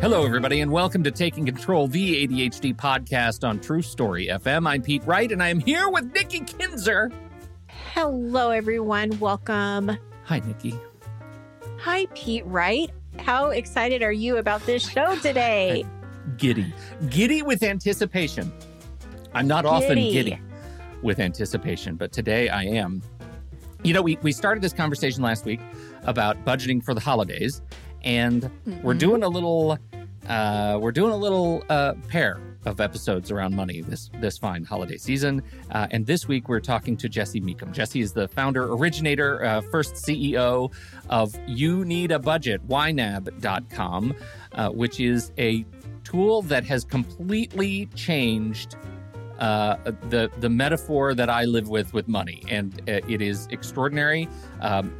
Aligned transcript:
Hello, 0.00 0.26
everybody, 0.26 0.60
and 0.60 0.72
welcome 0.72 1.04
to 1.04 1.10
Taking 1.10 1.46
Control, 1.46 1.86
the 1.86 2.26
ADHD 2.26 2.74
podcast 2.74 3.46
on 3.46 3.60
True 3.60 3.82
Story 3.82 4.26
FM. 4.26 4.66
I'm 4.66 4.82
Pete 4.82 5.04
Wright, 5.04 5.30
and 5.30 5.42
I 5.42 5.48
am 5.48 5.60
here 5.60 5.88
with 5.88 6.12
Nikki 6.12 6.40
Kinzer. 6.40 7.12
Hello, 7.94 8.50
everyone. 8.50 9.16
Welcome. 9.20 9.96
Hi, 10.24 10.40
Nikki. 10.40 10.74
Hi, 11.78 12.06
Pete 12.14 12.44
Wright. 12.46 12.90
How 13.18 13.50
excited 13.50 14.02
are 14.02 14.10
you 14.10 14.38
about 14.38 14.66
this 14.66 14.88
show 14.88 15.16
today? 15.20 15.84
Giddy. 16.38 16.74
Giddy 17.10 17.42
with 17.42 17.62
anticipation. 17.62 18.52
I'm 19.34 19.46
not 19.46 19.64
often 19.64 19.96
Giddy. 19.96 20.12
giddy 20.12 20.38
with 21.02 21.18
anticipation, 21.20 21.96
but 21.96 22.12
today 22.12 22.48
I 22.48 22.64
am. 22.64 23.02
You 23.82 23.94
know, 23.94 24.02
we, 24.02 24.18
we 24.22 24.32
started 24.32 24.62
this 24.62 24.72
conversation 24.74 25.22
last 25.22 25.44
week 25.44 25.60
about 26.02 26.44
budgeting 26.44 26.82
for 26.84 26.92
the 26.92 27.00
holidays, 27.00 27.62
and 28.02 28.50
we're 28.82 28.94
Mhm. 28.94 28.98
doing 28.98 29.22
a 29.22 29.28
little 29.28 29.78
uh, 30.28 30.78
we're 30.80 30.92
doing 30.92 31.12
a 31.12 31.16
little 31.16 31.64
uh, 31.70 31.94
pair 32.08 32.38
of 32.66 32.78
episodes 32.80 33.30
around 33.30 33.56
money 33.56 33.80
this 33.80 34.10
this 34.20 34.36
fine 34.36 34.62
holiday 34.62 34.98
season. 34.98 35.42
Uh, 35.72 35.86
and 35.90 36.06
this 36.06 36.28
week 36.28 36.48
we're 36.48 36.60
talking 36.60 36.94
to 36.98 37.08
Jesse 37.08 37.40
Mecham. 37.40 37.72
Jesse 37.72 38.00
is 38.00 38.12
the 38.12 38.28
founder, 38.28 38.70
originator, 38.72 39.42
uh, 39.44 39.60
first 39.72 39.94
CEO 39.96 40.70
of 41.08 41.34
You 41.48 41.84
Need 41.86 42.12
a 42.12 42.18
Budget, 42.18 42.60
YNAB.com, 42.68 44.14
uh, 44.52 44.68
which 44.68 45.00
is 45.00 45.32
a 45.38 45.64
tool 46.04 46.42
that 46.42 46.64
has 46.64 46.84
completely 46.84 47.86
changed 47.94 48.76
uh, 49.40 49.76
the 50.10 50.30
the 50.38 50.50
metaphor 50.50 51.14
that 51.14 51.30
I 51.30 51.44
live 51.46 51.68
with 51.68 51.94
with 51.94 52.08
money, 52.08 52.42
and 52.48 52.78
uh, 52.88 53.00
it 53.08 53.22
is 53.22 53.48
extraordinary. 53.50 54.28
Um, 54.60 54.94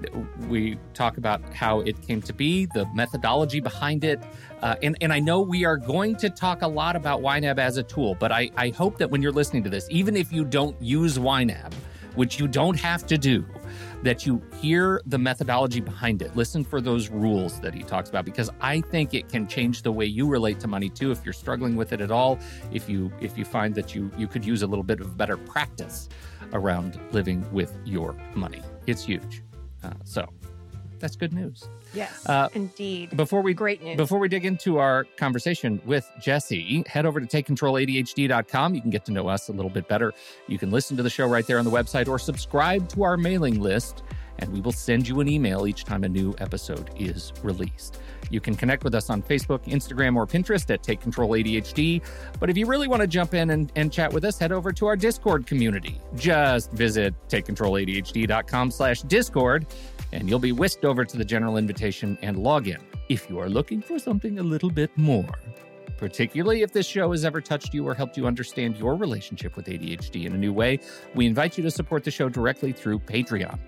we 0.49 0.79
talk 0.95 1.19
about 1.19 1.43
how 1.53 1.81
it 1.81 2.01
came 2.01 2.23
to 2.23 2.33
be, 2.33 2.67
the 2.67 2.87
methodology 2.95 3.61
behind 3.61 4.03
it, 4.03 4.23
uh, 4.63 4.77
and 4.83 4.97
and 5.03 5.13
I 5.13 5.21
know 5.21 5.43
we 5.43 5.67
are 5.67 5.77
going 5.77 6.17
to 6.17 6.31
talk 6.31 6.63
a 6.63 6.69
lot 6.69 6.97
about 6.97 7.21
YNAB 7.21 7.59
as 7.59 7.77
a 7.77 7.83
tool, 7.83 8.17
but 8.19 8.33
I 8.33 8.51
I 8.57 8.71
hope 8.71 8.97
that 8.99 9.11
when 9.11 9.21
you're 9.21 9.33
listening 9.33 9.63
to 9.65 9.71
this, 9.71 9.87
even 9.91 10.17
if 10.17 10.33
you 10.33 10.45
don't 10.45 10.81
use 10.81 11.19
YNAB, 11.19 11.75
which 12.15 12.41
you 12.41 12.49
don't 12.49 12.79
have 12.81 13.07
to 13.09 13.19
do, 13.19 13.45
that 14.03 14.25
you 14.27 14.43
hear 14.61 15.03
the 15.07 15.19
methodology 15.19 15.81
behind 15.81 16.23
it. 16.23 16.35
Listen 16.37 16.65
for 16.65 16.81
those 16.81 17.09
rules 17.09 17.61
that 17.61 17.75
he 17.75 17.83
talks 17.83 18.09
about 18.09 18.25
because 18.25 18.51
I 18.61 18.81
think 18.81 19.15
it 19.15 19.29
can 19.29 19.47
change 19.47 19.83
the 19.83 19.93
way 19.93 20.07
you 20.07 20.27
relate 20.27 20.61
to 20.61 20.69
money 20.69 20.89
too 20.89 21.11
if 21.11 21.25
you're 21.25 21.33
struggling 21.33 21.77
with 21.77 21.93
it 21.93 22.01
at 22.01 22.11
all. 22.11 22.39
If 22.73 22.89
you 22.89 23.13
if 23.21 23.37
you 23.37 23.45
find 23.45 23.75
that 23.75 23.95
you 23.95 24.11
you 24.17 24.27
could 24.27 24.45
use 24.45 24.63
a 24.63 24.67
little 24.67 24.85
bit 24.85 25.01
of 25.01 25.17
better 25.17 25.37
practice 25.37 26.09
around 26.53 26.99
living 27.13 27.45
with 27.53 27.77
your 27.85 28.15
money. 28.35 28.63
It's 28.87 29.05
huge. 29.05 29.43
Uh, 29.83 29.91
so 30.05 30.29
that's 30.99 31.17
good 31.17 31.33
news. 31.33 31.69
Yes, 31.95 32.25
Uh, 32.27 32.49
indeed. 32.55 33.17
Before 33.17 33.43
we 33.43 33.55
Great 33.55 33.83
news. 33.83 33.97
before 33.97 34.19
we 34.19 34.29
dig 34.29 34.45
into 34.45 34.79
our 34.79 35.05
conversation 35.17 35.81
with 35.85 36.09
Jesse, 36.21 36.85
head 36.87 37.05
over 37.07 37.21
to 37.21 37.27
takecontroladhd.com. 37.27 38.75
You 38.75 38.81
can 38.81 38.91
get 38.91 39.05
to 39.07 39.13
know 39.13 39.29
us 39.29 39.49
a 39.49 39.53
little 39.53 39.71
bit 39.71 39.89
better. 39.89 40.13
You 40.47 40.59
can 40.59 40.71
listen 40.71 40.97
to 40.97 41.03
the 41.03 41.11
show 41.11 41.27
right 41.27 41.47
there 41.47 41.59
on 41.59 41.65
the 41.65 41.71
website 41.71 42.09
or 42.09 42.19
subscribe 42.19 42.89
to 42.91 43.03
our 43.03 43.17
mailing 43.17 43.61
list, 43.61 44.03
and 44.39 44.53
we 44.53 44.61
will 44.61 44.73
send 44.73 45.09
you 45.09 45.21
an 45.21 45.29
email 45.29 45.67
each 45.67 45.85
time 45.85 46.05
a 46.05 46.09
new 46.09 46.35
episode 46.39 46.91
is 46.97 47.33
released. 47.43 47.99
You 48.31 48.41
can 48.41 48.55
connect 48.55 48.85
with 48.85 48.95
us 48.95 49.11
on 49.11 49.23
Facebook, 49.23 49.65
Instagram, 49.65 50.15
or 50.15 50.25
Pinterest 50.27 50.71
at 50.73 50.85
Take 50.85 51.01
Control 51.01 51.31
ADHD. 51.31 52.01
But 52.39 52.49
if 52.49 52.57
you 52.57 52.67
really 52.67 52.87
want 52.87 53.01
to 53.03 53.09
jump 53.09 53.35
in 53.35 53.51
and, 53.51 53.73
and 53.75 53.93
chat 53.93 54.13
with 54.13 54.25
us, 54.25 54.39
head 54.39 54.53
over 54.53 54.71
to 54.73 54.87
our 54.87 54.95
Discord 54.97 55.47
community. 55.49 56.01
Just 56.15 56.71
visit 56.71 57.13
takecontroladhd.com 57.29 58.71
slash 58.71 59.03
Discord 59.03 59.67
and 60.13 60.29
you'll 60.29 60.39
be 60.39 60.53
whisked 60.53 60.85
over 60.85 61.05
to 61.05 61.17
the 61.17 61.25
general 61.25 61.57
invitation 61.57 62.19
and 62.23 62.37
log 62.37 62.69
in 62.69 62.79
if 63.09 63.29
you 63.29 63.39
are 63.39 63.49
looking 63.49 63.81
for 63.81 63.99
something 63.99 64.39
a 64.39 64.43
little 64.43 64.71
bit 64.71 64.91
more. 64.97 65.39
Particularly 65.97 66.63
if 66.63 66.73
this 66.73 66.87
show 66.87 67.11
has 67.11 67.25
ever 67.25 67.41
touched 67.41 67.75
you 67.75 67.87
or 67.87 67.95
helped 67.95 68.17
you 68.17 68.27
understand 68.27 68.77
your 68.77 68.95
relationship 68.95 69.55
with 69.55 69.67
ADHD 69.67 70.25
in 70.25 70.33
a 70.33 70.39
new 70.39 70.53
way, 70.53 70.79
we 71.15 71.27
invite 71.27 71.59
you 71.59 71.63
to 71.65 71.71
support 71.71 72.05
the 72.05 72.11
show 72.11 72.29
directly 72.29 72.73
through 72.73 73.01
Patreon. 73.01 73.59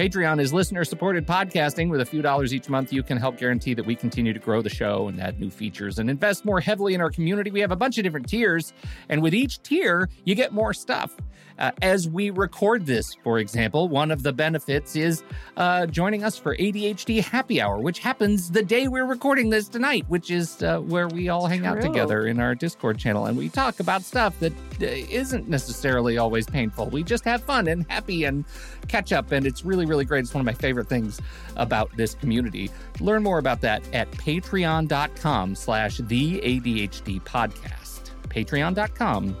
Patreon 0.00 0.40
is 0.40 0.52
listener 0.52 0.84
supported 0.84 1.26
podcasting. 1.26 1.90
With 1.90 2.00
a 2.00 2.06
few 2.06 2.22
dollars 2.22 2.54
each 2.54 2.68
month, 2.68 2.92
you 2.92 3.02
can 3.02 3.18
help 3.18 3.36
guarantee 3.36 3.74
that 3.74 3.84
we 3.84 3.94
continue 3.94 4.32
to 4.32 4.38
grow 4.38 4.62
the 4.62 4.70
show 4.70 5.08
and 5.08 5.20
add 5.20 5.38
new 5.38 5.50
features 5.50 5.98
and 5.98 6.08
invest 6.08 6.44
more 6.44 6.60
heavily 6.60 6.94
in 6.94 7.00
our 7.00 7.10
community. 7.10 7.50
We 7.50 7.60
have 7.60 7.72
a 7.72 7.76
bunch 7.76 7.98
of 7.98 8.04
different 8.04 8.28
tiers, 8.28 8.72
and 9.08 9.20
with 9.20 9.34
each 9.34 9.60
tier, 9.62 10.08
you 10.24 10.34
get 10.34 10.52
more 10.52 10.72
stuff. 10.72 11.14
Uh, 11.60 11.70
as 11.82 12.08
we 12.08 12.30
record 12.30 12.86
this, 12.86 13.14
for 13.22 13.38
example, 13.38 13.88
one 13.88 14.10
of 14.10 14.22
the 14.22 14.32
benefits 14.32 14.96
is 14.96 15.22
uh, 15.58 15.84
joining 15.86 16.24
us 16.24 16.38
for 16.38 16.56
ADHD 16.56 17.22
Happy 17.22 17.60
Hour, 17.60 17.78
which 17.78 17.98
happens 17.98 18.50
the 18.50 18.62
day 18.62 18.88
we're 18.88 19.04
recording 19.04 19.50
this 19.50 19.68
tonight, 19.68 20.06
which 20.08 20.30
is 20.30 20.62
uh, 20.62 20.78
where 20.80 21.06
we 21.08 21.28
all 21.28 21.46
hang 21.46 21.66
out 21.66 21.82
together 21.82 22.26
in 22.26 22.40
our 22.40 22.54
Discord 22.54 22.98
channel 22.98 23.26
and 23.26 23.36
we 23.36 23.50
talk 23.50 23.78
about 23.78 24.02
stuff 24.02 24.38
that 24.40 24.52
uh, 24.52 24.86
isn't 24.86 25.48
necessarily 25.48 26.16
always 26.16 26.46
painful. 26.46 26.86
We 26.86 27.02
just 27.02 27.24
have 27.24 27.42
fun 27.42 27.68
and 27.68 27.84
happy 27.90 28.24
and 28.24 28.46
catch 28.88 29.12
up, 29.12 29.30
and 29.30 29.46
it's 29.46 29.62
really, 29.62 29.84
really 29.84 30.06
great. 30.06 30.20
It's 30.20 30.32
one 30.32 30.40
of 30.40 30.46
my 30.46 30.54
favorite 30.54 30.88
things 30.88 31.20
about 31.56 31.94
this 31.96 32.14
community. 32.14 32.70
Learn 33.00 33.22
more 33.22 33.38
about 33.38 33.60
that 33.60 33.82
at 33.92 34.10
patreon.com 34.12 35.54
slash 35.54 35.98
the 35.98 36.40
ADHD 36.40 37.20
podcast. 37.22 38.10
Patreon.com 38.28 39.36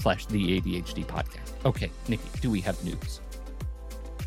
slash 0.00 0.26
the 0.26 0.60
ADHD 0.60 1.04
podcast. 1.04 1.47
Okay, 1.64 1.90
Nikki, 2.08 2.28
do 2.40 2.50
we 2.50 2.60
have 2.60 2.82
news? 2.84 3.20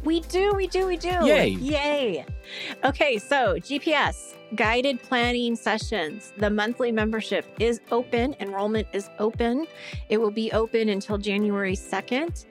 we 0.04 0.22
do, 0.22 0.54
we 0.54 0.68
do, 0.68 0.88
we 0.88 0.98
do. 0.98 1.10
Yay. 1.24 1.50
Yay. 1.50 2.26
Okay, 2.84 3.18
so 3.18 3.56
GPS, 3.56 4.34
guided 4.56 5.02
planning 5.02 5.56
sessions. 5.56 6.34
The 6.38 6.50
monthly 6.50 6.92
membership 6.92 7.46
is 7.60 7.82
open. 7.92 8.36
Enrollment 8.40 8.88
is 8.94 9.10
open. 9.20 9.68
It 10.10 10.18
will 10.18 10.32
be 10.32 10.52
open 10.52 10.90
until 10.90 11.18
January 11.18 11.76
2nd. 11.76 12.46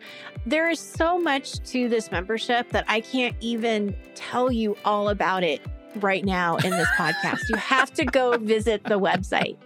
There 0.46 0.70
is 0.70 0.78
so 0.78 1.18
much 1.18 1.58
to 1.70 1.88
this 1.88 2.10
membership 2.10 2.70
that 2.70 2.84
I 2.88 3.00
can't 3.00 3.36
even 3.40 3.96
tell 4.14 4.52
you 4.52 4.76
all 4.84 5.08
about 5.08 5.42
it 5.42 5.60
right 5.96 6.24
now 6.24 6.56
in 6.56 6.70
this 6.70 6.88
podcast. 6.96 7.40
You 7.48 7.56
have 7.56 7.92
to 7.94 8.04
go 8.04 8.38
visit 8.38 8.84
the 8.84 8.98
website 9.00 9.56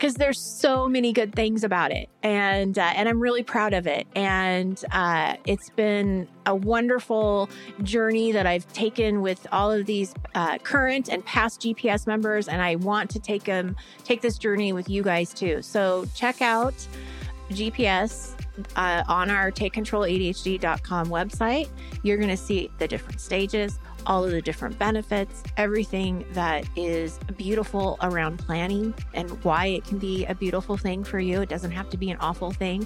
because 0.00 0.14
there's 0.14 0.40
so 0.40 0.88
many 0.88 1.12
good 1.12 1.34
things 1.34 1.62
about 1.62 1.92
it, 1.92 2.08
and 2.22 2.78
uh, 2.78 2.92
and 2.96 3.06
I'm 3.06 3.20
really 3.20 3.42
proud 3.42 3.74
of 3.74 3.86
it. 3.86 4.06
And 4.16 4.82
uh, 4.92 5.36
it's 5.46 5.68
been 5.68 6.26
a 6.46 6.54
wonderful 6.54 7.50
journey 7.82 8.32
that 8.32 8.46
I've 8.46 8.70
taken 8.72 9.20
with 9.20 9.46
all 9.52 9.70
of 9.70 9.84
these 9.84 10.14
uh, 10.34 10.56
current 10.58 11.10
and 11.10 11.22
past 11.26 11.60
GPS 11.60 12.06
members, 12.06 12.48
and 12.48 12.62
I 12.62 12.76
want 12.76 13.10
to 13.10 13.18
take 13.18 13.44
them 13.44 13.76
take 14.02 14.22
this 14.22 14.38
journey 14.38 14.72
with 14.72 14.88
you 14.88 15.02
guys 15.02 15.34
too. 15.34 15.60
So 15.60 16.06
check 16.14 16.40
out 16.40 16.74
GPS 17.50 18.34
uh, 18.76 19.04
on 19.06 19.28
our 19.28 19.50
takecontroladhd.com 19.50 21.08
website. 21.08 21.68
You're 22.02 22.16
going 22.16 22.30
to 22.30 22.38
see 22.38 22.70
the 22.78 22.88
different 22.88 23.20
stages, 23.20 23.78
all 24.10 24.24
of 24.24 24.32
the 24.32 24.42
different 24.42 24.76
benefits, 24.76 25.44
everything 25.56 26.26
that 26.32 26.64
is 26.74 27.20
beautiful 27.36 27.96
around 28.02 28.40
planning 28.40 28.92
and 29.14 29.30
why 29.44 29.66
it 29.66 29.84
can 29.84 29.98
be 29.98 30.26
a 30.26 30.34
beautiful 30.34 30.76
thing 30.76 31.04
for 31.04 31.20
you. 31.20 31.40
It 31.42 31.48
doesn't 31.48 31.70
have 31.70 31.88
to 31.90 31.96
be 31.96 32.10
an 32.10 32.16
awful 32.18 32.50
thing. 32.50 32.84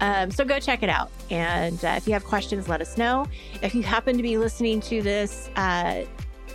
Um, 0.00 0.30
so 0.30 0.46
go 0.46 0.58
check 0.58 0.82
it 0.82 0.88
out. 0.88 1.10
And 1.30 1.84
uh, 1.84 1.88
if 1.98 2.06
you 2.06 2.14
have 2.14 2.24
questions, 2.24 2.70
let 2.70 2.80
us 2.80 2.96
know. 2.96 3.26
If 3.60 3.74
you 3.74 3.82
happen 3.82 4.16
to 4.16 4.22
be 4.22 4.38
listening 4.38 4.80
to 4.80 5.02
this 5.02 5.50
uh, 5.56 6.04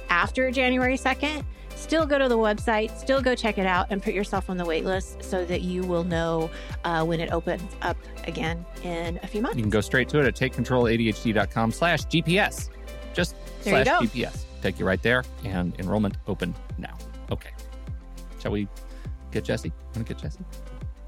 after 0.10 0.50
January 0.50 0.98
2nd, 0.98 1.46
still 1.76 2.08
go 2.08 2.18
to 2.18 2.28
the 2.28 2.38
website, 2.38 2.98
still 2.98 3.22
go 3.22 3.36
check 3.36 3.60
it 3.60 3.68
out 3.68 3.86
and 3.92 4.02
put 4.02 4.16
yourself 4.16 4.50
on 4.50 4.58
the 4.58 4.66
wait 4.66 4.84
list 4.84 5.24
so 5.24 5.46
that 5.46 5.62
you 5.62 5.84
will 5.84 6.04
know 6.04 6.50
uh, 6.86 7.06
when 7.06 7.20
it 7.20 7.32
opens 7.32 7.72
up 7.84 7.98
again 8.26 8.66
in 8.84 9.20
a 9.22 9.28
few 9.28 9.44
months. 9.44 9.58
You 9.58 9.64
can 9.64 9.70
go 9.70 9.82
straight 9.82 10.10
to 10.10 10.20
it 10.20 10.26
at 10.26 10.36
takecontroladhd.com 10.36 11.72
slash 11.72 12.04
GPS. 12.06 12.72
Just 13.18 13.36
There 13.64 13.84
slash 13.84 14.00
go. 14.00 14.06
GPS. 14.06 14.46
Take 14.62 14.78
you 14.78 14.86
right 14.86 15.02
there 15.02 15.24
and 15.44 15.74
enrollment 15.80 16.18
open 16.28 16.54
now. 16.78 16.96
Okay. 17.32 17.50
Shall 18.40 18.52
we 18.52 18.68
get 19.32 19.44
Jesse? 19.44 19.74
Want 19.96 20.08
to 20.08 20.14
get 20.14 20.22
Jesse? 20.22 20.40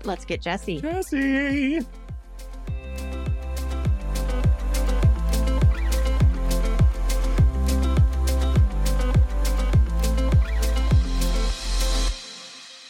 Let's 0.03 0.25
get 0.25 0.41
Jesse. 0.41 0.81
Jesse! 0.81 1.85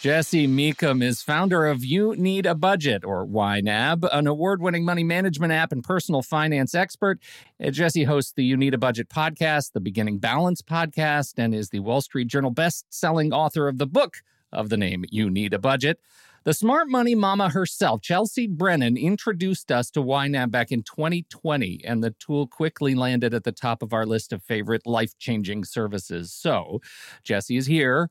Jesse 0.01 0.47
Mecham 0.47 1.01
is 1.01 1.21
founder 1.21 1.65
of 1.65 1.83
You 1.83 2.15
Need 2.15 2.45
a 2.45 2.55
Budget, 2.55 3.03
or 3.03 3.27
YNAB, 3.27 4.07
an 4.13 4.27
award 4.27 4.61
winning 4.61 4.85
money 4.85 5.03
management 5.03 5.51
app 5.51 5.73
and 5.73 5.83
personal 5.83 6.21
finance 6.21 6.73
expert. 6.73 7.19
Uh, 7.61 7.69
Jesse 7.69 8.05
hosts 8.05 8.31
the 8.31 8.45
You 8.45 8.55
Need 8.55 8.73
a 8.73 8.77
Budget 8.77 9.09
podcast, 9.09 9.73
the 9.73 9.81
Beginning 9.81 10.17
Balance 10.17 10.61
podcast, 10.61 11.33
and 11.37 11.53
is 11.53 11.71
the 11.71 11.81
Wall 11.81 11.99
Street 11.99 12.29
Journal 12.29 12.49
best 12.49 12.85
selling 12.89 13.33
author 13.33 13.67
of 13.67 13.77
the 13.77 13.85
book 13.85 14.23
of 14.53 14.69
the 14.69 14.77
name 14.77 15.03
You 15.11 15.29
Need 15.29 15.53
a 15.53 15.59
Budget. 15.59 15.99
The 16.45 16.53
smart 16.53 16.87
money 16.87 17.13
mama 17.13 17.49
herself, 17.49 18.01
Chelsea 18.01 18.47
Brennan, 18.47 18.95
introduced 18.95 19.69
us 19.69 19.91
to 19.91 19.99
YNAB 19.99 20.49
back 20.49 20.71
in 20.71 20.81
2020, 20.83 21.81
and 21.83 22.01
the 22.01 22.11
tool 22.11 22.47
quickly 22.47 22.95
landed 22.95 23.33
at 23.33 23.43
the 23.43 23.51
top 23.51 23.83
of 23.83 23.91
our 23.91 24.05
list 24.05 24.31
of 24.31 24.41
favorite 24.43 24.87
life 24.87 25.17
changing 25.17 25.65
services. 25.65 26.31
So, 26.31 26.79
Jesse 27.25 27.57
is 27.57 27.65
here, 27.65 28.09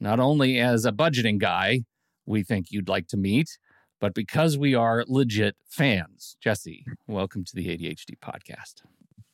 not 0.00 0.18
only 0.18 0.58
as 0.58 0.84
a 0.84 0.92
budgeting 0.92 1.38
guy 1.38 1.84
we 2.26 2.42
think 2.42 2.70
you'd 2.70 2.88
like 2.88 3.08
to 3.08 3.16
meet, 3.16 3.58
but 4.00 4.14
because 4.14 4.56
we 4.56 4.74
are 4.74 5.04
legit 5.08 5.56
fans. 5.68 6.36
Jesse, 6.40 6.84
welcome 7.06 7.44
to 7.44 7.54
the 7.54 7.66
ADHD 7.66 8.18
podcast. 8.22 8.82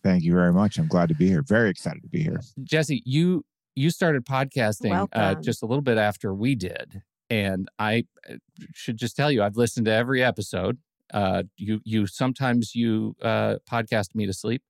Thank 0.03 0.25
you 0.25 0.33
very 0.33 0.53
much. 0.53 0.79
I'm 0.79 0.89
glad 0.89 1.09
to 1.09 1.15
be 1.15 1.29
here. 1.29 1.43
Very 1.43 1.71
excited 1.71 2.03
to 2.03 2.09
be 2.09 2.23
here. 2.23 2.41
Jesse, 2.63 3.03
you 3.05 3.45
you 3.75 3.91
started 3.91 4.25
podcasting 4.25 5.09
uh, 5.13 5.35
just 5.35 5.63
a 5.63 5.67
little 5.67 5.83
bit 5.83 5.99
after 5.99 6.33
we 6.33 6.55
did, 6.55 7.03
and 7.29 7.69
I 7.79 8.05
uh, 8.29 8.37
should 8.75 8.97
just 8.97 9.17
tell 9.17 9.31
you, 9.31 9.43
I've 9.43 9.57
listened 9.57 9.87
to 9.87 9.93
every 9.93 10.23
episode. 10.23 10.79
Uh, 11.13 11.43
you 11.57 11.81
you 11.85 12.07
sometimes 12.07 12.75
you 12.75 13.15
uh, 13.23 13.57
podcast 13.71 14.15
me 14.15 14.27
to 14.27 14.33
sleep. 14.33 14.63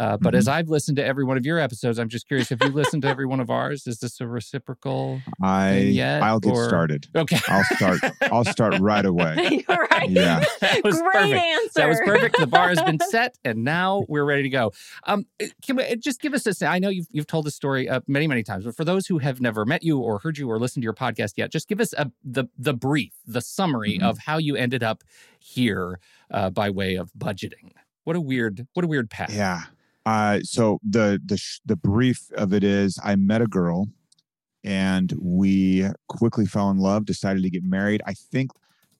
Uh, 0.00 0.16
but 0.16 0.30
mm-hmm. 0.30 0.38
as 0.38 0.48
I've 0.48 0.68
listened 0.68 0.96
to 0.96 1.04
every 1.04 1.24
one 1.24 1.36
of 1.36 1.44
your 1.44 1.58
episodes, 1.58 1.98
I'm 1.98 2.08
just 2.08 2.26
curious: 2.26 2.48
Have 2.48 2.62
you 2.62 2.70
listened 2.70 3.02
to 3.02 3.08
every 3.08 3.26
one 3.26 3.40
of 3.40 3.50
ours? 3.50 3.86
Is 3.86 3.98
this 3.98 4.20
a 4.20 4.26
reciprocal? 4.26 5.20
I 5.42 5.78
yet, 5.78 6.22
I'll 6.22 6.40
get 6.40 6.54
or? 6.54 6.66
started. 6.66 7.08
Okay, 7.14 7.38
I'll 7.48 7.64
start. 7.64 8.00
I'll 8.22 8.44
start 8.44 8.78
right 8.80 9.04
away. 9.12 9.64
You're 9.68 9.88
right. 9.90 10.08
Yeah, 10.08 10.42
that 10.60 10.82
was 10.82 11.00
Great 11.00 11.12
perfect. 11.12 11.34
answer. 11.34 11.70
That 11.74 11.88
was 11.88 12.00
perfect. 12.04 12.38
The 12.38 12.46
bar 12.46 12.70
has 12.70 12.82
been 12.82 13.00
set, 13.10 13.36
and 13.44 13.64
now 13.64 14.04
we're 14.08 14.24
ready 14.24 14.44
to 14.44 14.48
go. 14.48 14.72
Um, 15.04 15.26
eh, 15.38 15.48
can 15.62 15.76
we 15.76 15.82
eh, 15.82 15.96
just 15.96 16.20
give 16.22 16.32
us 16.32 16.46
a? 16.46 16.66
I 16.66 16.78
know 16.78 16.88
you've 16.88 17.08
you've 17.10 17.26
told 17.26 17.44
this 17.44 17.54
story 17.54 17.88
uh, 17.88 18.00
many 18.06 18.26
many 18.26 18.42
times, 18.42 18.64
but 18.64 18.74
for 18.74 18.84
those 18.84 19.06
who 19.06 19.18
have 19.18 19.42
never 19.42 19.66
met 19.66 19.82
you 19.82 19.98
or 19.98 20.20
heard 20.20 20.38
you 20.38 20.50
or 20.50 20.58
listened 20.58 20.82
to 20.82 20.84
your 20.84 20.94
podcast 20.94 21.34
yet, 21.36 21.52
just 21.52 21.68
give 21.68 21.80
us 21.80 21.92
a 21.92 22.10
the 22.24 22.46
the 22.56 22.72
brief, 22.72 23.12
the 23.26 23.42
summary 23.42 23.98
mm-hmm. 23.98 24.06
of 24.06 24.18
how 24.18 24.38
you 24.38 24.56
ended 24.56 24.82
up 24.82 25.04
here 25.38 26.00
uh, 26.30 26.48
by 26.48 26.70
way 26.70 26.94
of 26.94 27.12
budgeting. 27.16 27.72
What 28.04 28.16
a 28.16 28.20
weird, 28.20 28.66
what 28.74 28.84
a 28.84 28.88
weird 28.88 29.10
path. 29.10 29.32
Yeah. 29.32 29.64
Uh, 30.04 30.40
so 30.42 30.80
the 30.88 31.20
the 31.24 31.40
the 31.64 31.76
brief 31.76 32.30
of 32.36 32.52
it 32.52 32.64
is, 32.64 32.98
I 33.02 33.16
met 33.16 33.42
a 33.42 33.46
girl, 33.46 33.88
and 34.64 35.12
we 35.20 35.86
quickly 36.08 36.46
fell 36.46 36.70
in 36.70 36.78
love. 36.78 37.04
Decided 37.04 37.42
to 37.42 37.50
get 37.50 37.64
married. 37.64 38.02
I 38.06 38.14
think 38.14 38.50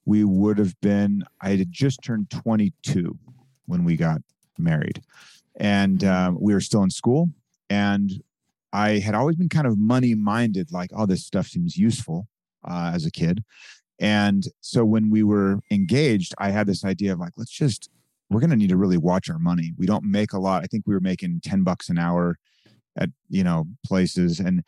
we 0.04 0.24
would 0.24 0.58
have 0.58 0.80
been. 0.80 1.24
I 1.40 1.50
had 1.50 1.72
just 1.72 2.02
turned 2.02 2.30
22 2.30 3.18
when 3.66 3.84
we 3.84 3.96
got 3.96 4.22
married, 4.58 5.02
and 5.56 5.98
mm-hmm. 5.98 6.28
um, 6.28 6.38
we 6.40 6.54
were 6.54 6.60
still 6.60 6.82
in 6.82 6.90
school. 6.90 7.28
And 7.68 8.22
I 8.72 8.98
had 8.98 9.14
always 9.14 9.36
been 9.36 9.48
kind 9.48 9.66
of 9.66 9.78
money 9.78 10.14
minded, 10.14 10.72
like, 10.72 10.90
oh, 10.94 11.06
this 11.06 11.26
stuff 11.26 11.46
seems 11.46 11.76
useful 11.76 12.28
uh, 12.64 12.92
as 12.94 13.06
a 13.06 13.10
kid. 13.10 13.44
And 13.98 14.44
so 14.60 14.84
when 14.84 15.10
we 15.10 15.22
were 15.22 15.60
engaged, 15.70 16.34
I 16.38 16.50
had 16.50 16.66
this 16.66 16.84
idea 16.84 17.12
of 17.12 17.20
like, 17.20 17.32
let's 17.36 17.50
just 17.50 17.90
we're 18.32 18.40
going 18.40 18.50
to 18.50 18.56
need 18.56 18.70
to 18.70 18.76
really 18.76 18.96
watch 18.96 19.28
our 19.30 19.38
money. 19.38 19.72
We 19.76 19.86
don't 19.86 20.04
make 20.04 20.32
a 20.32 20.38
lot. 20.38 20.62
I 20.62 20.66
think 20.66 20.86
we 20.86 20.94
were 20.94 21.00
making 21.00 21.40
10 21.44 21.62
bucks 21.64 21.88
an 21.88 21.98
hour 21.98 22.36
at, 22.96 23.10
you 23.28 23.44
know, 23.44 23.64
places 23.84 24.38
and 24.40 24.62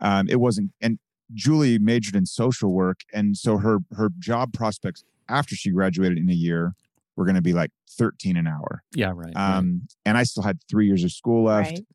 um, 0.00 0.28
it 0.28 0.36
wasn't, 0.36 0.72
and 0.80 0.98
Julie 1.34 1.78
majored 1.78 2.16
in 2.16 2.26
social 2.26 2.72
work. 2.72 3.00
And 3.12 3.36
so 3.36 3.58
her, 3.58 3.78
her 3.96 4.10
job 4.18 4.52
prospects 4.52 5.04
after 5.28 5.54
she 5.54 5.70
graduated 5.70 6.18
in 6.18 6.30
a 6.30 6.34
year 6.34 6.74
were 7.16 7.24
going 7.24 7.34
to 7.34 7.42
be 7.42 7.52
like 7.52 7.70
13 7.90 8.36
an 8.36 8.46
hour. 8.46 8.82
Yeah. 8.94 9.12
Right. 9.14 9.34
Um, 9.36 9.82
right. 9.82 9.92
and 10.06 10.18
I 10.18 10.22
still 10.22 10.42
had 10.42 10.60
three 10.70 10.86
years 10.86 11.04
of 11.04 11.12
school 11.12 11.44
left. 11.44 11.70
Right. 11.70 11.86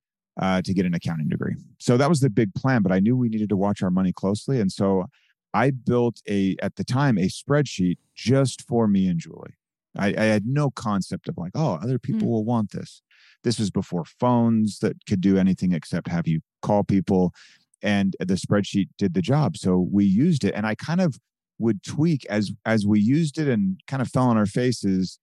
Uh, 0.41 0.63
to 0.63 0.73
get 0.73 0.83
an 0.83 0.95
accounting 0.95 1.29
degree. 1.29 1.53
So 1.77 1.95
that 1.95 2.09
was 2.09 2.19
the 2.19 2.27
big 2.27 2.55
plan, 2.55 2.81
but 2.81 2.91
I 2.91 2.99
knew 2.99 3.15
we 3.15 3.29
needed 3.29 3.49
to 3.49 3.55
watch 3.55 3.83
our 3.83 3.91
money 3.91 4.11
closely. 4.11 4.59
And 4.59 4.71
so 4.71 5.05
I 5.53 5.69
built 5.69 6.23
a, 6.27 6.55
at 6.59 6.75
the 6.75 6.83
time, 6.83 7.19
a 7.19 7.27
spreadsheet 7.27 7.97
just 8.15 8.63
for 8.63 8.87
me 8.87 9.07
and 9.07 9.19
Julie. 9.19 9.53
I, 9.97 10.07
I 10.17 10.23
had 10.23 10.45
no 10.45 10.71
concept 10.71 11.27
of 11.27 11.37
like, 11.37 11.51
oh, 11.55 11.79
other 11.81 11.99
people 11.99 12.27
mm. 12.27 12.31
will 12.31 12.45
want 12.45 12.71
this. 12.71 13.01
This 13.43 13.59
was 13.59 13.69
before 13.69 14.05
phones 14.05 14.79
that 14.79 15.05
could 15.07 15.21
do 15.21 15.37
anything 15.37 15.73
except 15.73 16.07
have 16.07 16.27
you 16.27 16.41
call 16.61 16.83
people. 16.83 17.33
And 17.81 18.15
the 18.19 18.35
spreadsheet 18.35 18.89
did 18.97 19.13
the 19.13 19.21
job. 19.21 19.57
So 19.57 19.87
we 19.91 20.05
used 20.05 20.43
it. 20.43 20.53
And 20.55 20.65
I 20.65 20.75
kind 20.75 21.01
of 21.01 21.17
would 21.59 21.83
tweak 21.83 22.25
as 22.27 22.51
as 22.65 22.87
we 22.87 22.99
used 22.99 23.37
it 23.37 23.47
and 23.47 23.79
kind 23.87 24.01
of 24.01 24.09
fell 24.09 24.27
on 24.27 24.37
our 24.37 24.45
faces. 24.45 25.19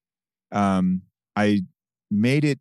Um, 0.52 1.02
I 1.36 1.62
made 2.10 2.44
it 2.44 2.60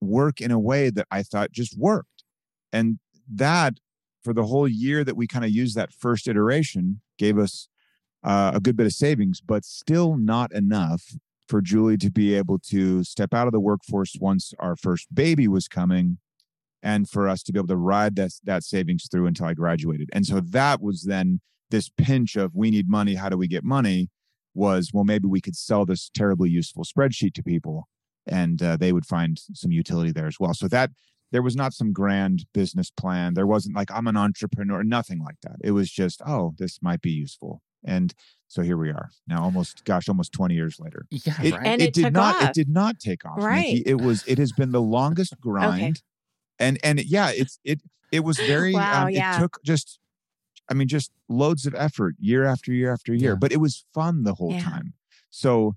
work 0.00 0.40
in 0.40 0.50
a 0.50 0.58
way 0.58 0.90
that 0.90 1.06
I 1.10 1.22
thought 1.22 1.52
just 1.52 1.78
worked. 1.78 2.24
And 2.72 2.98
that 3.32 3.74
for 4.22 4.32
the 4.32 4.44
whole 4.44 4.68
year 4.68 5.04
that 5.04 5.16
we 5.16 5.26
kind 5.26 5.44
of 5.44 5.50
used 5.50 5.76
that 5.76 5.92
first 5.92 6.26
iteration 6.26 7.00
gave 7.18 7.38
us 7.38 7.68
uh, 8.24 8.50
a 8.54 8.60
good 8.60 8.76
bit 8.76 8.86
of 8.86 8.92
savings, 8.92 9.40
but 9.40 9.64
still 9.64 10.16
not 10.16 10.52
enough 10.52 11.14
for 11.48 11.60
Julie 11.60 11.96
to 11.98 12.10
be 12.10 12.34
able 12.34 12.58
to 12.70 13.04
step 13.04 13.32
out 13.32 13.46
of 13.46 13.52
the 13.52 13.60
workforce 13.60 14.16
once 14.20 14.52
our 14.58 14.76
first 14.76 15.14
baby 15.14 15.48
was 15.48 15.68
coming 15.68 16.18
and 16.82 17.08
for 17.08 17.28
us 17.28 17.42
to 17.44 17.52
be 17.52 17.58
able 17.58 17.68
to 17.68 17.76
ride 17.76 18.16
that, 18.16 18.32
that 18.44 18.62
savings 18.62 19.08
through 19.10 19.26
until 19.26 19.46
I 19.46 19.54
graduated. 19.54 20.08
And 20.12 20.26
so 20.26 20.40
that 20.40 20.80
was 20.80 21.02
then 21.02 21.40
this 21.70 21.88
pinch 21.88 22.36
of 22.36 22.54
we 22.54 22.70
need 22.70 22.88
money. 22.88 23.14
How 23.14 23.28
do 23.28 23.36
we 23.36 23.48
get 23.48 23.64
money? 23.64 24.08
Was 24.54 24.90
well, 24.94 25.04
maybe 25.04 25.28
we 25.28 25.40
could 25.40 25.56
sell 25.56 25.84
this 25.84 26.10
terribly 26.14 26.48
useful 26.48 26.84
spreadsheet 26.84 27.34
to 27.34 27.42
people 27.42 27.88
and 28.26 28.62
uh, 28.62 28.76
they 28.76 28.92
would 28.92 29.06
find 29.06 29.38
some 29.52 29.70
utility 29.70 30.12
there 30.12 30.26
as 30.26 30.40
well. 30.40 30.54
So 30.54 30.68
that 30.68 30.90
there 31.32 31.42
was 31.42 31.56
not 31.56 31.72
some 31.72 31.92
grand 31.92 32.46
business 32.54 32.90
plan. 32.90 33.34
There 33.34 33.46
wasn't 33.46 33.76
like 33.76 33.90
I'm 33.92 34.06
an 34.06 34.16
entrepreneur, 34.16 34.82
nothing 34.82 35.22
like 35.22 35.36
that. 35.42 35.56
It 35.62 35.72
was 35.72 35.90
just, 35.90 36.22
oh, 36.26 36.54
this 36.58 36.78
might 36.82 37.00
be 37.00 37.10
useful. 37.10 37.62
And 37.86 38.12
so 38.48 38.62
here 38.62 38.76
we 38.76 38.90
are 38.90 39.08
now, 39.26 39.42
almost 39.42 39.84
gosh, 39.84 40.08
almost 40.08 40.32
20 40.32 40.54
years 40.54 40.78
later. 40.78 41.06
Yeah, 41.10 41.34
it, 41.42 41.54
right. 41.54 41.66
and 41.66 41.80
it, 41.82 41.88
it 41.88 41.94
did 41.94 42.12
not. 42.12 42.36
off. 42.36 42.50
It 42.50 42.54
did 42.54 42.68
not 42.68 42.98
take 43.00 43.24
off. 43.24 43.38
Right. 43.38 43.74
Nikki. 43.74 43.82
It 43.86 44.00
was. 44.00 44.22
It 44.26 44.38
has 44.38 44.52
been 44.52 44.72
the 44.72 44.82
longest 44.82 45.34
grind, 45.40 45.82
okay. 45.82 45.92
and 46.58 46.78
and 46.84 47.02
yeah, 47.04 47.30
it's 47.32 47.58
it 47.64 47.80
it 48.12 48.20
was 48.20 48.36
very. 48.38 48.72
wow, 48.74 49.04
um, 49.04 49.10
yeah. 49.10 49.36
It 49.36 49.40
took 49.40 49.58
just, 49.64 49.98
I 50.70 50.74
mean, 50.74 50.88
just 50.88 51.10
loads 51.28 51.66
of 51.66 51.74
effort 51.74 52.14
year 52.20 52.44
after 52.44 52.72
year 52.72 52.92
after 52.92 53.12
year, 53.14 53.30
Yeah. 53.32 53.36
but 53.40 53.52
it 53.52 53.58
was 53.60 53.84
fun 53.94 54.22
the 54.24 54.34
whole 54.34 54.52
Yeah. 54.52 54.60
time. 54.62 54.94
So 55.30 55.74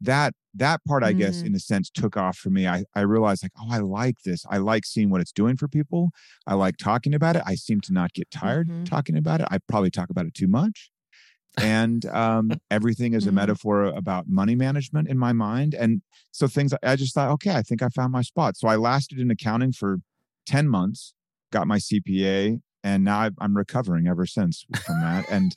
that 0.00 0.34
that 0.54 0.84
part, 0.86 1.02
I 1.02 1.12
guess, 1.14 1.42
Mm. 1.42 1.46
in 1.46 1.54
a 1.54 1.58
sense, 1.60 1.88
took 1.88 2.14
off 2.16 2.36
for 2.36 2.50
me. 2.50 2.66
I 2.66 2.84
I 2.94 3.00
realized 3.02 3.42
like, 3.42 3.52
oh, 3.58 3.68
I 3.70 3.78
like 3.78 4.16
this. 4.24 4.44
I 4.50 4.58
like 4.58 4.84
seeing 4.84 5.08
what 5.08 5.20
it's 5.22 5.32
doing 5.32 5.56
for 5.56 5.66
people. 5.68 6.10
I 6.46 6.54
like 6.54 6.76
talking 6.76 7.14
about 7.14 7.36
it. 7.36 7.42
I 7.46 7.54
seem 7.54 7.80
to 7.82 7.92
not 7.92 8.12
get 8.12 8.30
tired 8.30 8.68
Mhm. 8.68 8.84
talking 8.84 9.16
about 9.16 9.40
it. 9.40 9.46
I 9.50 9.58
probably 9.66 9.90
talk 9.90 10.10
about 10.10 10.26
it 10.26 10.34
too 10.34 10.48
much 10.48 10.90
and 11.58 12.06
um, 12.06 12.52
everything 12.70 13.14
is 13.14 13.26
a 13.26 13.30
Mhm. 13.30 13.34
metaphor 13.34 13.84
about 13.84 14.28
money 14.28 14.54
management 14.54 15.08
in 15.08 15.18
my 15.18 15.32
mind. 15.32 15.74
And 15.74 16.02
so 16.30 16.46
things 16.48 16.72
I 16.82 16.96
just 16.96 17.14
thought, 17.14 17.30
okay, 17.32 17.54
I 17.54 17.62
think 17.62 17.82
I 17.82 17.88
found 17.88 18.12
my 18.12 18.22
spot. 18.22 18.56
So 18.56 18.68
I 18.68 18.76
lasted 18.76 19.18
in 19.18 19.30
accounting 19.30 19.72
for 19.72 19.98
10 20.46 20.68
months, 20.68 21.14
got 21.50 21.66
my 21.66 21.78
CPA, 21.78 22.60
and 22.82 23.04
now 23.04 23.28
I'm 23.38 23.56
recovering 23.56 24.06
ever 24.08 24.26
since 24.26 24.64
from 24.84 25.00
that. 25.00 25.26
And 25.30 25.54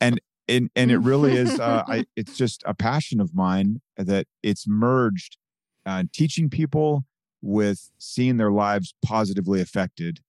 and 0.00 0.20
and 0.48 0.70
and 0.76 0.90
it 0.90 0.98
really 0.98 1.36
is 1.36 1.58
uh, 1.58 1.84
I 1.86 2.04
it's 2.16 2.36
just 2.36 2.62
a 2.66 2.74
passion 2.74 3.20
of 3.20 3.34
mine 3.34 3.80
that 3.96 4.26
it's 4.42 4.66
merged 4.66 5.38
uh, 5.86 6.04
teaching 6.12 6.50
people 6.50 7.04
with 7.40 7.90
seeing 7.98 8.36
their 8.36 8.50
lives 8.50 8.94
positively 9.04 9.60
affected. 9.60 10.20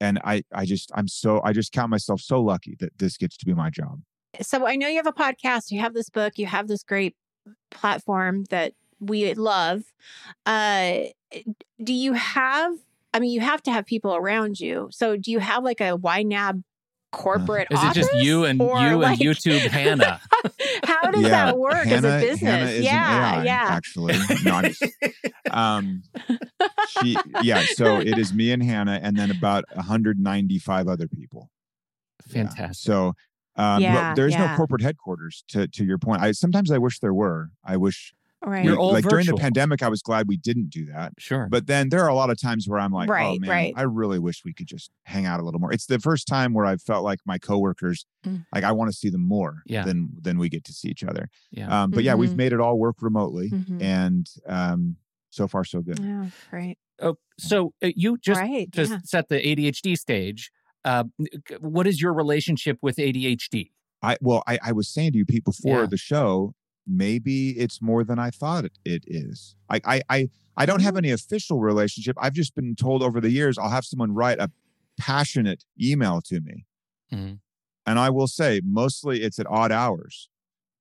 And 0.00 0.18
I 0.24 0.42
I 0.52 0.64
just 0.66 0.90
I'm 0.94 1.08
so 1.08 1.40
I 1.44 1.52
just 1.52 1.72
count 1.72 1.90
myself 1.90 2.20
so 2.20 2.40
lucky 2.42 2.76
that 2.80 2.98
this 2.98 3.16
gets 3.16 3.36
to 3.38 3.46
be 3.46 3.54
my 3.54 3.70
job. 3.70 4.00
So 4.42 4.66
I 4.66 4.76
know 4.76 4.88
you 4.88 4.96
have 4.96 5.06
a 5.06 5.12
podcast, 5.12 5.70
you 5.70 5.80
have 5.80 5.94
this 5.94 6.10
book, 6.10 6.38
you 6.38 6.46
have 6.46 6.68
this 6.68 6.82
great 6.82 7.14
platform 7.70 8.44
that 8.50 8.72
we 9.00 9.32
love. 9.34 9.82
Uh, 10.46 11.00
do 11.82 11.92
you 11.92 12.12
have? 12.14 12.72
I 13.12 13.20
mean, 13.20 13.30
you 13.30 13.40
have 13.40 13.62
to 13.64 13.72
have 13.72 13.86
people 13.86 14.14
around 14.14 14.58
you. 14.58 14.88
So, 14.90 15.16
do 15.16 15.30
you 15.30 15.38
have 15.38 15.62
like 15.62 15.80
a 15.80 15.96
YNAB 15.96 16.62
corporate? 17.12 17.68
Is 17.70 17.82
it 17.82 17.94
just 17.94 18.12
you 18.14 18.44
and 18.44 18.60
Or, 18.60 18.80
you 18.80 19.04
and 19.04 19.18
YouTube 19.18 19.60
Hannah? 19.68 20.20
How 20.84 21.10
does 21.10 21.22
Yeah, 21.22 21.28
that 21.28 21.58
work 21.58 21.86
as 21.86 22.02
Hannah- 22.02 22.16
a 22.16 22.20
business? 22.20 22.40
Hannah 22.40 22.70
is 22.70 22.78
an 22.78 22.84
yeah, 22.84 23.34
AI, 23.36 23.44
yeah. 23.44 23.66
Actually, 23.68 24.14
no, 24.44 24.62
just- 24.62 24.84
um, 25.50 26.02
she, 26.88 27.16
yeah. 27.42 27.62
So 27.74 28.00
it 28.00 28.18
is 28.18 28.32
me 28.32 28.50
and 28.50 28.62
Hannah, 28.62 28.98
and 29.02 29.16
then 29.16 29.30
about 29.30 29.64
195 29.74 30.88
other 30.88 31.06
people. 31.08 31.50
Yeah. 32.26 32.32
Fantastic. 32.48 32.84
So, 32.84 33.14
um, 33.56 33.80
Yeah, 33.82 34.10
but 34.10 34.14
there's 34.16 34.32
yeah. 34.32 34.46
no 34.50 34.56
corporate 34.56 34.82
headquarters. 34.82 35.44
To 35.48 35.66
to 35.68 35.84
your 35.84 35.98
point, 35.98 36.22
I 36.22 36.32
sometimes 36.32 36.70
I 36.70 36.78
wish 36.78 37.00
there 37.00 37.14
were. 37.14 37.50
I 37.64 37.76
wish 37.76 38.14
Right. 38.46 38.66
We- 38.66 38.76
all 38.76 38.92
like 38.92 39.06
during 39.06 39.24
the 39.24 39.36
pandemic, 39.36 39.82
I 39.82 39.88
was 39.88 40.02
glad 40.02 40.28
we 40.28 40.36
didn't 40.36 40.68
do 40.68 40.84
that. 40.92 41.14
Sure. 41.16 41.48
But 41.50 41.66
then 41.66 41.88
there 41.88 42.02
are 42.04 42.08
a 42.10 42.14
lot 42.14 42.28
of 42.28 42.38
times 42.38 42.68
where 42.68 42.78
I'm 42.78 42.92
like, 42.92 43.08
oh 43.08 43.12
Right, 43.12 43.40
man, 43.40 43.48
right. 43.48 43.72
I 43.74 43.82
really 43.84 44.18
wish 44.18 44.44
we 44.44 44.52
could 44.52 44.66
just 44.66 44.90
hang 45.04 45.24
out 45.24 45.40
a 45.40 45.42
little 45.42 45.58
more. 45.60 45.72
It's 45.72 45.86
the 45.86 45.98
first 45.98 46.28
time 46.28 46.52
where 46.52 46.66
I 46.66 46.76
felt 46.76 47.04
like 47.04 47.20
my 47.24 47.38
coworkers, 47.38 48.04
Mm. 48.26 48.44
like 48.54 48.62
I 48.62 48.72
want 48.72 48.90
to 48.90 48.96
see 48.96 49.08
them 49.08 49.22
more 49.26 49.62
Yeah. 49.64 49.84
than 49.86 50.10
than 50.20 50.36
we 50.38 50.50
get 50.50 50.62
to 50.64 50.74
see 50.74 50.88
each 50.88 51.02
other. 51.04 51.30
yeah. 51.52 51.84
Um, 51.84 51.90
but 51.90 52.04
yeah, 52.04 52.14
we've 52.16 52.32
Mhm. 52.32 52.36
made 52.36 52.52
it 52.52 52.60
all 52.60 52.78
work 52.78 53.00
remotely, 53.00 53.48
Mhm. 53.48 53.80
and 53.82 54.28
um, 54.46 54.96
so 55.30 55.48
far 55.48 55.64
so 55.64 55.80
good. 55.80 55.98
Yeah, 55.98 56.26
great. 56.50 56.76
oh, 57.00 57.16
so 57.38 57.72
uh, 57.82 57.92
you 57.96 58.18
just 58.18 58.40
right. 58.42 58.70
to 58.72 58.84
yeah. 58.86 58.98
set 59.04 59.28
the 59.30 59.36
ADHD 59.40 59.96
stage. 59.96 60.50
Uh, 60.84 61.04
what 61.60 61.86
is 61.86 62.00
your 62.00 62.12
relationship 62.12 62.78
with 62.82 62.96
ADHD? 62.96 63.70
I 64.02 64.16
well, 64.20 64.42
I, 64.46 64.58
I 64.62 64.72
was 64.72 64.88
saying 64.88 65.12
to 65.12 65.18
you, 65.18 65.24
Pete, 65.24 65.44
before 65.44 65.80
yeah. 65.80 65.86
the 65.86 65.96
show, 65.96 66.54
maybe 66.86 67.50
it's 67.50 67.80
more 67.80 68.04
than 68.04 68.18
I 68.18 68.30
thought 68.30 68.64
it, 68.64 68.78
it 68.84 69.04
is. 69.06 69.56
I, 69.70 69.80
I 69.84 70.02
I 70.10 70.28
I 70.56 70.66
don't 70.66 70.82
have 70.82 70.94
mm. 70.94 70.98
any 70.98 71.10
official 71.10 71.60
relationship. 71.60 72.16
I've 72.20 72.34
just 72.34 72.54
been 72.54 72.74
told 72.76 73.02
over 73.02 73.20
the 73.20 73.30
years 73.30 73.58
I'll 73.58 73.70
have 73.70 73.84
someone 73.84 74.12
write 74.12 74.38
a 74.38 74.50
passionate 74.98 75.64
email 75.80 76.20
to 76.22 76.40
me. 76.40 76.66
Mm-hmm. 77.12 77.34
And 77.86 77.98
I 77.98 78.10
will 78.10 78.28
say, 78.28 78.60
mostly 78.64 79.22
it's 79.22 79.38
at 79.38 79.46
odd 79.48 79.72
hours. 79.72 80.28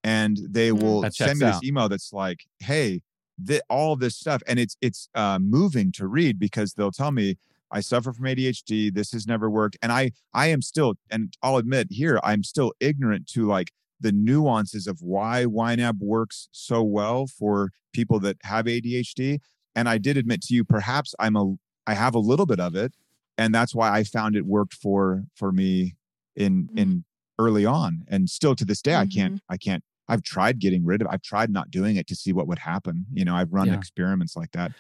And 0.04 0.38
they 0.50 0.70
mm, 0.70 0.82
will 0.82 1.10
send 1.12 1.40
me 1.40 1.46
this 1.46 1.64
email 1.64 1.90
that's 1.90 2.12
like, 2.12 2.46
hey, 2.60 3.02
th- 3.46 3.62
all 3.70 3.96
this 3.96 4.16
stuff. 4.16 4.42
And 4.48 4.60
it's 4.60 4.78
it's 4.82 5.10
uh, 5.16 5.40
moving 5.40 5.92
to 5.94 6.08
read 6.08 6.40
because 6.40 6.74
they'll 6.74 6.92
tell 6.92 7.12
me, 7.12 7.38
I 7.74 7.82
suffer 7.82 8.14
from 8.14 8.26
ADHD. 8.26 8.94
This 8.94 9.12
has 9.12 9.28
never 9.28 9.50
worked. 9.50 9.78
And 9.82 9.92
I 9.92 10.12
I 10.34 10.48
am 10.48 10.62
still, 10.62 10.94
and 11.10 11.36
I'll 11.42 11.58
admit 11.58 11.88
here, 11.90 12.20
I'm 12.24 12.44
still 12.44 12.72
ignorant 12.80 13.28
to 13.34 13.48
like 13.48 13.72
the 14.00 14.12
nuances 14.12 14.86
of 14.86 15.02
why 15.02 15.46
YNAB 15.46 16.00
works 16.00 16.50
so 16.52 16.84
well 16.84 17.26
for 17.26 17.72
people 17.94 18.20
that 18.20 18.38
have 18.44 18.66
ADHD. 18.66 19.40
And 19.76 19.90
I 19.90 19.98
did 19.98 20.18
admit 20.18 20.42
to 20.44 20.54
you, 20.54 20.64
perhaps 20.64 21.16
I'm 21.20 21.36
a 21.36 21.56
I 21.88 21.96
have 21.96 22.16
a 22.16 22.20
little 22.20 22.46
bit 22.46 22.60
of 22.60 22.76
it, 22.76 22.94
and 23.38 23.54
that's 23.54 23.74
why 23.74 23.92
I 23.92 24.04
found 24.04 24.36
it 24.36 24.46
worked 24.46 24.74
for 24.74 25.24
for 25.36 25.52
me 25.52 25.96
in 26.36 26.66
mm-hmm. 26.66 26.78
in 26.78 27.06
early 27.40 27.66
on, 27.66 28.04
and 28.08 28.30
still 28.30 28.56
to 28.56 28.66
this 28.66 28.82
day, 28.82 28.92
mm-hmm. 28.92 29.02
I 29.02 29.08
can't 29.08 29.34
mm-hmm. 29.36 29.54
I 29.54 29.58
can't. 29.58 29.84
I've 30.08 30.22
tried 30.22 30.60
getting 30.60 30.86
rid 30.86 31.02
of. 31.02 31.08
I've 31.10 31.22
tried 31.22 31.50
not 31.50 31.72
doing 31.72 31.96
it 31.96 32.08
to 32.08 32.16
see 32.16 32.34
what 32.34 32.48
would 32.48 32.60
happen. 32.60 33.06
You 33.14 33.26
know, 33.26 33.36
I've 33.36 33.52
run 33.52 33.68
yeah. 33.68 33.78
experiments 33.78 34.36
like 34.36 34.52
that, 34.52 34.74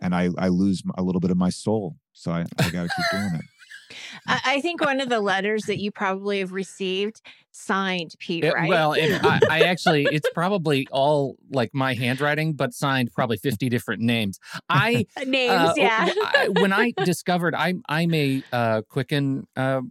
and 0.00 0.14
I 0.14 0.30
I 0.38 0.48
lose 0.48 0.82
a 0.96 1.02
little 1.02 1.20
bit 1.20 1.30
of 1.30 1.36
my 1.36 1.50
soul. 1.50 1.96
So 2.16 2.32
I, 2.32 2.46
I 2.58 2.70
got 2.70 2.82
to 2.84 2.88
keep 2.96 3.06
doing 3.12 3.30
it. 3.34 3.44
I 4.26 4.60
think 4.60 4.80
one 4.80 5.00
of 5.00 5.08
the 5.08 5.20
letters 5.20 5.64
that 5.64 5.78
you 5.78 5.92
probably 5.92 6.40
have 6.40 6.50
received 6.50 7.20
signed 7.52 8.14
Pete, 8.18 8.44
it, 8.44 8.52
right? 8.52 8.68
Well, 8.68 8.94
I, 8.94 9.40
I, 9.48 9.60
actually, 9.60 10.04
it's 10.10 10.28
probably 10.34 10.88
all 10.90 11.36
like 11.50 11.70
my 11.72 11.94
handwriting, 11.94 12.54
but 12.54 12.74
signed 12.74 13.10
probably 13.14 13.36
50 13.36 13.68
different 13.68 14.02
names. 14.02 14.40
I 14.68 15.06
names, 15.26 15.52
uh, 15.52 15.74
yeah. 15.76 16.08
I, 16.24 16.48
when 16.60 16.72
I 16.72 16.92
discovered 17.04 17.54
I'm 17.54 17.82
I'm 17.88 18.12
a 18.14 18.42
uh, 18.52 18.82
Quicken 18.88 19.46
uh, 19.56 19.82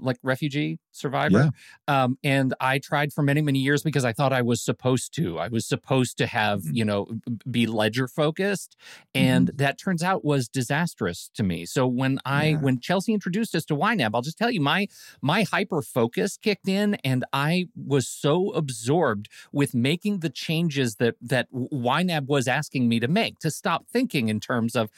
like 0.00 0.16
refugee 0.22 0.78
survivor. 0.92 1.50
Yeah. 1.88 2.04
Um, 2.04 2.18
and 2.22 2.54
I 2.60 2.78
tried 2.78 3.12
for 3.12 3.22
many, 3.22 3.42
many 3.42 3.58
years 3.58 3.82
because 3.82 4.04
I 4.04 4.12
thought 4.12 4.32
I 4.32 4.42
was 4.42 4.62
supposed 4.62 5.14
to. 5.14 5.38
I 5.38 5.48
was 5.48 5.66
supposed 5.66 6.18
to 6.18 6.26
have, 6.26 6.60
mm-hmm. 6.60 6.76
you 6.76 6.84
know, 6.84 7.06
be 7.50 7.66
ledger 7.66 8.08
focused. 8.08 8.76
And 9.14 9.48
mm-hmm. 9.48 9.56
that 9.56 9.78
turns 9.78 10.02
out 10.02 10.24
was 10.24 10.48
disastrous 10.48 11.30
to 11.34 11.42
me. 11.42 11.66
So 11.66 11.86
when 11.86 12.18
I 12.24 12.48
yeah. 12.48 12.56
when 12.58 12.80
Chelsea 12.80 13.12
introduced 13.12 13.54
us 13.54 13.64
to 13.66 13.76
YNAB, 13.76 14.10
I'll 14.14 14.22
just 14.22 14.38
tell 14.38 14.50
you, 14.50 14.60
my 14.60 14.88
my 15.22 15.42
hyper 15.42 15.82
focus 15.82 16.36
kicked 16.36 16.68
in 16.68 16.94
and 17.04 17.24
I 17.32 17.68
was 17.74 18.08
so 18.08 18.50
absorbed 18.50 19.28
with 19.52 19.74
making 19.74 20.20
the 20.20 20.30
changes 20.30 20.96
that 20.96 21.16
that 21.20 21.48
YNAB 21.52 22.26
was 22.26 22.48
asking 22.48 22.88
me 22.88 23.00
to 23.00 23.08
make 23.08 23.38
to 23.40 23.50
stop 23.50 23.86
thinking 23.92 24.28
in 24.28 24.40
terms 24.40 24.76
of 24.76 24.90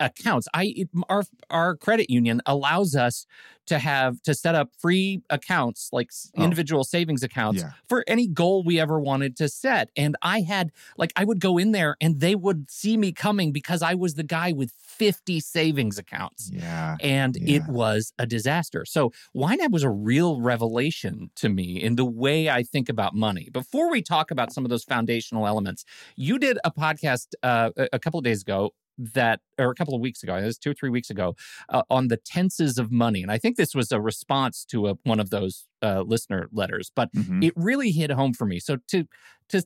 accounts. 0.00 0.48
I 0.54 0.74
it, 0.76 0.88
our 1.08 1.24
our 1.50 1.76
credit 1.76 2.10
union 2.10 2.40
allows 2.46 2.94
us 2.94 3.26
to 3.66 3.78
have 3.78 4.22
to 4.22 4.34
set 4.34 4.54
up 4.54 4.70
free 4.78 5.22
accounts, 5.30 5.88
like 5.92 6.10
oh. 6.36 6.42
individual 6.42 6.84
savings 6.84 7.22
accounts 7.22 7.62
yeah. 7.62 7.70
for 7.88 8.04
any 8.06 8.26
goal 8.26 8.62
we 8.64 8.78
ever 8.78 9.00
wanted 9.00 9.36
to 9.36 9.48
set. 9.48 9.90
And 9.96 10.16
I 10.22 10.40
had, 10.40 10.70
like, 10.96 11.12
I 11.16 11.24
would 11.24 11.40
go 11.40 11.58
in 11.58 11.72
there 11.72 11.96
and 12.00 12.20
they 12.20 12.34
would 12.34 12.70
see 12.70 12.96
me 12.96 13.12
coming 13.12 13.52
because 13.52 13.82
I 13.82 13.94
was 13.94 14.14
the 14.14 14.22
guy 14.22 14.52
with 14.52 14.72
50 14.78 15.40
savings 15.40 15.98
accounts. 15.98 16.50
Yeah. 16.52 16.96
And 17.00 17.36
yeah. 17.36 17.56
it 17.56 17.62
was 17.68 18.12
a 18.18 18.26
disaster. 18.26 18.84
So 18.84 19.12
YNAB 19.34 19.70
was 19.70 19.82
a 19.82 19.90
real 19.90 20.40
revelation 20.40 21.30
to 21.36 21.48
me 21.48 21.82
in 21.82 21.96
the 21.96 22.04
way 22.04 22.48
I 22.48 22.62
think 22.62 22.88
about 22.88 23.14
money. 23.14 23.48
Before 23.52 23.90
we 23.90 24.02
talk 24.02 24.30
about 24.30 24.52
some 24.52 24.64
of 24.64 24.70
those 24.70 24.84
foundational 24.84 25.46
elements, 25.46 25.84
you 26.16 26.38
did 26.38 26.58
a 26.64 26.70
podcast 26.70 27.34
uh, 27.42 27.70
a 27.92 27.98
couple 27.98 28.18
of 28.18 28.24
days 28.24 28.42
ago 28.42 28.72
that, 28.98 29.40
or 29.58 29.70
a 29.70 29.74
couple 29.74 29.94
of 29.94 30.00
weeks 30.00 30.22
ago, 30.22 30.36
it 30.36 30.44
was 30.44 30.58
two 30.58 30.70
or 30.70 30.74
three 30.74 30.90
weeks 30.90 31.10
ago, 31.10 31.36
uh, 31.68 31.82
on 31.90 32.08
the 32.08 32.16
tenses 32.16 32.78
of 32.78 32.90
money. 32.90 33.22
And 33.22 33.30
I 33.30 33.38
think 33.38 33.56
this 33.56 33.74
was 33.74 33.92
a 33.92 34.00
response 34.00 34.64
to 34.66 34.88
a, 34.88 34.94
one 35.04 35.20
of 35.20 35.30
those 35.30 35.66
uh, 35.82 36.02
listener 36.02 36.48
letters, 36.52 36.90
but 36.94 37.12
mm-hmm. 37.12 37.42
it 37.42 37.52
really 37.56 37.90
hit 37.90 38.10
home 38.10 38.32
for 38.32 38.46
me. 38.46 38.60
So 38.60 38.78
to 38.88 39.06
to 39.48 39.62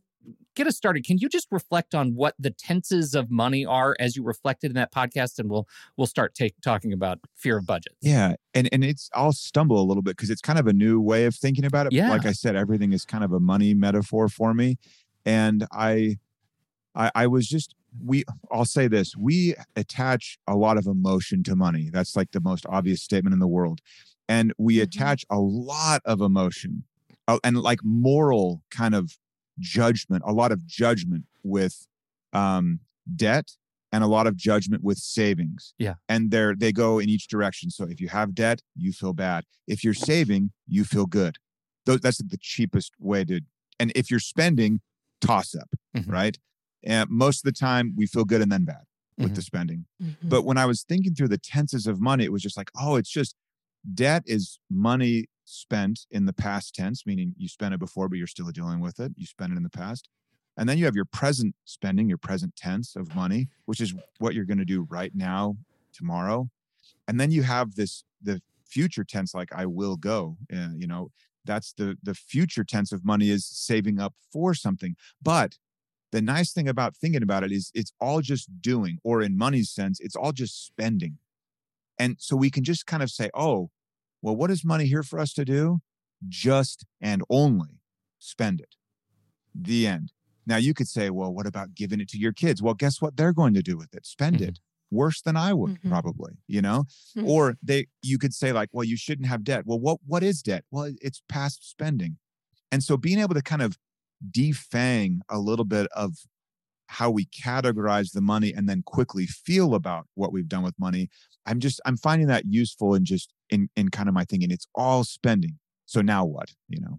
get 0.54 0.66
us 0.66 0.76
started, 0.76 1.04
can 1.04 1.18
you 1.18 1.28
just 1.28 1.46
reflect 1.50 1.94
on 1.94 2.14
what 2.14 2.34
the 2.38 2.50
tenses 2.50 3.14
of 3.14 3.30
money 3.30 3.64
are 3.64 3.96
as 4.00 4.16
you 4.16 4.22
reflected 4.22 4.70
in 4.70 4.74
that 4.74 4.92
podcast, 4.92 5.38
and 5.38 5.48
we'll 5.48 5.66
we'll 5.96 6.06
start 6.06 6.34
take, 6.34 6.54
talking 6.60 6.92
about 6.92 7.18
fear 7.34 7.58
of 7.58 7.66
budgets. 7.66 7.96
Yeah, 8.00 8.34
and 8.54 8.68
and 8.72 8.84
it's 8.84 9.08
I'll 9.14 9.32
stumble 9.32 9.80
a 9.80 9.86
little 9.86 10.02
bit 10.02 10.16
because 10.16 10.30
it's 10.30 10.40
kind 10.40 10.58
of 10.58 10.66
a 10.66 10.72
new 10.72 11.00
way 11.00 11.24
of 11.24 11.34
thinking 11.34 11.64
about 11.64 11.86
it. 11.86 11.92
Yeah. 11.92 12.10
like 12.10 12.26
I 12.26 12.32
said, 12.32 12.56
everything 12.56 12.92
is 12.92 13.04
kind 13.04 13.24
of 13.24 13.32
a 13.32 13.40
money 13.40 13.74
metaphor 13.74 14.28
for 14.28 14.54
me, 14.54 14.78
and 15.24 15.66
I 15.72 16.18
I, 16.94 17.10
I 17.14 17.26
was 17.26 17.46
just 17.46 17.74
we 18.04 18.24
I'll 18.50 18.64
say 18.64 18.88
this 18.88 19.16
we 19.16 19.54
attach 19.76 20.38
a 20.46 20.56
lot 20.56 20.78
of 20.78 20.86
emotion 20.86 21.42
to 21.44 21.56
money. 21.56 21.90
That's 21.92 22.16
like 22.16 22.32
the 22.32 22.40
most 22.40 22.66
obvious 22.68 23.02
statement 23.02 23.34
in 23.34 23.40
the 23.40 23.48
world. 23.48 23.80
And 24.28 24.52
we 24.58 24.76
mm-hmm. 24.76 24.82
attach 24.82 25.24
a 25.30 25.38
lot 25.38 26.02
of 26.04 26.20
emotion 26.20 26.84
uh, 27.26 27.38
and 27.44 27.58
like 27.58 27.80
moral 27.82 28.62
kind 28.70 28.94
of 28.94 29.16
judgment, 29.58 30.22
a 30.26 30.32
lot 30.32 30.52
of 30.52 30.66
judgment 30.66 31.24
with 31.42 31.86
um, 32.32 32.80
debt 33.16 33.52
and 33.90 34.04
a 34.04 34.06
lot 34.06 34.26
of 34.26 34.36
judgment 34.36 34.84
with 34.84 34.98
savings. 34.98 35.72
Yeah. 35.78 35.94
And 36.08 36.30
they're 36.30 36.54
they 36.54 36.72
go 36.72 36.98
in 36.98 37.08
each 37.08 37.28
direction. 37.28 37.70
So 37.70 37.84
if 37.84 38.00
you 38.00 38.08
have 38.08 38.34
debt, 38.34 38.62
you 38.76 38.92
feel 38.92 39.14
bad. 39.14 39.44
If 39.66 39.82
you're 39.82 39.94
saving, 39.94 40.52
you 40.66 40.84
feel 40.84 41.06
good. 41.06 41.36
That's 41.86 42.18
the 42.18 42.38
cheapest 42.38 42.92
way 42.98 43.24
to 43.24 43.40
and 43.80 43.92
if 43.94 44.10
you're 44.10 44.20
spending, 44.20 44.80
toss 45.20 45.54
up, 45.54 45.68
mm-hmm. 45.96 46.10
right? 46.10 46.38
And 46.84 47.08
most 47.10 47.38
of 47.38 47.44
the 47.44 47.58
time, 47.58 47.94
we 47.96 48.06
feel 48.06 48.24
good 48.24 48.40
and 48.40 48.50
then 48.50 48.64
bad 48.64 48.82
with 49.16 49.26
mm-hmm. 49.26 49.34
the 49.34 49.42
spending. 49.42 49.86
Mm-hmm. 50.02 50.28
But 50.28 50.44
when 50.44 50.58
I 50.58 50.66
was 50.66 50.82
thinking 50.82 51.14
through 51.14 51.28
the 51.28 51.38
tenses 51.38 51.86
of 51.86 52.00
money, 52.00 52.24
it 52.24 52.32
was 52.32 52.42
just 52.42 52.56
like, 52.56 52.70
oh, 52.80 52.96
it's 52.96 53.10
just 53.10 53.34
debt 53.94 54.22
is 54.26 54.58
money 54.70 55.26
spent 55.44 56.00
in 56.10 56.26
the 56.26 56.32
past 56.32 56.74
tense, 56.74 57.04
meaning 57.06 57.34
you 57.36 57.48
spent 57.48 57.74
it 57.74 57.80
before, 57.80 58.08
but 58.08 58.18
you're 58.18 58.26
still 58.26 58.50
dealing 58.50 58.80
with 58.80 59.00
it. 59.00 59.12
You 59.16 59.26
spent 59.26 59.52
it 59.52 59.56
in 59.56 59.62
the 59.62 59.70
past. 59.70 60.08
And 60.56 60.68
then 60.68 60.76
you 60.76 60.84
have 60.86 60.96
your 60.96 61.04
present 61.04 61.54
spending, 61.64 62.08
your 62.08 62.18
present 62.18 62.56
tense 62.56 62.96
of 62.96 63.14
money, 63.14 63.48
which 63.66 63.80
is 63.80 63.94
what 64.18 64.34
you're 64.34 64.44
going 64.44 64.58
to 64.58 64.64
do 64.64 64.86
right 64.90 65.12
now, 65.14 65.56
tomorrow. 65.92 66.50
And 67.06 67.18
then 67.18 67.30
you 67.30 67.42
have 67.44 67.76
this, 67.76 68.04
the 68.22 68.42
future 68.64 69.04
tense, 69.04 69.34
like 69.34 69.52
I 69.52 69.66
will 69.66 69.96
go, 69.96 70.36
uh, 70.52 70.70
you 70.76 70.86
know, 70.86 71.10
that's 71.48 71.72
the 71.72 71.96
the 72.02 72.14
future 72.14 72.62
tense 72.62 72.92
of 72.92 73.04
money 73.04 73.30
is 73.30 73.44
saving 73.44 73.98
up 73.98 74.14
for 74.30 74.54
something 74.54 74.94
but 75.22 75.56
the 76.10 76.22
nice 76.22 76.52
thing 76.52 76.68
about 76.68 76.96
thinking 76.96 77.22
about 77.22 77.44
it 77.44 77.52
is 77.52 77.70
it's 77.74 77.92
all 78.00 78.20
just 78.20 78.48
doing, 78.60 78.98
or 79.04 79.22
in 79.22 79.36
money's 79.36 79.70
sense, 79.70 80.00
it's 80.00 80.16
all 80.16 80.32
just 80.32 80.66
spending. 80.66 81.18
And 81.98 82.16
so 82.18 82.36
we 82.36 82.50
can 82.50 82.64
just 82.64 82.86
kind 82.86 83.02
of 83.02 83.10
say, 83.10 83.30
oh, 83.34 83.70
well, 84.22 84.36
what 84.36 84.50
is 84.50 84.64
money 84.64 84.86
here 84.86 85.02
for 85.02 85.18
us 85.18 85.32
to 85.34 85.44
do? 85.44 85.80
Just 86.28 86.84
and 87.00 87.22
only 87.28 87.80
spend 88.18 88.60
it. 88.60 88.74
The 89.54 89.86
end. 89.86 90.12
Now 90.46 90.56
you 90.56 90.72
could 90.74 90.88
say, 90.88 91.10
well, 91.10 91.32
what 91.32 91.46
about 91.46 91.74
giving 91.74 92.00
it 92.00 92.08
to 92.10 92.18
your 92.18 92.32
kids? 92.32 92.62
Well, 92.62 92.74
guess 92.74 93.02
what 93.02 93.16
they're 93.16 93.32
going 93.32 93.54
to 93.54 93.62
do 93.62 93.76
with 93.76 93.94
it? 93.94 94.06
Spend 94.06 94.36
mm-hmm. 94.36 94.48
it 94.50 94.60
worse 94.90 95.20
than 95.20 95.36
I 95.36 95.52
would 95.52 95.72
mm-hmm. 95.72 95.90
probably, 95.90 96.32
you 96.46 96.62
know? 96.62 96.84
Mm-hmm. 97.16 97.28
Or 97.28 97.56
they 97.62 97.86
you 98.02 98.18
could 98.18 98.32
say 98.32 98.52
like, 98.52 98.70
well, 98.72 98.84
you 98.84 98.96
shouldn't 98.96 99.28
have 99.28 99.44
debt. 99.44 99.64
Well, 99.66 99.78
what 99.78 99.98
what 100.06 100.22
is 100.22 100.42
debt? 100.42 100.64
Well, 100.70 100.92
it's 101.02 101.22
past 101.28 101.68
spending. 101.68 102.16
And 102.72 102.82
so 102.82 102.96
being 102.96 103.18
able 103.18 103.34
to 103.34 103.42
kind 103.42 103.62
of 103.62 103.76
defang 104.30 105.20
a 105.28 105.38
little 105.38 105.64
bit 105.64 105.88
of 105.94 106.14
how 106.86 107.10
we 107.10 107.26
categorize 107.26 108.12
the 108.12 108.20
money 108.20 108.52
and 108.52 108.68
then 108.68 108.82
quickly 108.86 109.26
feel 109.26 109.74
about 109.74 110.06
what 110.14 110.32
we've 110.32 110.48
done 110.48 110.62
with 110.62 110.74
money 110.78 111.08
i'm 111.46 111.60
just 111.60 111.80
i'm 111.84 111.96
finding 111.96 112.26
that 112.26 112.44
useful 112.46 112.94
and 112.94 113.04
just 113.04 113.32
in 113.50 113.68
in 113.76 113.88
kind 113.88 114.08
of 114.08 114.14
my 114.14 114.24
thinking 114.24 114.50
it's 114.50 114.66
all 114.74 115.04
spending. 115.04 115.58
So 115.86 116.00
now 116.00 116.24
what 116.24 116.50
you 116.68 116.80
know 116.80 116.98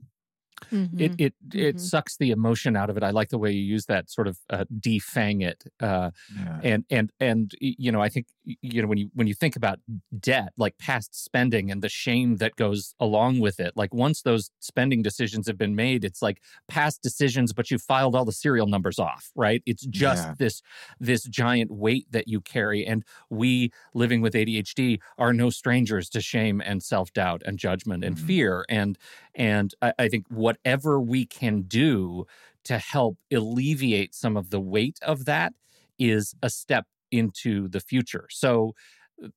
Mm-hmm. 0.72 1.00
It 1.00 1.12
it 1.18 1.34
it 1.54 1.75
mm-hmm. 1.75 1.78
sucks 1.78 2.18
the 2.18 2.32
emotion 2.32 2.75
out 2.75 2.89
of 2.89 2.98
it. 2.98 3.04
I 3.04 3.12
like 3.12 3.30
the 3.30 3.38
way 3.38 3.51
you 3.51 3.62
use 3.62 3.86
that 3.86 4.10
sort 4.10 4.28
of 4.28 4.38
uh, 4.50 4.66
defang 4.80 5.44
it, 5.44 5.63
uh, 5.80 6.12
yeah. 6.36 6.60
and 6.63 6.86
and 6.89 7.12
and 7.20 7.54
you 7.60 7.92
know 7.92 8.01
I 8.01 8.10
think 8.10 8.28
you 8.44 8.82
know 8.82 8.88
when 8.88 8.98
you 8.98 9.10
when 9.13 9.28
you 9.28 9.34
think 9.34 9.56
about 9.56 9.80
debt, 10.20 10.54
like 10.58 10.78
past 10.78 11.16
spending 11.16 11.72
and 11.72 11.82
the 11.82 11.89
shame 11.89 12.38
that 12.38 12.56
goes 12.56 12.94
along 13.00 13.39
with 13.39 13.60
it. 13.60 13.74
Like 13.75 13.94
once 13.94 14.22
those 14.22 14.51
spending 14.60 15.01
decisions 15.01 15.48
have 15.48 15.58
been 15.58 15.75
made, 15.75 16.04
it's 16.04 16.22
like 16.22 16.42
past 16.68 17.01
decisions, 17.01 17.54
but 17.54 17.72
you 17.72 17.78
filed 17.78 18.16
all 18.16 18.25
the 18.25 18.32
serial 18.32 18.68
numbers 18.68 19.00
off, 19.00 19.32
right? 19.36 19.62
It's 19.66 19.86
just 19.86 20.28
yeah. 20.28 20.34
this 20.38 20.62
this 21.00 21.24
giant 21.24 21.72
weight 21.72 22.08
that 22.12 22.28
you 22.28 22.42
carry, 22.42 22.86
and 22.86 23.04
we 23.30 23.72
living 23.94 24.22
with 24.22 24.34
ADHD 24.34 25.00
are 25.18 25.34
no 25.34 25.50
strangers 25.50 26.10
to 26.10 26.22
shame 26.22 26.62
and 26.62 26.82
self 26.84 27.13
doubt 27.13 27.42
and 27.46 27.58
judgment 27.58 28.04
and 28.04 28.16
mm-hmm. 28.16 28.28
fear, 28.28 28.66
and 28.70 28.98
and 29.36 29.74
I, 29.81 29.93
I 30.00 30.07
think 30.09 30.25
whatever 30.29 31.00
we 31.00 31.25
can 31.25 31.63
do 31.63 32.25
to 32.65 32.77
help 32.77 33.17
alleviate 33.31 34.13
some 34.13 34.38
of 34.38 34.50
the 34.50 34.59
weight 34.59 35.00
of 35.01 35.25
that 35.25 35.53
is 35.98 36.36
a 36.41 36.50
step 36.50 36.86
into 37.12 37.67
the 37.67 37.79
future. 37.79 38.27
So 38.29 38.74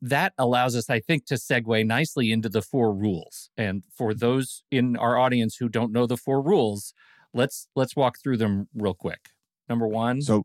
that 0.01 0.33
allows 0.39 0.77
us, 0.77 0.89
I 0.89 1.01
think, 1.01 1.27
to 1.27 1.35
segue 1.35 1.87
nicely 1.87 2.31
into 2.31 2.49
the 2.49 2.63
four 2.63 2.95
rules. 2.95 3.51
And 3.57 3.85
for 3.95 4.11
mm-hmm. 4.11 4.19
those 4.19 4.63
in 4.71 4.97
our 4.97 5.19
audience 5.19 5.57
who 5.57 5.69
don't 5.69 5.93
know 5.93 6.07
the 6.07 6.17
four 6.17 6.41
rules, 6.43 6.95
let's 7.35 7.69
let's 7.75 7.97
walk 7.97 8.19
through 8.23 8.37
them 8.37 8.69
real 8.75 8.95
quick. 8.95 9.31
Number 9.69 9.87
one. 9.87 10.23
So 10.23 10.45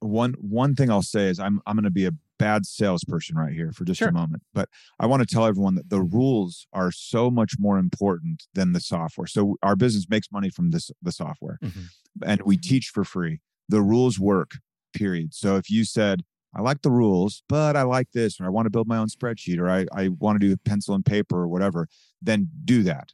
one 0.00 0.34
one 0.40 0.74
thing 0.74 0.90
I'll 0.90 1.02
say 1.02 1.28
is 1.28 1.38
I'm 1.38 1.60
I'm 1.66 1.76
going 1.76 1.84
to 1.84 1.90
be 1.90 2.06
a 2.06 2.12
bad 2.38 2.66
salesperson 2.66 3.36
right 3.36 3.52
here 3.52 3.72
for 3.72 3.84
just 3.84 3.98
sure. 3.98 4.08
a 4.08 4.12
moment, 4.12 4.42
but 4.54 4.68
I 4.98 5.06
want 5.06 5.26
to 5.26 5.34
tell 5.34 5.46
everyone 5.46 5.74
that 5.76 5.90
the 5.90 6.02
rules 6.02 6.66
are 6.72 6.90
so 6.90 7.30
much 7.30 7.54
more 7.58 7.78
important 7.78 8.44
than 8.54 8.72
the 8.72 8.80
software. 8.80 9.26
So 9.26 9.56
our 9.62 9.76
business 9.76 10.06
makes 10.08 10.30
money 10.30 10.50
from 10.50 10.70
this 10.70 10.90
the 11.02 11.12
software, 11.12 11.58
mm-hmm. 11.62 11.80
and 12.24 12.42
we 12.42 12.56
mm-hmm. 12.56 12.68
teach 12.68 12.90
for 12.92 13.04
free. 13.04 13.40
The 13.68 13.82
rules 13.82 14.18
work. 14.18 14.52
Period. 14.92 15.34
So 15.34 15.56
if 15.56 15.68
you 15.68 15.84
said 15.84 16.22
I 16.56 16.62
like 16.62 16.80
the 16.80 16.90
rules, 16.90 17.42
but 17.50 17.76
I 17.76 17.82
like 17.82 18.12
this, 18.12 18.40
or 18.40 18.46
I 18.46 18.48
want 18.48 18.64
to 18.64 18.70
build 18.70 18.88
my 18.88 18.96
own 18.96 19.08
spreadsheet, 19.08 19.58
or 19.58 19.68
I, 19.68 19.84
I 19.92 20.08
want 20.08 20.40
to 20.40 20.48
do 20.48 20.56
pencil 20.56 20.94
and 20.94 21.04
paper 21.04 21.36
or 21.36 21.48
whatever, 21.48 21.86
then 22.22 22.48
do 22.64 22.82
that. 22.84 23.10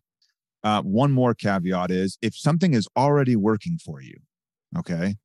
Uh, 0.62 0.80
one 0.82 1.10
more 1.10 1.34
caveat 1.34 1.90
is 1.90 2.18
if 2.22 2.36
something 2.36 2.72
is 2.72 2.86
already 2.96 3.34
working 3.34 3.78
for 3.84 4.00
you, 4.00 4.14
okay, 4.78 5.16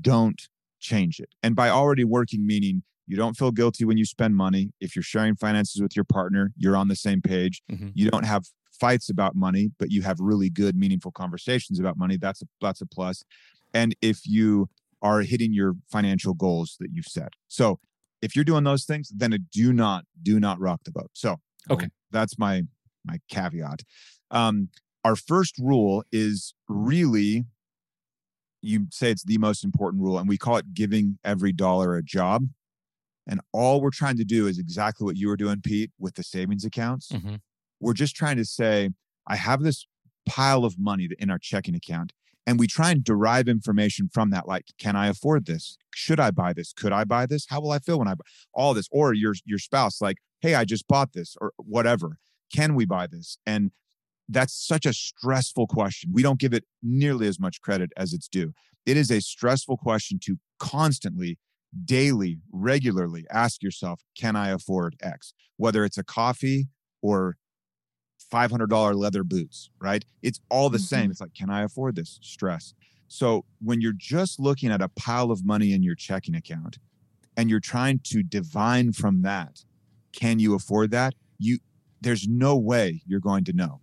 don't 0.00 0.48
change 0.80 1.20
it. 1.20 1.28
And 1.42 1.54
by 1.54 1.68
already 1.68 2.04
working, 2.04 2.46
meaning 2.46 2.84
you 3.08 3.16
don't 3.16 3.36
feel 3.36 3.50
guilty 3.50 3.84
when 3.86 3.96
you 3.96 4.04
spend 4.04 4.36
money. 4.36 4.70
If 4.80 4.94
you're 4.94 5.02
sharing 5.02 5.34
finances 5.34 5.80
with 5.80 5.96
your 5.96 6.04
partner, 6.04 6.52
you're 6.56 6.76
on 6.76 6.88
the 6.88 6.94
same 6.94 7.22
page. 7.22 7.62
Mm-hmm. 7.72 7.88
You 7.94 8.10
don't 8.10 8.26
have 8.26 8.44
fights 8.78 9.08
about 9.08 9.34
money, 9.34 9.70
but 9.78 9.90
you 9.90 10.02
have 10.02 10.20
really 10.20 10.50
good, 10.50 10.76
meaningful 10.76 11.10
conversations 11.10 11.80
about 11.80 11.96
money. 11.96 12.18
That's 12.18 12.42
a 12.42 12.46
that's 12.60 12.82
a 12.82 12.86
plus. 12.86 13.24
And 13.72 13.96
if 14.02 14.20
you 14.26 14.68
are 15.00 15.22
hitting 15.22 15.54
your 15.54 15.74
financial 15.90 16.34
goals 16.34 16.76
that 16.80 16.90
you've 16.92 17.06
set. 17.06 17.32
So 17.48 17.78
if 18.20 18.36
you're 18.36 18.44
doing 18.44 18.64
those 18.64 18.84
things, 18.84 19.10
then 19.14 19.34
do 19.52 19.72
not 19.72 20.04
do 20.22 20.38
not 20.38 20.60
rock 20.60 20.80
the 20.84 20.92
boat. 20.92 21.10
So 21.14 21.36
okay, 21.70 21.88
that's 22.10 22.38
my 22.38 22.62
my 23.06 23.18
caveat. 23.30 23.80
Um, 24.30 24.68
our 25.02 25.16
first 25.16 25.56
rule 25.58 26.04
is 26.12 26.52
really 26.68 27.46
you 28.60 28.86
say 28.90 29.10
it's 29.10 29.24
the 29.24 29.38
most 29.38 29.64
important 29.64 30.02
rule, 30.02 30.18
and 30.18 30.28
we 30.28 30.36
call 30.36 30.56
it 30.56 30.74
giving 30.74 31.18
every 31.24 31.52
dollar 31.52 31.96
a 31.96 32.02
job. 32.02 32.48
And 33.28 33.40
all 33.52 33.80
we're 33.80 33.90
trying 33.90 34.16
to 34.16 34.24
do 34.24 34.46
is 34.46 34.58
exactly 34.58 35.04
what 35.04 35.16
you 35.16 35.28
were 35.28 35.36
doing, 35.36 35.60
Pete, 35.62 35.90
with 35.98 36.14
the 36.14 36.22
savings 36.22 36.64
accounts. 36.64 37.08
Mm-hmm. 37.08 37.36
We're 37.80 37.92
just 37.92 38.16
trying 38.16 38.36
to 38.38 38.44
say, 38.44 38.90
I 39.26 39.36
have 39.36 39.62
this 39.62 39.86
pile 40.26 40.64
of 40.64 40.78
money 40.78 41.08
in 41.18 41.30
our 41.30 41.38
checking 41.38 41.74
account, 41.74 42.12
and 42.46 42.58
we 42.58 42.66
try 42.66 42.90
and 42.90 43.04
derive 43.04 43.46
information 43.46 44.08
from 44.12 44.30
that 44.30 44.48
like 44.48 44.64
can 44.78 44.96
i 44.96 45.08
afford 45.08 45.46
this? 45.46 45.76
Should 45.94 46.18
i 46.18 46.30
buy 46.30 46.52
this? 46.52 46.72
Could 46.72 46.92
i 46.92 47.04
buy 47.04 47.26
this? 47.26 47.46
How 47.48 47.60
will 47.60 47.70
i 47.70 47.78
feel 47.78 47.98
when 47.98 48.08
i 48.08 48.14
buy 48.14 48.24
all 48.54 48.74
this 48.74 48.88
or 48.90 49.12
your 49.12 49.34
your 49.44 49.58
spouse 49.58 50.00
like 50.00 50.16
hey 50.40 50.54
i 50.54 50.64
just 50.64 50.88
bought 50.88 51.12
this 51.12 51.36
or 51.40 51.52
whatever. 51.56 52.18
Can 52.54 52.74
we 52.74 52.86
buy 52.86 53.06
this? 53.06 53.38
And 53.46 53.70
that's 54.28 54.54
such 54.54 54.86
a 54.86 54.92
stressful 54.92 55.66
question. 55.66 56.10
We 56.12 56.22
don't 56.22 56.40
give 56.40 56.52
it 56.52 56.64
nearly 56.82 57.26
as 57.26 57.38
much 57.38 57.60
credit 57.60 57.90
as 57.96 58.12
it's 58.12 58.28
due. 58.28 58.52
It 58.86 58.96
is 58.96 59.10
a 59.10 59.20
stressful 59.20 59.78
question 59.78 60.18
to 60.24 60.38
constantly 60.58 61.38
daily 61.84 62.40
regularly 62.50 63.26
ask 63.30 63.62
yourself 63.62 64.00
can 64.18 64.34
i 64.34 64.48
afford 64.48 64.96
x 65.02 65.34
whether 65.56 65.84
it's 65.84 65.98
a 65.98 66.04
coffee 66.04 66.68
or 67.02 67.36
$500 68.32 68.94
leather 68.94 69.24
boots, 69.24 69.70
right? 69.80 70.04
It's 70.22 70.40
all 70.50 70.70
the 70.70 70.78
mm-hmm. 70.78 70.84
same. 70.84 71.10
It's 71.10 71.20
like, 71.20 71.34
can 71.34 71.50
I 71.50 71.62
afford 71.62 71.96
this? 71.96 72.18
Stress. 72.22 72.74
So 73.08 73.44
when 73.62 73.80
you're 73.80 73.94
just 73.96 74.38
looking 74.38 74.70
at 74.70 74.82
a 74.82 74.88
pile 74.88 75.30
of 75.30 75.44
money 75.44 75.72
in 75.72 75.82
your 75.82 75.94
checking 75.94 76.34
account 76.34 76.78
and 77.36 77.48
you're 77.48 77.60
trying 77.60 78.00
to 78.04 78.22
divine 78.22 78.92
from 78.92 79.22
that, 79.22 79.64
can 80.12 80.38
you 80.38 80.54
afford 80.54 80.90
that? 80.90 81.14
You 81.38 81.58
there's 82.00 82.28
no 82.28 82.56
way 82.56 83.02
you're 83.06 83.18
going 83.18 83.44
to 83.44 83.52
know. 83.52 83.80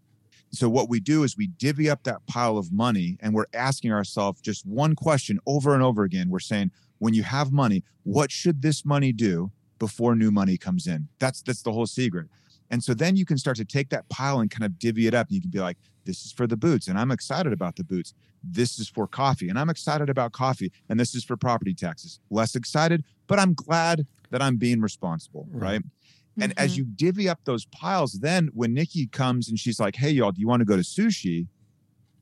So 0.52 0.70
what 0.70 0.90
we 0.90 1.02
do 1.02 1.24
is 1.24 1.36
we 1.36 1.48
divvy 1.48 1.90
up 1.90 2.04
that 2.04 2.26
pile 2.28 2.58
of 2.58 2.72
money 2.72 3.18
and 3.20 3.34
we're 3.34 3.48
asking 3.54 3.92
ourselves 3.92 4.40
just 4.40 4.66
one 4.66 4.96
question 4.96 5.40
over 5.46 5.74
and 5.74 5.84
over 5.84 6.04
again. 6.04 6.30
We're 6.30 6.40
saying, 6.40 6.72
when 7.00 7.14
you 7.14 7.24
have 7.24 7.52
money, 7.52 7.84
what 8.04 8.32
should 8.32 8.62
this 8.62 8.86
money 8.86 9.12
do 9.12 9.52
before 9.80 10.16
new 10.16 10.32
money 10.32 10.58
comes 10.58 10.88
in? 10.88 11.08
That's 11.20 11.42
that's 11.42 11.62
the 11.62 11.72
whole 11.72 11.88
secret. 11.88 12.28
And 12.72 12.84
so 12.84 12.94
then 12.94 13.16
you 13.16 13.26
can 13.26 13.38
start 13.38 13.58
to 13.58 13.66
take 13.66 13.90
that 13.90 14.10
pile 14.10 14.40
and 14.40 14.50
kind 14.50 14.64
of 14.64 14.80
divvy 14.80 15.08
it 15.08 15.14
up. 15.14 15.28
You 15.30 15.40
can 15.40 15.52
be 15.52 15.60
like, 15.60 15.78
this 16.06 16.26
is 16.26 16.32
for 16.32 16.48
the 16.48 16.58
boots, 16.58 16.88
and 16.88 17.00
I'm 17.00 17.12
excited 17.12 17.52
about 17.52 17.76
the 17.76 17.84
boots. 17.84 18.14
This 18.44 18.80
is 18.80 18.88
for 18.88 19.08
coffee, 19.08 19.50
and 19.50 19.58
I'm 19.58 19.70
excited 19.70 20.10
about 20.10 20.32
coffee. 20.34 20.72
And 20.88 21.00
this 21.00 21.16
is 21.16 21.24
for 21.24 21.36
property 21.36 21.74
taxes. 21.74 22.20
Less 22.30 22.56
excited, 22.56 23.04
but 23.28 23.40
I'm 23.40 23.54
glad 23.54 24.06
that 24.30 24.42
I'm 24.42 24.58
being 24.58 24.82
responsible, 24.82 25.48
right? 25.52 25.82
Mm-hmm. 25.82 26.44
And 26.44 26.54
as 26.58 26.72
mm-hmm. 26.72 26.80
you 26.80 26.86
divvy 26.86 27.30
up 27.30 27.40
those 27.46 27.66
piles, 27.66 28.14
then 28.14 28.50
when 28.54 28.74
Nikki 28.74 29.08
comes 29.08 29.50
and 29.50 29.58
she's 29.58 29.80
like, 29.80 29.96
hey, 29.96 30.10
y'all, 30.10 30.32
do 30.32 30.42
you 30.42 30.48
want 30.48 30.62
to 30.62 30.66
go 30.66 30.76
to 30.76 30.84
sushi? 30.84 31.48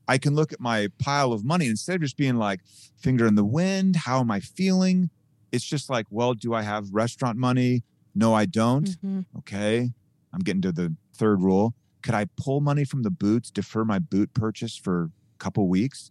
I 0.06 0.18
can 0.18 0.34
look 0.34 0.52
at 0.52 0.60
my 0.60 0.88
pile 0.98 1.32
of 1.32 1.44
money 1.44 1.66
instead 1.66 1.96
of 1.96 2.02
just 2.02 2.16
being 2.16 2.36
like, 2.36 2.60
finger 2.98 3.26
in 3.26 3.34
the 3.34 3.44
wind, 3.44 3.96
how 3.96 4.20
am 4.20 4.30
I 4.30 4.40
feeling? 4.40 5.10
It's 5.52 5.64
just 5.64 5.88
like, 5.88 6.06
well, 6.10 6.34
do 6.34 6.54
I 6.54 6.62
have 6.62 6.92
restaurant 6.92 7.38
money? 7.38 7.82
No, 8.14 8.34
I 8.34 8.46
don't. 8.46 8.88
Mm-hmm. 8.88 9.20
Okay. 9.38 9.90
I'm 10.32 10.40
getting 10.40 10.62
to 10.62 10.72
the 10.72 10.94
third 11.14 11.42
rule. 11.42 11.74
Could 12.02 12.14
I 12.14 12.26
pull 12.36 12.60
money 12.60 12.84
from 12.84 13.02
the 13.02 13.10
boots, 13.10 13.50
defer 13.50 13.84
my 13.84 13.98
boot 13.98 14.34
purchase 14.34 14.76
for 14.76 15.04
a 15.04 15.38
couple 15.38 15.68
weeks, 15.68 16.10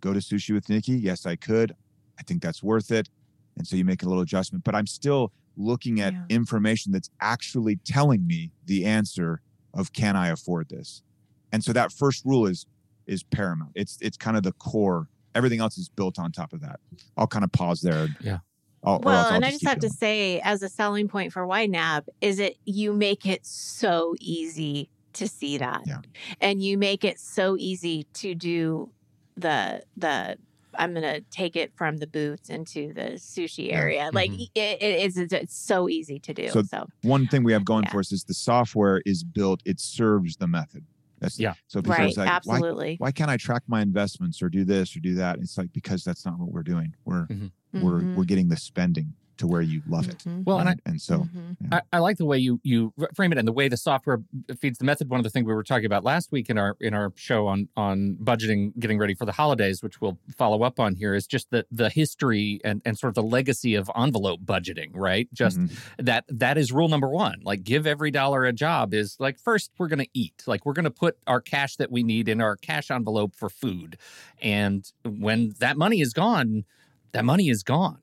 go 0.00 0.12
to 0.12 0.20
sushi 0.20 0.52
with 0.54 0.68
Nikki? 0.68 0.92
Yes, 0.92 1.26
I 1.26 1.36
could. 1.36 1.74
I 2.18 2.22
think 2.22 2.42
that's 2.42 2.62
worth 2.62 2.90
it. 2.90 3.08
And 3.56 3.66
so 3.66 3.76
you 3.76 3.84
make 3.84 4.02
a 4.02 4.08
little 4.08 4.22
adjustment, 4.22 4.64
but 4.64 4.74
I'm 4.74 4.86
still 4.86 5.32
looking 5.56 6.00
at 6.00 6.12
yeah. 6.12 6.24
information 6.28 6.92
that's 6.92 7.10
actually 7.20 7.76
telling 7.84 8.26
me 8.26 8.50
the 8.66 8.84
answer 8.84 9.40
of 9.74 9.92
can 9.92 10.16
I 10.16 10.28
afford 10.28 10.68
this? 10.68 11.02
And 11.50 11.62
so 11.62 11.72
that 11.72 11.92
first 11.92 12.24
rule 12.24 12.46
is 12.46 12.66
is 13.06 13.22
paramount. 13.22 13.72
It's 13.74 13.98
it's 14.00 14.16
kind 14.16 14.36
of 14.36 14.42
the 14.42 14.52
core. 14.52 15.08
Everything 15.34 15.60
else 15.60 15.78
is 15.78 15.88
built 15.88 16.18
on 16.18 16.30
top 16.32 16.52
of 16.52 16.60
that. 16.60 16.80
I'll 17.16 17.26
kind 17.26 17.44
of 17.44 17.52
pause 17.52 17.80
there. 17.80 18.08
Yeah. 18.20 18.38
I'll, 18.84 18.98
well, 18.98 19.32
and 19.32 19.44
I 19.44 19.50
just 19.50 19.64
have 19.64 19.80
going. 19.80 19.92
to 19.92 19.96
say, 19.96 20.40
as 20.40 20.62
a 20.62 20.68
selling 20.68 21.06
point 21.06 21.32
for 21.32 21.46
YNAB, 21.46 22.08
is 22.20 22.40
it 22.40 22.56
you 22.64 22.92
make 22.92 23.26
it 23.26 23.46
so 23.46 24.16
easy 24.18 24.90
to 25.12 25.28
see 25.28 25.56
that, 25.58 25.82
yeah. 25.86 25.98
and 26.40 26.60
you 26.62 26.76
make 26.76 27.04
it 27.04 27.20
so 27.20 27.56
easy 27.58 28.06
to 28.14 28.34
do 28.34 28.90
the 29.36 29.82
the. 29.96 30.36
I'm 30.74 30.94
gonna 30.94 31.20
take 31.30 31.54
it 31.54 31.70
from 31.76 31.98
the 31.98 32.06
boots 32.06 32.48
into 32.48 32.94
the 32.94 33.18
sushi 33.18 33.74
area. 33.74 34.08
Like 34.10 34.30
mm-hmm. 34.30 34.44
it, 34.54 34.82
it 34.82 35.04
is, 35.04 35.18
it's 35.18 35.54
so 35.54 35.86
easy 35.86 36.18
to 36.20 36.32
do. 36.32 36.48
So, 36.48 36.62
so. 36.62 36.86
one 37.02 37.26
thing 37.26 37.44
we 37.44 37.52
have 37.52 37.64
going 37.64 37.84
yeah. 37.84 37.90
for 37.90 38.00
us 38.00 38.10
is 38.10 38.24
the 38.24 38.32
software 38.32 39.02
is 39.04 39.22
built. 39.22 39.60
It 39.66 39.80
serves 39.80 40.38
the 40.38 40.48
method. 40.48 40.86
That's 41.22 41.38
yeah. 41.38 41.54
So 41.68 41.80
people 41.80 41.94
right, 41.94 42.16
like, 42.16 42.28
absolutely. 42.28 42.96
Why, 42.98 43.06
why, 43.06 43.12
can't 43.12 43.30
I 43.30 43.36
track 43.36 43.62
my 43.66 43.80
investments 43.80 44.42
or 44.42 44.48
do 44.48 44.64
this 44.64 44.96
or 44.96 45.00
do 45.00 45.14
that? 45.14 45.38
It's 45.38 45.56
like 45.56 45.72
because 45.72 46.04
that's 46.04 46.26
not 46.26 46.38
what 46.38 46.50
we're 46.50 46.62
doing. 46.62 46.94
We're 47.04 47.26
mm-hmm 47.26 47.46
we're 47.72 48.00
mm-hmm. 48.00 48.16
we're 48.16 48.24
getting 48.24 48.48
the 48.48 48.56
spending 48.56 49.14
to 49.38 49.46
where 49.46 49.62
you 49.62 49.82
love 49.88 50.08
it. 50.08 50.18
Mm-hmm. 50.18 50.44
Well, 50.44 50.58
and, 50.58 50.68
I, 50.68 50.76
and 50.86 51.00
so 51.00 51.20
mm-hmm. 51.20 51.52
yeah. 51.60 51.80
I, 51.92 51.96
I, 51.96 51.98
like 52.00 52.18
the 52.18 52.24
way 52.24 52.38
you 52.38 52.60
you 52.62 52.92
frame 53.14 53.32
it 53.32 53.38
and 53.38 53.46
the 53.46 53.52
way 53.52 53.68
the 53.68 53.76
software 53.76 54.20
feeds 54.58 54.78
the 54.78 54.84
method. 54.84 55.08
One 55.08 55.20
of 55.20 55.24
the 55.24 55.30
things 55.30 55.46
we 55.46 55.54
were 55.54 55.62
talking 55.62 55.86
about 55.86 56.04
last 56.04 56.32
week 56.32 56.50
in 56.50 56.58
our 56.58 56.76
in 56.80 56.94
our 56.94 57.12
show 57.16 57.46
on 57.46 57.68
on 57.76 58.16
budgeting, 58.22 58.78
getting 58.78 58.98
ready 58.98 59.14
for 59.14 59.24
the 59.24 59.32
holidays, 59.32 59.82
which 59.82 60.00
we'll 60.00 60.18
follow 60.36 60.62
up 60.62 60.78
on 60.78 60.94
here, 60.94 61.14
is 61.14 61.26
just 61.26 61.50
the 61.50 61.66
the 61.70 61.88
history 61.88 62.60
and 62.64 62.82
and 62.84 62.98
sort 62.98 63.10
of 63.10 63.14
the 63.14 63.22
legacy 63.22 63.74
of 63.74 63.90
envelope 63.96 64.40
budgeting. 64.44 64.90
Right, 64.92 65.28
just 65.32 65.58
mm-hmm. 65.58 66.04
that 66.04 66.24
that 66.28 66.58
is 66.58 66.72
rule 66.72 66.88
number 66.88 67.08
one. 67.08 67.40
Like, 67.42 67.64
give 67.64 67.86
every 67.86 68.10
dollar 68.10 68.44
a 68.44 68.52
job. 68.52 68.94
Is 68.94 69.16
like 69.18 69.38
first 69.38 69.70
we're 69.78 69.88
going 69.88 70.00
to 70.00 70.10
eat. 70.14 70.44
Like 70.46 70.66
we're 70.66 70.74
going 70.74 70.84
to 70.84 70.90
put 70.90 71.16
our 71.26 71.40
cash 71.40 71.76
that 71.76 71.90
we 71.90 72.02
need 72.02 72.28
in 72.28 72.40
our 72.40 72.56
cash 72.56 72.90
envelope 72.90 73.34
for 73.34 73.48
food, 73.48 73.96
and 74.40 74.90
when 75.04 75.54
that 75.58 75.76
money 75.76 76.00
is 76.00 76.12
gone, 76.12 76.64
that 77.12 77.24
money 77.24 77.48
is 77.48 77.62
gone 77.62 77.98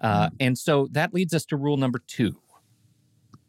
uh, 0.00 0.28
mm. 0.28 0.32
and 0.40 0.58
so 0.58 0.88
that 0.92 1.14
leads 1.14 1.34
us 1.34 1.44
to 1.46 1.56
rule 1.56 1.76
number 1.76 2.00
two. 2.06 2.36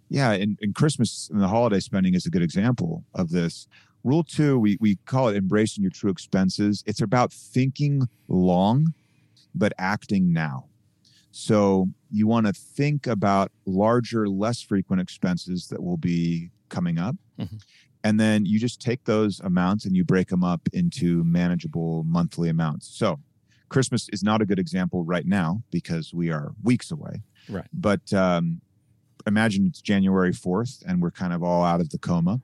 Yeah, 0.09 0.31
and, 0.31 0.57
and 0.61 0.73
Christmas 0.73 1.29
and 1.31 1.41
the 1.41 1.47
holiday 1.47 1.79
spending 1.79 2.13
is 2.13 2.25
a 2.25 2.29
good 2.29 2.41
example 2.41 3.03
of 3.13 3.29
this. 3.29 3.67
Rule 4.03 4.23
two, 4.23 4.57
we, 4.57 4.77
we 4.79 4.95
call 5.05 5.27
it 5.27 5.35
embracing 5.35 5.83
your 5.83 5.91
true 5.91 6.09
expenses. 6.09 6.83
It's 6.85 7.01
about 7.01 7.33
thinking 7.33 8.07
long, 8.29 8.93
but 9.53 9.73
acting 9.77 10.31
now. 10.31 10.67
So 11.31 11.89
you 12.09 12.25
want 12.25 12.47
to 12.47 12.53
think 12.53 13.05
about 13.05 13.51
larger, 13.65 14.29
less 14.29 14.61
frequent 14.61 15.01
expenses 15.01 15.67
that 15.67 15.83
will 15.83 15.97
be 15.97 16.51
coming 16.69 16.97
up. 16.97 17.15
Mm-hmm. 17.37 17.57
And 18.03 18.19
then 18.19 18.45
you 18.45 18.59
just 18.59 18.81
take 18.81 19.03
those 19.03 19.41
amounts 19.41 19.83
and 19.85 19.95
you 19.95 20.05
break 20.05 20.29
them 20.29 20.43
up 20.43 20.61
into 20.71 21.23
manageable 21.25 22.05
monthly 22.05 22.47
amounts. 22.47 22.87
So 22.87 23.19
Christmas 23.69 24.07
is 24.13 24.23
not 24.23 24.41
a 24.41 24.45
good 24.45 24.59
example 24.59 25.03
right 25.03 25.25
now 25.25 25.63
because 25.71 26.13
we 26.13 26.31
are 26.31 26.53
weeks 26.63 26.91
away. 26.91 27.21
Right. 27.49 27.67
But 27.73 28.11
um, 28.13 28.61
imagine 29.25 29.65
it's 29.67 29.81
January 29.81 30.31
4th 30.31 30.83
and 30.85 31.01
we're 31.01 31.11
kind 31.11 31.33
of 31.33 31.43
all 31.43 31.63
out 31.63 31.81
of 31.81 31.89
the 31.89 31.97
coma. 31.97 32.41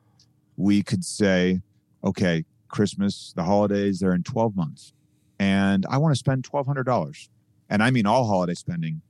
We 0.58 0.84
could 0.84 1.04
say, 1.04 1.62
okay, 2.04 2.46
Christmas, 2.68 3.34
the 3.36 3.44
holidays, 3.44 4.00
they're 4.00 4.14
in 4.14 4.24
12 4.24 4.56
months. 4.56 4.94
And 5.40 5.86
I 5.90 5.98
want 5.98 6.14
to 6.14 6.20
spend 6.20 6.44
$1,200. 6.44 7.30
And 7.70 7.82
I 7.82 7.92
mean 7.92 8.06
all 8.06 8.28
holiday 8.28 8.54
spending. 8.54 9.02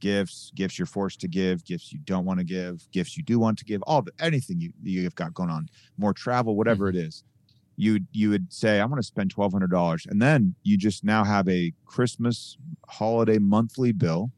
gifts, 0.00 0.50
gifts 0.56 0.78
you're 0.78 0.86
forced 0.86 1.20
to 1.20 1.28
give, 1.28 1.64
gifts 1.64 1.92
you 1.92 1.98
don't 2.04 2.24
want 2.24 2.40
to 2.40 2.44
give, 2.44 2.90
gifts 2.90 3.16
you 3.16 3.22
do 3.22 3.38
want 3.38 3.56
to 3.58 3.64
give, 3.64 3.80
all 3.82 4.02
the, 4.02 4.10
anything 4.18 4.60
you 4.60 4.72
you've 4.82 5.14
got 5.14 5.32
going 5.32 5.48
on, 5.48 5.68
more 5.96 6.12
travel, 6.12 6.56
whatever 6.56 6.88
mm-hmm. 6.88 6.98
it 6.98 7.06
is. 7.06 7.24
You 7.76 8.00
you 8.12 8.30
would 8.30 8.52
say, 8.52 8.80
I 8.80 8.84
want 8.84 8.98
to 8.98 9.06
spend 9.06 9.30
twelve 9.30 9.52
hundred 9.52 9.70
dollars, 9.70 10.06
and 10.08 10.20
then 10.20 10.54
you 10.62 10.76
just 10.76 11.04
now 11.04 11.24
have 11.24 11.48
a 11.48 11.72
Christmas 11.86 12.56
holiday 12.88 13.38
monthly 13.38 13.92
bill 13.92 14.30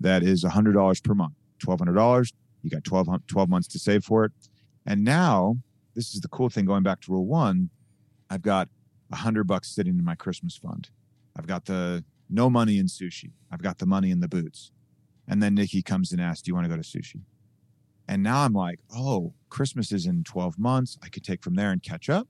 that 0.00 0.22
is 0.22 0.42
hundred 0.44 0.72
dollars 0.72 1.00
per 1.00 1.14
month. 1.14 1.34
Twelve 1.58 1.80
hundred 1.80 1.94
dollars. 1.94 2.32
You 2.62 2.70
got 2.70 2.82
12, 2.82 3.08
12 3.28 3.48
months 3.48 3.68
to 3.68 3.78
save 3.78 4.02
for 4.02 4.24
it, 4.24 4.32
and 4.86 5.04
now 5.04 5.56
this 5.94 6.14
is 6.14 6.20
the 6.20 6.28
cool 6.28 6.48
thing. 6.48 6.64
Going 6.64 6.82
back 6.82 7.00
to 7.02 7.12
rule 7.12 7.26
one, 7.26 7.70
I've 8.28 8.42
got 8.42 8.68
a 9.12 9.16
hundred 9.16 9.44
bucks 9.44 9.72
sitting 9.72 9.98
in 9.98 10.04
my 10.04 10.16
Christmas 10.16 10.56
fund. 10.56 10.90
I've 11.36 11.46
got 11.46 11.66
the 11.66 12.04
no 12.28 12.50
money 12.50 12.78
in 12.78 12.86
sushi. 12.86 13.32
I've 13.50 13.62
got 13.62 13.78
the 13.78 13.86
money 13.86 14.10
in 14.10 14.20
the 14.20 14.28
boots. 14.28 14.72
And 15.28 15.42
then 15.42 15.54
Nikki 15.54 15.82
comes 15.82 16.12
and 16.12 16.20
asks, 16.20 16.42
Do 16.42 16.50
you 16.50 16.54
want 16.54 16.64
to 16.64 16.68
go 16.68 16.80
to 16.80 16.82
sushi? 16.82 17.20
And 18.08 18.22
now 18.22 18.44
I'm 18.44 18.52
like, 18.52 18.80
Oh, 18.94 19.34
Christmas 19.48 19.92
is 19.92 20.06
in 20.06 20.24
12 20.24 20.58
months. 20.58 20.98
I 21.02 21.08
could 21.08 21.24
take 21.24 21.42
from 21.42 21.54
there 21.54 21.70
and 21.70 21.82
catch 21.82 22.08
up. 22.08 22.28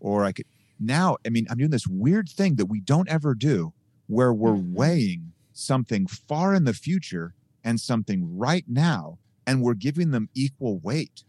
Or 0.00 0.24
I 0.24 0.32
could 0.32 0.46
now, 0.80 1.16
I 1.24 1.30
mean, 1.30 1.46
I'm 1.50 1.58
doing 1.58 1.70
this 1.70 1.86
weird 1.86 2.28
thing 2.28 2.56
that 2.56 2.66
we 2.66 2.80
don't 2.80 3.08
ever 3.08 3.34
do 3.34 3.72
where 4.06 4.32
we're 4.32 4.50
mm-hmm. 4.50 4.74
weighing 4.74 5.32
something 5.52 6.06
far 6.06 6.54
in 6.54 6.64
the 6.64 6.74
future 6.74 7.34
and 7.62 7.80
something 7.80 8.36
right 8.36 8.64
now, 8.68 9.18
and 9.46 9.62
we're 9.62 9.74
giving 9.74 10.10
them 10.10 10.28
equal 10.34 10.78
weight. 10.78 11.24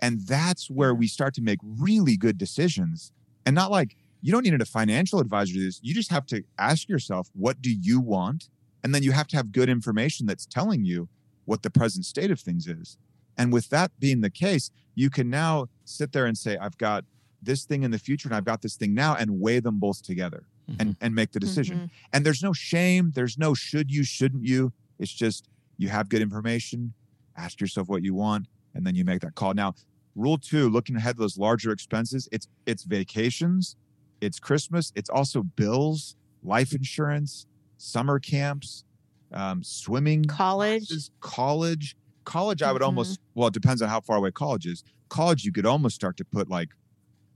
And 0.00 0.26
that's 0.26 0.68
where 0.68 0.94
we 0.94 1.06
start 1.06 1.34
to 1.34 1.42
make 1.42 1.60
really 1.62 2.16
good 2.16 2.36
decisions. 2.36 3.12
And 3.46 3.54
not 3.54 3.70
like, 3.70 3.96
you 4.22 4.32
don't 4.32 4.42
need 4.42 4.60
a 4.60 4.64
financial 4.64 5.20
advisor 5.20 5.52
to 5.52 5.58
do 5.58 5.64
this. 5.66 5.80
You 5.82 5.94
just 5.94 6.10
have 6.10 6.26
to 6.26 6.42
ask 6.58 6.88
yourself, 6.88 7.30
what 7.34 7.60
do 7.60 7.70
you 7.70 8.00
want? 8.00 8.48
And 8.82 8.94
then 8.94 9.02
you 9.02 9.12
have 9.12 9.28
to 9.28 9.36
have 9.36 9.52
good 9.52 9.68
information 9.68 10.26
that's 10.26 10.46
telling 10.46 10.84
you 10.84 11.08
what 11.44 11.62
the 11.62 11.70
present 11.70 12.06
state 12.06 12.30
of 12.30 12.40
things 12.40 12.66
is. 12.66 12.96
And 13.36 13.52
with 13.52 13.68
that 13.68 13.92
being 13.98 14.20
the 14.20 14.30
case, 14.30 14.70
you 14.94 15.10
can 15.10 15.28
now 15.28 15.66
sit 15.84 16.12
there 16.12 16.26
and 16.26 16.36
say, 16.36 16.56
I've 16.56 16.78
got 16.78 17.04
this 17.44 17.64
thing 17.64 17.82
in 17.82 17.90
the 17.90 17.98
future 17.98 18.28
and 18.28 18.34
I've 18.34 18.44
got 18.44 18.62
this 18.62 18.76
thing 18.76 18.94
now 18.94 19.14
and 19.14 19.40
weigh 19.40 19.60
them 19.60 19.78
both 19.78 20.02
together 20.02 20.44
mm-hmm. 20.70 20.80
and, 20.80 20.96
and 21.00 21.14
make 21.14 21.32
the 21.32 21.40
decision. 21.40 21.76
Mm-hmm. 21.76 21.86
And 22.12 22.26
there's 22.26 22.42
no 22.42 22.52
shame. 22.52 23.12
There's 23.14 23.38
no 23.38 23.54
should 23.54 23.90
you, 23.90 24.04
shouldn't 24.04 24.44
you. 24.44 24.72
It's 24.98 25.12
just 25.12 25.48
you 25.76 25.88
have 25.88 26.08
good 26.08 26.22
information, 26.22 26.94
ask 27.36 27.60
yourself 27.60 27.88
what 27.88 28.04
you 28.04 28.14
want, 28.14 28.46
and 28.74 28.86
then 28.86 28.94
you 28.94 29.04
make 29.04 29.20
that 29.20 29.34
call. 29.34 29.54
Now, 29.54 29.74
rule 30.14 30.38
two, 30.38 30.68
looking 30.68 30.96
ahead 30.96 31.16
to 31.16 31.20
those 31.20 31.38
larger 31.38 31.72
expenses, 31.72 32.28
it's 32.32 32.48
it's 32.66 32.84
vacations, 32.84 33.76
it's 34.20 34.38
Christmas, 34.38 34.92
it's 34.94 35.10
also 35.10 35.42
bills, 35.42 36.16
life 36.42 36.72
insurance, 36.72 37.46
summer 37.76 38.18
camps, 38.18 38.84
um, 39.32 39.62
swimming, 39.62 40.24
college, 40.24 40.88
classes, 40.88 41.10
college, 41.20 41.96
college. 42.24 42.62
I 42.62 42.72
would 42.72 42.80
mm-hmm. 42.80 42.86
almost 42.86 43.20
well, 43.34 43.48
it 43.48 43.54
depends 43.54 43.82
on 43.82 43.88
how 43.88 44.00
far 44.00 44.16
away 44.16 44.30
college 44.30 44.66
is. 44.66 44.84
College, 45.08 45.44
you 45.44 45.52
could 45.52 45.66
almost 45.66 45.94
start 45.94 46.16
to 46.16 46.24
put 46.24 46.48
like 46.48 46.70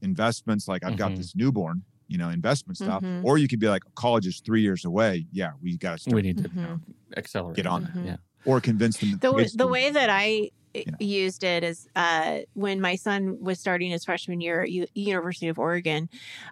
investments, 0.03 0.69
like 0.69 0.85
I've 0.85 0.91
mm-hmm. 0.91 0.99
got 0.99 1.17
this 1.17 1.35
newborn, 1.35 1.83
you 2.09 2.19
know, 2.19 2.31
investment 2.31 2.77
stuff, 2.77 3.03
mm-hmm. 3.03 3.25
or 3.25 3.39
you 3.39 3.49
could 3.49 3.61
be 3.61 3.69
like, 3.69 3.83
college 3.95 4.27
is 4.27 4.41
three 4.41 4.63
years 4.63 4.85
away. 4.85 5.27
Yeah, 5.33 5.53
we 5.63 5.77
got 5.77 6.01
to. 6.01 6.15
We 6.15 6.23
need 6.23 6.39
to 6.39 6.51
you 6.55 6.61
know, 6.61 6.81
accelerate. 7.17 7.57
Get 7.57 7.67
on 7.67 7.85
that. 7.85 8.05
Yeah. 8.05 8.17
Or 8.45 8.61
convince 8.61 8.97
them. 8.99 9.19
The, 9.21 9.51
the 9.55 9.67
way 9.67 9.91
that 9.91 10.09
I 10.09 10.51
used 11.01 11.45
it 11.45 11.65
is 11.65 11.89
uh, 11.97 12.39
when 12.55 12.81
my 12.81 12.95
son 12.95 13.39
was 13.41 13.59
starting 13.59 13.91
his 13.91 14.05
freshman 14.05 14.41
year 14.41 14.63
at 14.63 14.71
U- 14.71 14.87
University 14.95 15.49
of 15.49 15.59
Oregon, 15.59 16.09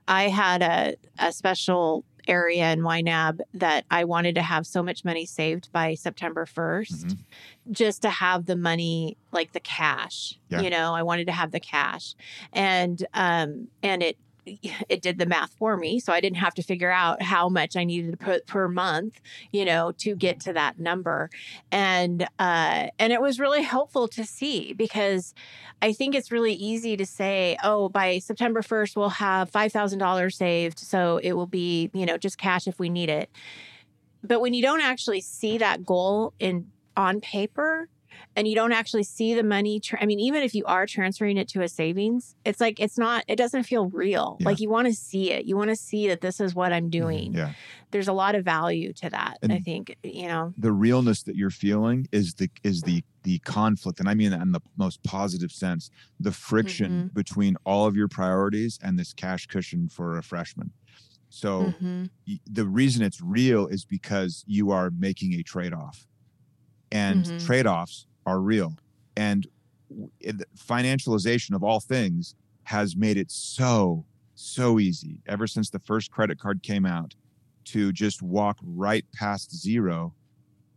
I 0.08 0.24
had 0.24 0.62
a, 0.62 0.96
a 1.18 1.32
special 1.32 2.04
area 2.26 2.72
in 2.72 2.80
YNAB 2.80 3.40
that 3.54 3.84
I 3.90 4.04
wanted 4.04 4.34
to 4.36 4.42
have 4.42 4.66
so 4.66 4.82
much 4.82 5.04
money 5.04 5.26
saved 5.26 5.70
by 5.72 5.94
September 5.94 6.46
1st 6.46 7.04
mm-hmm. 7.04 7.72
just 7.72 8.02
to 8.02 8.10
have 8.10 8.46
the 8.46 8.56
money 8.56 9.16
like 9.32 9.52
the 9.52 9.60
cash. 9.60 10.38
Yeah. 10.48 10.60
You 10.60 10.70
know, 10.70 10.94
I 10.94 11.02
wanted 11.02 11.26
to 11.26 11.32
have 11.32 11.52
the 11.52 11.60
cash. 11.60 12.14
And 12.52 13.04
um 13.14 13.68
and 13.82 14.02
it 14.02 14.16
it 14.46 15.02
did 15.02 15.18
the 15.18 15.26
math 15.26 15.52
for 15.54 15.76
me 15.76 15.98
so 15.98 16.12
i 16.12 16.20
didn't 16.20 16.36
have 16.38 16.54
to 16.54 16.62
figure 16.62 16.90
out 16.90 17.20
how 17.20 17.48
much 17.48 17.76
i 17.76 17.84
needed 17.84 18.12
to 18.12 18.16
put 18.16 18.46
per 18.46 18.68
month 18.68 19.20
you 19.52 19.64
know 19.64 19.92
to 19.98 20.14
get 20.14 20.40
to 20.40 20.52
that 20.52 20.78
number. 20.78 21.30
And 21.72 22.26
uh 22.38 22.88
and 22.98 23.12
it 23.12 23.20
was 23.20 23.40
really 23.40 23.62
helpful 23.62 24.08
to 24.08 24.24
see 24.24 24.72
because 24.72 25.34
i 25.82 25.92
think 25.92 26.14
it's 26.14 26.30
really 26.30 26.54
easy 26.54 26.96
to 26.96 27.06
say 27.06 27.56
oh 27.62 27.88
by 27.88 28.18
september 28.18 28.62
1st 28.62 28.96
we'll 28.96 29.08
have 29.08 29.50
$5000 29.50 30.32
saved 30.32 30.78
so 30.78 31.18
it 31.22 31.32
will 31.32 31.46
be 31.46 31.90
you 31.92 32.06
know 32.06 32.16
just 32.16 32.38
cash 32.38 32.66
if 32.66 32.78
we 32.78 32.88
need 32.88 33.08
it. 33.10 33.30
But 34.22 34.40
when 34.40 34.54
you 34.54 34.62
don't 34.62 34.80
actually 34.80 35.20
see 35.20 35.58
that 35.58 35.84
goal 35.84 36.32
in 36.38 36.66
on 36.96 37.20
paper 37.20 37.88
and 38.36 38.46
you 38.46 38.54
don't 38.54 38.72
actually 38.72 39.02
see 39.02 39.34
the 39.34 39.42
money. 39.42 39.80
Tra- 39.80 40.00
I 40.00 40.06
mean, 40.06 40.20
even 40.20 40.42
if 40.42 40.54
you 40.54 40.64
are 40.66 40.86
transferring 40.86 41.38
it 41.38 41.48
to 41.48 41.62
a 41.62 41.68
savings, 41.68 42.36
it's 42.44 42.60
like 42.60 42.78
it's 42.78 42.98
not. 42.98 43.24
It 43.26 43.36
doesn't 43.36 43.64
feel 43.64 43.88
real. 43.88 44.36
Yeah. 44.38 44.46
Like 44.46 44.60
you 44.60 44.68
want 44.68 44.86
to 44.88 44.94
see 44.94 45.32
it. 45.32 45.46
You 45.46 45.56
want 45.56 45.70
to 45.70 45.76
see 45.76 46.06
that 46.08 46.20
this 46.20 46.38
is 46.38 46.54
what 46.54 46.72
I'm 46.72 46.84
mm-hmm. 46.84 46.90
doing. 46.90 47.32
Yeah. 47.32 47.52
There's 47.90 48.08
a 48.08 48.12
lot 48.12 48.34
of 48.34 48.44
value 48.44 48.92
to 48.94 49.10
that. 49.10 49.38
And 49.42 49.52
I 49.52 49.58
think 49.58 49.96
you 50.02 50.28
know 50.28 50.52
the 50.58 50.72
realness 50.72 51.22
that 51.22 51.34
you're 51.34 51.50
feeling 51.50 52.06
is 52.12 52.34
the 52.34 52.50
is 52.62 52.82
the 52.82 53.02
the 53.22 53.38
conflict, 53.40 53.98
and 53.98 54.08
I 54.08 54.14
mean 54.14 54.30
that 54.30 54.42
in 54.42 54.52
the 54.52 54.60
most 54.76 55.02
positive 55.02 55.50
sense. 55.50 55.90
The 56.20 56.32
friction 56.32 56.92
mm-hmm. 56.92 57.06
between 57.14 57.56
all 57.64 57.86
of 57.86 57.96
your 57.96 58.08
priorities 58.08 58.78
and 58.82 58.98
this 58.98 59.14
cash 59.14 59.46
cushion 59.46 59.88
for 59.88 60.18
a 60.18 60.22
freshman. 60.22 60.72
So 61.28 61.74
mm-hmm. 61.80 62.04
the 62.46 62.66
reason 62.66 63.02
it's 63.02 63.20
real 63.20 63.66
is 63.66 63.84
because 63.84 64.44
you 64.46 64.70
are 64.70 64.90
making 64.90 65.34
a 65.34 65.42
trade 65.42 65.74
off 65.74 66.06
and 66.92 67.24
mm-hmm. 67.24 67.44
trade-offs 67.44 68.06
are 68.26 68.40
real. 68.40 68.76
And 69.16 69.46
financialization 70.58 71.54
of 71.54 71.62
all 71.62 71.80
things 71.80 72.34
has 72.64 72.96
made 72.96 73.16
it 73.16 73.30
so 73.30 74.04
so 74.34 74.78
easy 74.78 75.22
ever 75.26 75.46
since 75.46 75.70
the 75.70 75.78
first 75.78 76.10
credit 76.10 76.38
card 76.38 76.62
came 76.62 76.84
out 76.84 77.14
to 77.64 77.90
just 77.92 78.20
walk 78.20 78.58
right 78.62 79.04
past 79.14 79.54
zero 79.54 80.12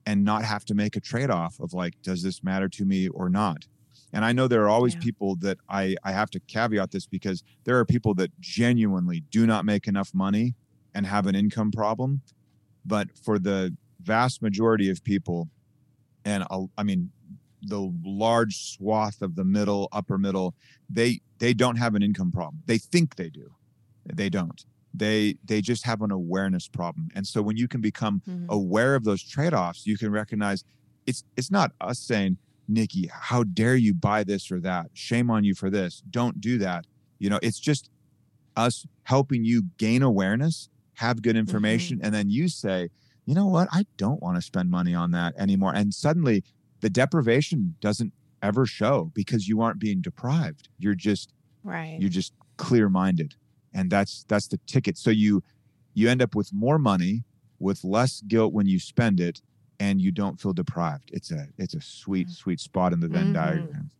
and 0.05 0.23
not 0.23 0.45
have 0.45 0.63
to 0.63 0.73
make 0.73 0.95
a 0.95 0.99
trade-off 0.99 1.59
of 1.59 1.73
like 1.73 1.93
does 2.01 2.23
this 2.23 2.41
matter 2.43 2.69
to 2.69 2.85
me 2.85 3.09
or 3.09 3.29
not? 3.29 3.67
And 4.13 4.23
i 4.23 4.31
know 4.31 4.47
there 4.47 4.63
are 4.63 4.69
always 4.69 4.93
yeah. 4.93 5.01
people 5.01 5.35
that 5.37 5.57
i 5.67 5.95
i 6.03 6.11
have 6.11 6.29
to 6.31 6.39
caveat 6.41 6.91
this 6.91 7.05
because 7.05 7.43
there 7.65 7.77
are 7.77 7.85
people 7.85 8.13
that 8.15 8.31
genuinely 8.39 9.21
do 9.29 9.45
not 9.45 9.65
make 9.65 9.87
enough 9.87 10.13
money 10.13 10.55
and 10.95 11.05
have 11.05 11.27
an 11.27 11.35
income 11.35 11.71
problem. 11.71 12.21
But 12.85 13.09
for 13.23 13.39
the 13.39 13.75
vast 14.01 14.41
majority 14.41 14.89
of 14.89 15.03
people 15.03 15.49
and 16.25 16.43
I 16.77 16.83
mean 16.83 17.11
the 17.61 17.93
large 18.03 18.73
swath 18.73 19.21
of 19.21 19.35
the 19.35 19.43
middle 19.43 19.89
upper 19.91 20.17
middle 20.17 20.55
they 20.89 21.21
they 21.39 21.53
don't 21.53 21.75
have 21.75 21.95
an 21.95 22.03
income 22.03 22.31
problem 22.31 22.61
they 22.65 22.77
think 22.77 23.15
they 23.15 23.29
do 23.29 23.51
they 24.05 24.29
don't 24.29 24.65
they 24.93 25.35
they 25.45 25.61
just 25.61 25.85
have 25.85 26.01
an 26.01 26.11
awareness 26.11 26.67
problem 26.67 27.09
and 27.15 27.27
so 27.27 27.41
when 27.41 27.57
you 27.57 27.67
can 27.67 27.81
become 27.81 28.21
mm-hmm. 28.27 28.45
aware 28.49 28.95
of 28.95 29.03
those 29.03 29.23
trade-offs 29.23 29.85
you 29.85 29.97
can 29.97 30.11
recognize 30.11 30.63
it's 31.05 31.23
it's 31.37 31.51
not 31.51 31.71
us 31.81 31.99
saying 31.99 32.37
nikki 32.67 33.09
how 33.11 33.43
dare 33.43 33.75
you 33.75 33.93
buy 33.93 34.23
this 34.23 34.51
or 34.51 34.59
that 34.59 34.87
shame 34.93 35.29
on 35.29 35.43
you 35.43 35.53
for 35.53 35.69
this 35.69 36.01
don't 36.09 36.41
do 36.41 36.57
that 36.57 36.85
you 37.19 37.29
know 37.29 37.39
it's 37.41 37.59
just 37.59 37.89
us 38.55 38.85
helping 39.03 39.43
you 39.43 39.63
gain 39.77 40.01
awareness 40.01 40.69
have 40.95 41.21
good 41.21 41.35
information 41.35 41.97
mm-hmm. 41.97 42.05
and 42.05 42.15
then 42.15 42.29
you 42.29 42.49
say 42.49 42.89
you 43.29 43.35
know 43.35 43.45
what? 43.45 43.67
I 43.71 43.85
don't 43.97 44.23
want 44.23 44.37
to 44.37 44.41
spend 44.41 44.71
money 44.71 44.95
on 44.95 45.11
that 45.11 45.35
anymore. 45.37 45.71
And 45.75 45.93
suddenly 45.93 46.43
the 46.81 46.89
deprivation 46.89 47.75
doesn't 47.81 48.13
ever 48.41 48.65
show 48.65 49.11
because 49.13 49.47
you 49.47 49.61
aren't 49.61 49.79
being 49.79 50.01
deprived. 50.01 50.69
You're 50.77 50.95
just 50.95 51.33
right. 51.63 51.97
You're 51.99 52.09
just 52.09 52.33
clear 52.57 52.89
minded. 52.89 53.35
And 53.73 53.89
that's 53.89 54.25
that's 54.27 54.47
the 54.47 54.59
ticket. 54.65 54.97
So 54.97 55.09
you 55.09 55.43
you 55.93 56.09
end 56.09 56.21
up 56.21 56.35
with 56.35 56.51
more 56.53 56.79
money 56.79 57.23
with 57.59 57.83
less 57.83 58.21
guilt 58.21 58.53
when 58.53 58.67
you 58.67 58.79
spend 58.79 59.19
it 59.19 59.41
and 59.79 60.01
you 60.01 60.11
don't 60.11 60.39
feel 60.39 60.53
deprived. 60.53 61.11
It's 61.13 61.31
a 61.31 61.47
it's 61.57 61.73
a 61.73 61.81
sweet, 61.81 62.27
mm-hmm. 62.27 62.33
sweet 62.33 62.59
spot 62.59 62.93
in 62.93 62.99
the 62.99 63.07
Venn 63.07 63.25
mm-hmm. 63.25 63.33
diagram. 63.33 63.91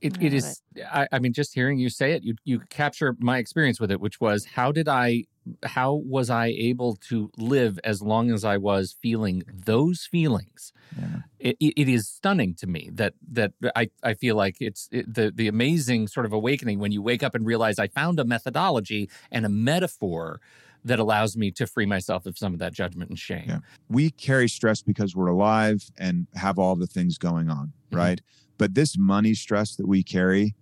It, 0.00 0.22
it 0.22 0.32
is 0.32 0.62
it. 0.74 0.84
I, 0.92 1.08
I 1.12 1.18
mean 1.18 1.32
just 1.32 1.54
hearing 1.54 1.78
you 1.78 1.90
say 1.90 2.12
it 2.12 2.22
you 2.22 2.34
you 2.44 2.60
capture 2.70 3.16
my 3.18 3.38
experience 3.38 3.80
with 3.80 3.90
it 3.90 4.00
which 4.00 4.20
was 4.20 4.44
how 4.44 4.70
did 4.72 4.88
i 4.88 5.24
how 5.64 5.94
was 5.94 6.30
I 6.30 6.46
able 6.46 6.96
to 7.08 7.30
live 7.36 7.78
as 7.84 8.02
long 8.02 8.30
as 8.30 8.44
I 8.44 8.56
was 8.56 8.96
feeling 9.00 9.44
those 9.48 10.06
feelings? 10.10 10.72
Yeah. 10.98 11.06
It, 11.38 11.56
it 11.60 11.88
is 11.88 12.08
stunning 12.08 12.54
to 12.56 12.66
me 12.66 12.90
that 12.94 13.14
that 13.32 13.52
I, 13.76 13.90
I 14.02 14.14
feel 14.14 14.36
like 14.36 14.56
it's 14.60 14.88
it, 14.90 15.12
the 15.12 15.30
the 15.34 15.48
amazing 15.48 16.08
sort 16.08 16.26
of 16.26 16.32
awakening 16.32 16.78
when 16.78 16.92
you 16.92 17.02
wake 17.02 17.22
up 17.22 17.34
and 17.34 17.46
realize 17.46 17.78
I 17.78 17.88
found 17.88 18.18
a 18.18 18.24
methodology 18.24 19.08
and 19.30 19.46
a 19.46 19.48
metaphor 19.48 20.40
that 20.84 20.98
allows 20.98 21.36
me 21.36 21.50
to 21.50 21.66
free 21.66 21.86
myself 21.86 22.24
of 22.24 22.38
some 22.38 22.52
of 22.52 22.60
that 22.60 22.72
judgment 22.72 23.10
and 23.10 23.18
shame. 23.18 23.44
Yeah. 23.48 23.58
We 23.88 24.10
carry 24.10 24.48
stress 24.48 24.80
because 24.80 25.14
we're 25.14 25.26
alive 25.26 25.84
and 25.98 26.26
have 26.34 26.58
all 26.58 26.76
the 26.76 26.86
things 26.86 27.18
going 27.18 27.50
on, 27.50 27.72
mm-hmm. 27.90 27.96
right? 27.96 28.20
But 28.58 28.74
this 28.74 28.98
money 28.98 29.34
stress 29.34 29.76
that 29.76 29.86
we 29.86 30.02
carry, 30.02 30.54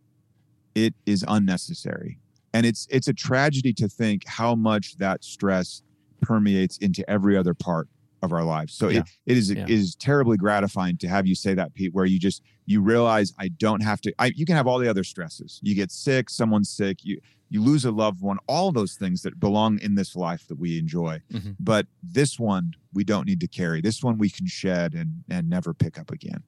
it 0.75 0.95
is 1.07 1.25
unnecessary 1.27 2.19
and 2.57 2.65
it's 2.65 2.87
it's 2.91 3.07
a 3.07 3.13
tragedy 3.13 3.75
to 3.75 3.87
think 3.87 4.27
how 4.27 4.55
much 4.55 4.97
that 4.97 5.23
stress 5.23 5.83
permeates 6.23 6.79
into 6.79 7.09
every 7.09 7.37
other 7.37 7.53
part 7.53 7.87
of 8.23 8.33
our 8.33 8.45
lives. 8.45 8.73
So 8.73 8.89
yeah. 8.89 9.01
it, 9.01 9.05
it 9.27 9.37
is 9.37 9.53
yeah. 9.53 9.65
it 9.65 9.71
is 9.71 9.95
terribly 9.95 10.39
gratifying 10.39 10.97
to 10.99 11.09
have 11.09 11.27
you 11.27 11.35
say 11.35 11.53
that, 11.53 11.75
Pete, 11.75 11.93
where 11.93 12.07
you 12.07 12.19
just 12.19 12.43
you 12.65 12.81
realize 12.81 13.35
I 13.39 13.49
don't 13.49 13.83
have 13.83 14.01
to. 14.03 14.15
I, 14.19 14.33
you 14.35 14.47
can 14.47 14.57
have 14.57 14.67
all 14.67 14.79
the 14.79 14.89
other 14.89 15.05
stresses. 15.05 15.61
You 15.63 15.75
get 15.75 15.93
sick, 15.93 16.31
someone's 16.31 16.71
sick, 16.71 17.05
you 17.05 17.21
you 17.51 17.63
lose 17.63 17.85
a 17.85 17.91
loved 17.91 18.23
one, 18.23 18.39
all 18.49 18.73
those 18.73 18.95
things 18.95 19.21
that 19.23 19.39
belong 19.39 19.79
in 19.81 19.95
this 19.95 20.17
life 20.17 20.49
that 20.49 20.59
we 20.59 20.79
enjoy. 20.79 21.21
Mm-hmm. 21.31 21.53
But 21.61 21.87
this 22.03 22.39
one 22.39 22.73
we 22.95 23.05
don't 23.05 23.27
need 23.27 23.41
to 23.41 23.49
carry. 23.49 23.83
This 23.83 24.03
one 24.03 24.17
we 24.17 24.31
can 24.31 24.47
shed 24.47 24.95
and 24.95 25.25
and 25.29 25.51
never 25.51 25.75
pick 25.75 25.99
up 25.99 26.11
again 26.11 26.43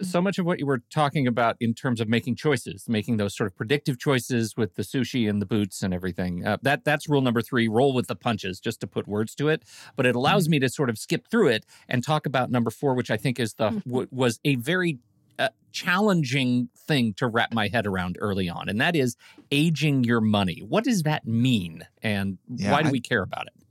so 0.00 0.20
much 0.20 0.38
of 0.38 0.46
what 0.46 0.58
you 0.58 0.66
were 0.66 0.82
talking 0.90 1.26
about 1.26 1.56
in 1.60 1.74
terms 1.74 2.00
of 2.00 2.08
making 2.08 2.36
choices, 2.36 2.88
making 2.88 3.16
those 3.16 3.36
sort 3.36 3.50
of 3.50 3.56
predictive 3.56 3.98
choices 3.98 4.56
with 4.56 4.74
the 4.76 4.82
sushi 4.82 5.28
and 5.28 5.40
the 5.40 5.46
boots 5.46 5.82
and 5.82 5.92
everything. 5.92 6.46
Uh, 6.46 6.56
that 6.62 6.84
that's 6.84 7.08
rule 7.08 7.20
number 7.20 7.42
three: 7.42 7.68
roll 7.68 7.92
with 7.92 8.06
the 8.06 8.16
punches, 8.16 8.60
just 8.60 8.80
to 8.80 8.86
put 8.86 9.06
words 9.08 9.34
to 9.34 9.48
it. 9.48 9.64
But 9.96 10.06
it 10.06 10.14
allows 10.14 10.44
mm-hmm. 10.44 10.52
me 10.52 10.58
to 10.60 10.68
sort 10.68 10.90
of 10.90 10.98
skip 10.98 11.28
through 11.28 11.48
it 11.48 11.66
and 11.88 12.04
talk 12.04 12.26
about 12.26 12.50
number 12.50 12.70
four, 12.70 12.94
which 12.94 13.10
I 13.10 13.16
think 13.16 13.38
is 13.38 13.54
the 13.54 13.70
mm-hmm. 13.70 13.90
w- 13.90 14.08
was 14.10 14.40
a 14.44 14.56
very 14.56 14.98
uh, 15.38 15.48
challenging 15.72 16.68
thing 16.76 17.14
to 17.14 17.26
wrap 17.26 17.52
my 17.52 17.68
head 17.68 17.86
around 17.86 18.16
early 18.20 18.48
on, 18.48 18.68
and 18.68 18.80
that 18.80 18.94
is 18.94 19.16
aging 19.50 20.04
your 20.04 20.20
money. 20.20 20.62
What 20.66 20.84
does 20.84 21.02
that 21.02 21.26
mean, 21.26 21.86
and 22.02 22.38
yeah, 22.48 22.70
why 22.70 22.82
do 22.82 22.88
I, 22.88 22.92
we 22.92 23.00
care 23.00 23.22
about 23.22 23.46
it? 23.46 23.61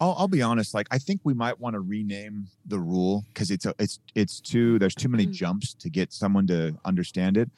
I'll, 0.00 0.14
I'll 0.18 0.28
be 0.28 0.42
honest. 0.42 0.74
Like, 0.74 0.88
I 0.90 0.98
think 0.98 1.20
we 1.24 1.34
might 1.34 1.60
want 1.60 1.74
to 1.74 1.80
rename 1.80 2.46
the 2.66 2.78
rule 2.78 3.24
because 3.28 3.50
it's 3.50 3.66
a, 3.66 3.74
it's 3.78 4.00
it's 4.14 4.40
too 4.40 4.78
there's 4.78 4.94
too 4.94 5.08
many 5.08 5.26
mm. 5.26 5.32
jumps 5.32 5.74
to 5.74 5.90
get 5.90 6.12
someone 6.12 6.46
to 6.48 6.78
understand 6.84 7.36
it 7.36 7.50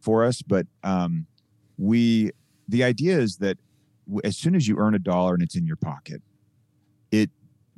for 0.00 0.24
us. 0.24 0.42
But 0.42 0.66
um, 0.82 1.26
we 1.76 2.30
the 2.68 2.84
idea 2.84 3.18
is 3.18 3.36
that 3.36 3.58
as 4.24 4.36
soon 4.36 4.54
as 4.54 4.66
you 4.66 4.78
earn 4.78 4.94
a 4.94 4.98
dollar 4.98 5.34
and 5.34 5.42
it's 5.42 5.56
in 5.56 5.66
your 5.66 5.76
pocket, 5.76 6.22
it 7.10 7.30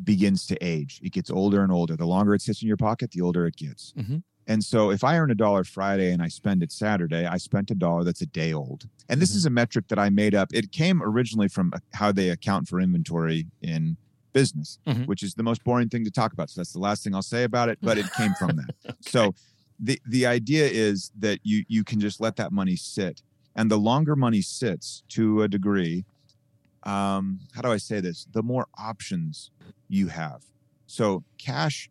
begins 0.02 0.46
to 0.46 0.56
age. 0.64 1.00
It 1.02 1.12
gets 1.12 1.30
older 1.30 1.62
and 1.62 1.72
older. 1.72 1.96
The 1.96 2.06
longer 2.06 2.34
it 2.34 2.42
sits 2.42 2.62
in 2.62 2.68
your 2.68 2.76
pocket, 2.76 3.10
the 3.10 3.20
older 3.20 3.46
it 3.46 3.56
gets. 3.56 3.92
Mm-hmm. 3.96 4.18
And 4.48 4.64
so 4.64 4.90
if 4.90 5.04
I 5.04 5.18
earn 5.18 5.30
a 5.30 5.36
dollar 5.36 5.62
Friday 5.62 6.10
and 6.12 6.20
I 6.20 6.28
spend 6.28 6.62
it 6.62 6.72
Saturday, 6.72 7.26
I 7.26 7.36
spent 7.36 7.70
a 7.70 7.74
dollar 7.76 8.02
that's 8.02 8.22
a 8.22 8.26
day 8.26 8.52
old. 8.52 8.88
And 9.08 9.20
this 9.20 9.30
mm-hmm. 9.30 9.38
is 9.38 9.46
a 9.46 9.50
metric 9.50 9.86
that 9.88 9.98
I 9.98 10.10
made 10.10 10.34
up. 10.34 10.48
It 10.52 10.72
came 10.72 11.02
originally 11.02 11.48
from 11.48 11.72
how 11.92 12.10
they 12.10 12.30
account 12.30 12.68
for 12.68 12.80
inventory 12.80 13.46
in 13.60 13.96
business, 14.32 14.78
mm-hmm. 14.86 15.04
which 15.04 15.22
is 15.22 15.34
the 15.34 15.42
most 15.42 15.62
boring 15.64 15.88
thing 15.88 16.04
to 16.04 16.10
talk 16.10 16.32
about. 16.32 16.50
So 16.50 16.60
that's 16.60 16.72
the 16.72 16.78
last 16.78 17.04
thing 17.04 17.14
I'll 17.14 17.22
say 17.22 17.44
about 17.44 17.68
it, 17.68 17.78
but 17.82 17.98
it 17.98 18.06
came 18.16 18.32
from 18.34 18.56
that. 18.56 18.74
okay. 18.86 18.96
So 19.02 19.34
the 19.78 20.00
the 20.06 20.26
idea 20.26 20.66
is 20.66 21.10
that 21.18 21.40
you 21.42 21.64
you 21.68 21.84
can 21.84 22.00
just 22.00 22.20
let 22.20 22.36
that 22.36 22.52
money 22.52 22.76
sit. 22.76 23.22
And 23.54 23.70
the 23.70 23.76
longer 23.76 24.16
money 24.16 24.40
sits 24.40 25.02
to 25.10 25.42
a 25.42 25.48
degree, 25.48 26.06
um, 26.84 27.40
how 27.54 27.60
do 27.60 27.70
I 27.70 27.76
say 27.76 28.00
this? 28.00 28.26
The 28.32 28.42
more 28.42 28.66
options 28.78 29.50
you 29.88 30.08
have. 30.08 30.42
So 30.86 31.22
cash 31.36 31.90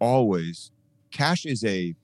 always 0.00 0.70
cash 1.10 1.44
is 1.44 1.64
a 1.64 1.94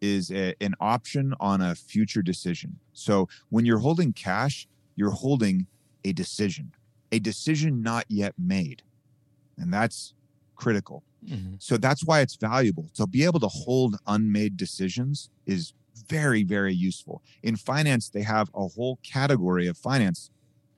is 0.00 0.32
a, 0.32 0.54
an 0.60 0.74
option 0.80 1.32
on 1.38 1.60
a 1.60 1.76
future 1.76 2.22
decision. 2.22 2.76
So 2.92 3.28
when 3.50 3.64
you're 3.64 3.78
holding 3.78 4.12
cash, 4.12 4.66
you're 4.96 5.10
holding 5.10 5.66
a 6.04 6.12
decision, 6.12 6.74
a 7.12 7.20
decision 7.20 7.82
not 7.82 8.04
yet 8.08 8.34
made. 8.36 8.82
And 9.62 9.72
that's 9.72 10.12
critical. 10.56 11.02
Mm-hmm. 11.26 11.54
So 11.58 11.76
that's 11.76 12.04
why 12.04 12.20
it's 12.20 12.36
valuable. 12.36 12.90
To 12.94 13.06
be 13.06 13.24
able 13.24 13.40
to 13.40 13.48
hold 13.48 13.96
unmade 14.06 14.56
decisions 14.56 15.30
is 15.46 15.72
very, 16.08 16.42
very 16.42 16.74
useful. 16.74 17.22
In 17.42 17.56
finance, 17.56 18.08
they 18.08 18.22
have 18.22 18.50
a 18.54 18.66
whole 18.66 18.98
category 19.02 19.66
of 19.68 19.78
finance 19.78 20.30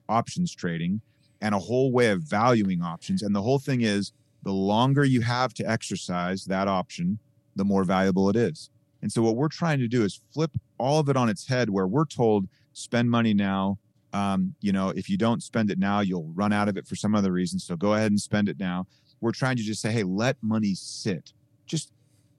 options 0.07 0.53
trading 0.53 1.01
and 1.41 1.55
a 1.55 1.59
whole 1.59 1.91
way 1.91 2.09
of 2.11 2.21
valuing 2.21 2.81
options. 2.81 3.21
And 3.21 3.35
the 3.35 3.41
whole 3.41 3.59
thing 3.59 3.81
is 3.81 4.13
the 4.43 4.51
longer 4.51 5.03
you 5.03 5.21
have 5.21 5.53
to 5.55 5.69
exercise 5.69 6.45
that 6.45 6.67
option, 6.67 7.19
the 7.55 7.65
more 7.65 7.83
valuable 7.83 8.29
it 8.29 8.35
is. 8.35 8.69
And 9.01 9.11
so 9.11 9.21
what 9.21 9.35
we're 9.35 9.49
trying 9.49 9.79
to 9.79 9.87
do 9.87 10.03
is 10.03 10.21
flip 10.33 10.51
all 10.77 10.99
of 10.99 11.09
it 11.09 11.17
on 11.17 11.29
its 11.29 11.47
head 11.47 11.69
where 11.69 11.87
we're 11.87 12.05
told 12.05 12.47
spend 12.73 13.09
money 13.09 13.33
now, 13.33 13.79
um, 14.15 14.55
you 14.61 14.71
know, 14.71 14.89
if 14.89 15.09
you 15.09 15.17
don't 15.17 15.43
spend 15.43 15.69
it 15.69 15.77
now, 15.77 15.99
you'll 15.99 16.31
run 16.33 16.53
out 16.53 16.69
of 16.69 16.77
it 16.77 16.87
for 16.87 16.95
some 16.95 17.13
other 17.13 17.33
reason. 17.33 17.59
So 17.59 17.75
go 17.75 17.95
ahead 17.95 18.11
and 18.11 18.19
spend 18.19 18.47
it 18.47 18.57
now. 18.57 18.87
We're 19.19 19.33
trying 19.33 19.57
to 19.57 19.63
just 19.63 19.81
say, 19.81 19.91
hey, 19.91 20.03
let 20.03 20.37
money 20.41 20.73
sit. 20.73 21.33
Just 21.65 21.91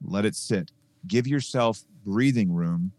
let 0.03 0.25
it 0.25 0.35
sit. 0.35 0.73
Give 1.07 1.27
yourself 1.27 1.85
breathing 2.03 2.51
room 2.51 2.93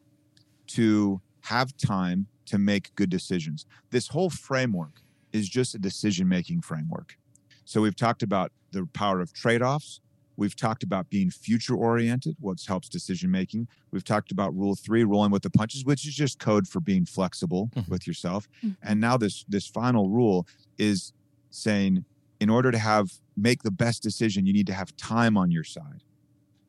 to 0.68 1.20
have 1.42 1.76
time 1.78 2.28
to 2.46 2.60
make 2.60 2.94
good 2.94 3.10
decisions. 3.10 3.66
This 3.90 4.08
whole 4.10 4.30
framework 4.30 5.02
is 5.34 5.50
just 5.50 5.74
a 5.74 5.80
decision 5.80 6.28
making 6.28 6.62
framework. 6.62 7.18
So 7.66 7.82
we've 7.82 7.96
talked 7.96 8.22
about 8.22 8.52
the 8.72 8.86
power 8.94 9.20
of 9.22 9.34
trade 9.34 9.64
offs. 9.64 10.02
We've 10.38 10.56
talked 10.56 10.84
about 10.84 11.10
being 11.10 11.32
future 11.32 11.76
oriented, 11.76 12.38
what 12.40 12.64
helps 12.66 12.88
decision 12.88 13.32
making. 13.32 13.68
We've 13.92 14.04
talked 14.04 14.32
about 14.32 14.56
rule 14.56 14.76
three, 14.76 15.04
rolling 15.04 15.32
with 15.32 15.42
the 15.42 15.50
punches, 15.50 15.84
which 15.84 16.08
is 16.08 16.14
just 16.14 16.40
code 16.40 16.68
for 16.68 16.80
being 16.80 17.06
flexible 17.06 17.72
mm-hmm. 17.76 17.92
with 17.92 18.06
yourself. 18.06 18.48
Mm-hmm. 18.64 18.88
And 18.88 19.02
now 19.02 19.18
this 19.18 19.44
this 19.50 19.68
final 19.68 20.10
rule 20.10 20.48
is 20.78 21.12
saying, 21.50 22.06
in 22.40 22.50
order 22.50 22.72
to 22.72 22.78
have 22.78 23.12
make 23.36 23.64
the 23.64 23.72
best 23.72 24.04
decision, 24.04 24.46
you 24.46 24.54
need 24.54 24.68
to 24.68 24.74
have 24.74 24.96
time 24.96 25.38
on 25.38 25.50
your 25.50 25.64
side. 25.64 26.04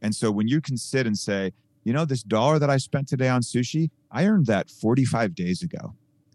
And 0.01 0.15
so 0.15 0.31
when 0.31 0.49
you 0.49 0.61
can 0.61 0.79
sit 0.79 1.07
and 1.07 1.17
say, 1.17 1.53
you 1.85 1.93
know, 1.93 2.05
this 2.05 2.23
dollar 2.23 2.59
that 2.59 2.71
I 2.71 2.79
spent 2.79 3.09
today 3.09 3.29
on 3.29 3.43
sushi, 3.43 3.91
I 4.11 4.27
earned 4.27 4.47
that 4.47 4.71
45 4.71 5.35
days 5.35 5.63
ago. 5.63 5.95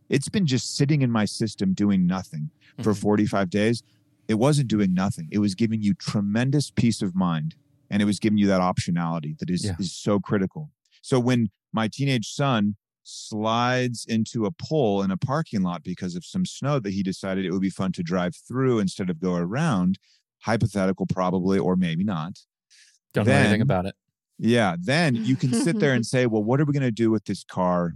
It's 0.09 0.29
been 0.29 0.45
just 0.45 0.75
sitting 0.75 1.01
in 1.01 1.09
my 1.09 1.25
system 1.25 1.73
doing 1.73 2.05
nothing 2.05 2.51
mm-hmm. 2.73 2.83
for 2.83 2.93
45 2.93 3.49
days 3.49 3.83
it 4.27 4.35
wasn't 4.35 4.67
doing 4.67 4.93
nothing. 4.93 5.27
It 5.31 5.39
was 5.39 5.55
giving 5.55 5.81
you 5.81 5.93
tremendous 5.93 6.71
peace 6.71 7.01
of 7.01 7.15
mind 7.15 7.55
and 7.89 8.01
it 8.01 8.05
was 8.05 8.19
giving 8.19 8.37
you 8.37 8.47
that 8.47 8.61
optionality 8.61 9.37
that 9.39 9.49
is, 9.49 9.65
yeah. 9.65 9.75
is 9.79 9.91
so 9.91 10.19
critical. 10.19 10.71
So 11.01 11.19
when 11.19 11.49
my 11.73 11.87
teenage 11.87 12.33
son 12.33 12.75
slides 13.03 14.05
into 14.07 14.45
a 14.45 14.51
pole 14.51 15.01
in 15.01 15.11
a 15.11 15.17
parking 15.17 15.61
lot 15.61 15.83
because 15.83 16.15
of 16.15 16.23
some 16.23 16.45
snow 16.45 16.79
that 16.79 16.93
he 16.93 17.03
decided 17.03 17.45
it 17.45 17.51
would 17.51 17.61
be 17.61 17.69
fun 17.69 17.91
to 17.91 18.03
drive 18.03 18.35
through 18.35 18.79
instead 18.79 19.09
of 19.09 19.19
go 19.19 19.35
around, 19.35 19.99
hypothetical 20.41 21.05
probably, 21.05 21.59
or 21.59 21.75
maybe 21.75 22.03
not. 22.03 22.39
Don't 23.13 23.25
then, 23.25 23.35
know 23.35 23.41
anything 23.41 23.61
about 23.61 23.85
it. 23.85 23.95
Yeah. 24.39 24.75
Then 24.79 25.15
you 25.15 25.35
can 25.35 25.53
sit 25.53 25.79
there 25.79 25.93
and 25.93 26.05
say, 26.05 26.25
well, 26.25 26.43
what 26.43 26.61
are 26.61 26.65
we 26.65 26.73
going 26.73 26.81
to 26.81 26.91
do 26.91 27.11
with 27.11 27.25
this 27.25 27.43
car? 27.43 27.93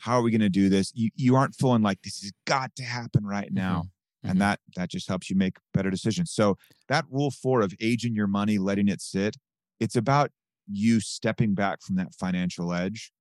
How 0.00 0.18
are 0.18 0.22
we 0.22 0.32
going 0.32 0.40
to 0.40 0.50
do 0.50 0.68
this? 0.68 0.92
You, 0.94 1.10
you 1.14 1.36
aren't 1.36 1.54
feeling 1.54 1.82
like 1.82 2.02
this 2.02 2.20
has 2.22 2.32
got 2.44 2.74
to 2.76 2.82
happen 2.82 3.24
right 3.24 3.52
now. 3.52 3.78
Mm-hmm 3.78 3.88
and 4.22 4.32
mm-hmm. 4.32 4.38
that 4.40 4.60
that 4.76 4.90
just 4.90 5.08
helps 5.08 5.30
you 5.30 5.36
make 5.36 5.56
better 5.74 5.90
decisions. 5.90 6.32
So 6.32 6.56
that 6.88 7.04
rule 7.10 7.30
four 7.30 7.60
of 7.60 7.74
aging 7.80 8.14
your 8.14 8.26
money 8.26 8.58
letting 8.58 8.88
it 8.88 9.00
sit 9.00 9.36
it's 9.82 9.96
about 9.96 10.30
you 10.70 11.00
stepping 11.00 11.54
back 11.54 11.82
from 11.82 11.96
that 11.96 12.14
financial 12.14 12.72
edge. 12.72 13.12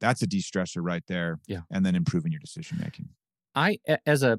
That's 0.00 0.22
a 0.22 0.28
de-stressor 0.28 0.80
right 0.80 1.02
there 1.08 1.40
yeah. 1.46 1.62
and 1.72 1.84
then 1.84 1.96
improving 1.96 2.30
your 2.30 2.40
decision 2.40 2.78
making. 2.80 3.08
I 3.54 3.78
as 4.06 4.22
a 4.22 4.38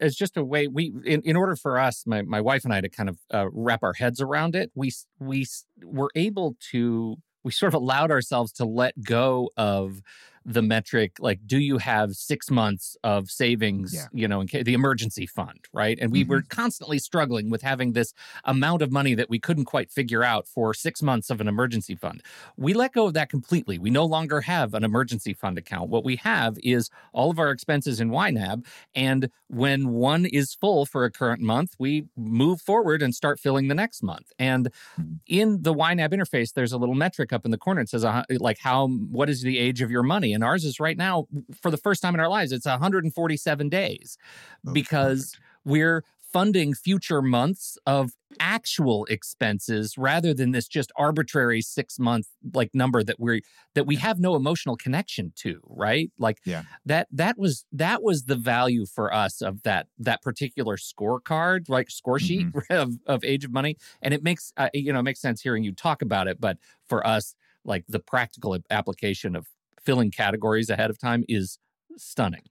as 0.00 0.14
just 0.14 0.36
a 0.38 0.44
way 0.44 0.66
we 0.66 0.94
in, 1.04 1.20
in 1.22 1.36
order 1.36 1.56
for 1.56 1.78
us 1.78 2.04
my, 2.06 2.22
my 2.22 2.40
wife 2.40 2.64
and 2.64 2.72
i 2.72 2.80
to 2.80 2.88
kind 2.88 3.08
of 3.08 3.18
uh, 3.34 3.46
wrap 3.52 3.82
our 3.82 3.92
heads 3.94 4.20
around 4.20 4.54
it 4.54 4.70
we 4.74 4.90
we 5.18 5.44
were 5.82 6.10
able 6.14 6.56
to 6.70 7.16
we 7.42 7.50
sort 7.50 7.74
of 7.74 7.82
allowed 7.82 8.10
ourselves 8.10 8.52
to 8.52 8.64
let 8.64 8.94
go 9.02 9.50
of 9.56 10.00
the 10.44 10.62
metric 10.62 11.16
like 11.20 11.40
do 11.46 11.58
you 11.58 11.78
have 11.78 12.14
six 12.14 12.50
months 12.50 12.96
of 13.04 13.30
savings 13.30 13.94
yeah. 13.94 14.06
you 14.12 14.28
know 14.28 14.40
in 14.40 14.46
case, 14.46 14.64
the 14.64 14.74
emergency 14.74 15.26
fund 15.26 15.58
right? 15.72 15.98
And 16.00 16.10
we 16.10 16.22
mm-hmm. 16.22 16.30
were 16.30 16.42
constantly 16.48 16.98
struggling 16.98 17.50
with 17.50 17.62
having 17.62 17.92
this 17.92 18.12
amount 18.44 18.82
of 18.82 18.90
money 18.90 19.14
that 19.14 19.30
we 19.30 19.38
couldn't 19.38 19.66
quite 19.66 19.90
figure 19.90 20.24
out 20.24 20.46
for 20.46 20.74
six 20.74 21.02
months 21.02 21.30
of 21.30 21.40
an 21.40 21.48
emergency 21.48 21.94
fund. 21.94 22.22
We 22.56 22.74
let 22.74 22.92
go 22.92 23.06
of 23.06 23.14
that 23.14 23.30
completely. 23.30 23.78
We 23.78 23.90
no 23.90 24.04
longer 24.04 24.40
have 24.42 24.74
an 24.74 24.84
emergency 24.84 25.34
fund 25.34 25.58
account. 25.58 25.90
What 25.90 26.04
we 26.04 26.16
have 26.16 26.58
is 26.62 26.90
all 27.12 27.30
of 27.30 27.38
our 27.38 27.50
expenses 27.50 28.00
in 28.00 28.10
ynab 28.10 28.66
and 28.94 29.30
when 29.48 29.88
one 29.88 30.26
is 30.26 30.54
full 30.54 30.84
for 30.86 31.04
a 31.04 31.10
current 31.10 31.40
month 31.40 31.74
we 31.78 32.06
move 32.16 32.60
forward 32.60 33.02
and 33.02 33.14
start 33.14 33.40
filling 33.40 33.68
the 33.68 33.74
next 33.74 34.02
month. 34.02 34.32
And 34.38 34.70
mm-hmm. 35.00 35.14
in 35.26 35.62
the 35.62 35.74
ynab 35.74 36.12
interface 36.12 36.52
there's 36.52 36.72
a 36.72 36.78
little 36.78 36.94
metric 36.94 37.32
up 37.32 37.44
in 37.44 37.50
the 37.50 37.58
corner. 37.58 37.80
It 37.82 37.88
says 37.88 38.04
uh, 38.04 38.24
like 38.38 38.58
how 38.58 38.88
what 38.88 39.30
is 39.30 39.42
the 39.42 39.58
age 39.58 39.82
of 39.82 39.90
your 39.90 40.02
money 40.02 40.27
and 40.32 40.44
ours 40.44 40.64
is 40.64 40.80
right 40.80 40.96
now 40.96 41.26
for 41.60 41.70
the 41.70 41.76
first 41.76 42.02
time 42.02 42.14
in 42.14 42.20
our 42.20 42.28
lives 42.28 42.52
it's 42.52 42.66
147 42.66 43.68
days 43.68 44.18
oh, 44.66 44.72
because 44.72 45.32
perfect. 45.32 45.42
we're 45.64 46.04
funding 46.32 46.74
future 46.74 47.22
months 47.22 47.78
of 47.86 48.12
actual 48.38 49.06
expenses 49.06 49.96
rather 49.96 50.34
than 50.34 50.52
this 50.52 50.68
just 50.68 50.92
arbitrary 50.96 51.62
6 51.62 51.98
month 51.98 52.28
like 52.52 52.70
number 52.74 53.02
that 53.02 53.18
we're 53.18 53.40
that 53.74 53.86
we 53.86 53.96
have 53.96 54.20
no 54.20 54.36
emotional 54.36 54.76
connection 54.76 55.32
to 55.36 55.60
right 55.64 56.10
like 56.18 56.38
yeah. 56.44 56.62
that 56.84 57.08
that 57.10 57.38
was 57.38 57.64
that 57.72 58.02
was 58.02 58.24
the 58.24 58.36
value 58.36 58.84
for 58.84 59.12
us 59.12 59.40
of 59.40 59.62
that 59.62 59.86
that 59.98 60.20
particular 60.20 60.76
scorecard 60.76 61.68
like 61.68 61.90
score 61.90 62.18
sheet 62.18 62.46
mm-hmm. 62.46 62.58
of 62.74 62.98
of 63.06 63.24
age 63.24 63.44
of 63.44 63.52
money 63.52 63.76
and 64.02 64.12
it 64.12 64.22
makes 64.22 64.52
uh, 64.58 64.68
you 64.74 64.92
know 64.92 65.00
it 65.00 65.04
makes 65.04 65.20
sense 65.20 65.40
hearing 65.40 65.64
you 65.64 65.72
talk 65.72 66.02
about 66.02 66.28
it 66.28 66.38
but 66.38 66.58
for 66.86 67.06
us 67.06 67.34
like 67.64 67.84
the 67.88 68.00
practical 68.00 68.56
application 68.70 69.34
of 69.34 69.46
filling 69.84 70.10
categories 70.10 70.70
ahead 70.70 70.90
of 70.90 70.98
time 70.98 71.24
is 71.28 71.58
stunning. 71.96 72.42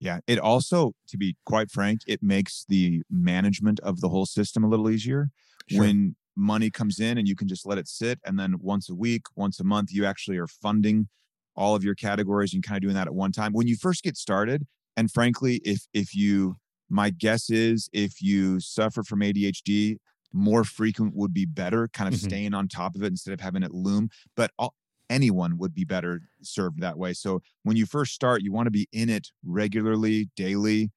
Yeah. 0.00 0.20
It 0.26 0.38
also, 0.38 0.92
to 1.08 1.16
be 1.16 1.36
quite 1.46 1.70
frank, 1.70 2.00
it 2.06 2.22
makes 2.22 2.64
the 2.68 3.02
management 3.10 3.80
of 3.80 4.00
the 4.00 4.08
whole 4.08 4.26
system 4.26 4.64
a 4.64 4.68
little 4.68 4.90
easier 4.90 5.30
sure. 5.68 5.80
when 5.80 6.16
money 6.36 6.70
comes 6.70 7.00
in 7.00 7.18
and 7.18 7.28
you 7.28 7.36
can 7.36 7.48
just 7.48 7.66
let 7.66 7.78
it 7.78 7.88
sit 7.88 8.18
and 8.24 8.38
then 8.38 8.54
once 8.60 8.88
a 8.88 8.94
week 8.94 9.22
once 9.36 9.60
a 9.60 9.64
month 9.64 9.92
you 9.92 10.06
actually 10.06 10.38
are 10.38 10.46
funding 10.46 11.08
all 11.56 11.74
of 11.74 11.84
your 11.84 11.94
categories 11.94 12.54
and 12.54 12.62
kind 12.62 12.76
of 12.76 12.82
doing 12.82 12.94
that 12.94 13.06
at 13.06 13.14
one 13.14 13.32
time 13.32 13.52
when 13.52 13.66
you 13.66 13.76
first 13.76 14.02
get 14.02 14.16
started 14.16 14.66
and 14.96 15.10
frankly 15.10 15.60
if 15.64 15.86
if 15.92 16.14
you 16.14 16.56
my 16.88 17.10
guess 17.10 17.50
is 17.50 17.88
if 17.92 18.22
you 18.22 18.58
suffer 18.60 19.02
from 19.02 19.20
adhd 19.20 19.96
more 20.32 20.62
frequent 20.62 21.14
would 21.14 21.34
be 21.34 21.44
better 21.44 21.88
kind 21.88 22.08
of 22.08 22.18
mm-hmm. 22.18 22.28
staying 22.28 22.54
on 22.54 22.68
top 22.68 22.94
of 22.94 23.02
it 23.02 23.08
instead 23.08 23.34
of 23.34 23.40
having 23.40 23.62
it 23.62 23.72
loom 23.72 24.08
but 24.36 24.50
all, 24.58 24.74
anyone 25.10 25.58
would 25.58 25.74
be 25.74 25.84
better 25.84 26.22
served 26.42 26.80
that 26.80 26.96
way 26.96 27.12
so 27.12 27.42
when 27.64 27.76
you 27.76 27.84
first 27.84 28.14
start 28.14 28.42
you 28.42 28.52
want 28.52 28.66
to 28.66 28.70
be 28.70 28.88
in 28.92 29.10
it 29.10 29.28
regularly 29.44 30.30
daily 30.36 30.90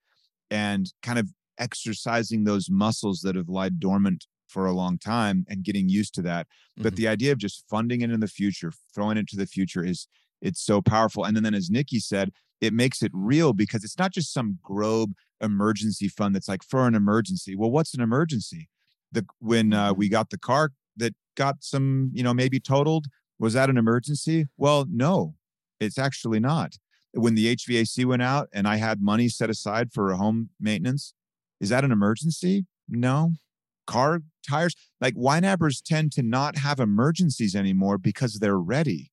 and 0.49 0.93
kind 1.01 1.19
of 1.19 1.29
exercising 1.57 2.43
those 2.43 2.69
muscles 2.69 3.21
that 3.21 3.35
have 3.35 3.49
lied 3.49 3.79
dormant 3.79 4.25
for 4.47 4.65
a 4.65 4.71
long 4.71 4.97
time 4.97 5.45
and 5.49 5.63
getting 5.63 5.89
used 5.89 6.13
to 6.13 6.21
that. 6.21 6.45
Mm-hmm. 6.45 6.83
But 6.83 6.95
the 6.95 7.07
idea 7.07 7.31
of 7.31 7.39
just 7.39 7.65
funding 7.69 8.01
it 8.01 8.11
in 8.11 8.19
the 8.19 8.27
future, 8.27 8.71
throwing 8.93 9.17
it 9.17 9.27
to 9.29 9.37
the 9.37 9.47
future 9.47 9.83
is 9.83 10.07
it's 10.41 10.61
so 10.61 10.81
powerful. 10.81 11.23
And 11.23 11.35
then, 11.35 11.43
then 11.43 11.55
as 11.55 11.69
Nikki 11.69 11.99
said, 11.99 12.31
it 12.61 12.73
makes 12.73 13.01
it 13.01 13.11
real 13.13 13.53
because 13.53 13.83
it's 13.83 13.97
not 13.97 14.13
just 14.13 14.31
some 14.31 14.59
Grobe 14.63 15.13
emergency 15.41 16.07
fund 16.07 16.35
that's 16.35 16.47
like 16.47 16.63
for 16.63 16.87
an 16.87 16.95
emergency. 16.95 17.55
Well, 17.55 17.71
what's 17.71 17.93
an 17.93 18.01
emergency? 18.01 18.69
The 19.11 19.25
when 19.39 19.73
uh, 19.73 19.93
we 19.93 20.05
mm-hmm. 20.05 20.13
got 20.13 20.29
the 20.29 20.37
car 20.37 20.71
that 20.97 21.15
got 21.35 21.57
some, 21.61 22.11
you 22.13 22.23
know, 22.23 22.33
maybe 22.33 22.59
totaled, 22.59 23.07
was 23.39 23.53
that 23.53 23.69
an 23.69 23.77
emergency? 23.77 24.47
Well, 24.57 24.85
no, 24.89 25.35
it's 25.79 25.97
actually 25.97 26.39
not. 26.39 26.77
When 27.13 27.35
the 27.35 27.55
HVAC 27.55 28.05
went 28.05 28.21
out 28.21 28.49
and 28.53 28.67
I 28.67 28.77
had 28.77 29.01
money 29.01 29.29
set 29.29 29.49
aside 29.49 29.91
for 29.91 30.11
a 30.11 30.17
home 30.17 30.49
maintenance, 30.59 31.13
is 31.59 31.69
that 31.69 31.83
an 31.83 31.91
emergency? 31.91 32.65
No. 32.87 33.33
Car 33.85 34.21
tires, 34.47 34.75
like 35.01 35.15
YNABers 35.15 35.81
tend 35.83 36.11
to 36.13 36.23
not 36.23 36.57
have 36.57 36.79
emergencies 36.79 37.55
anymore 37.55 37.97
because 37.97 38.39
they're 38.39 38.57
ready. 38.57 39.11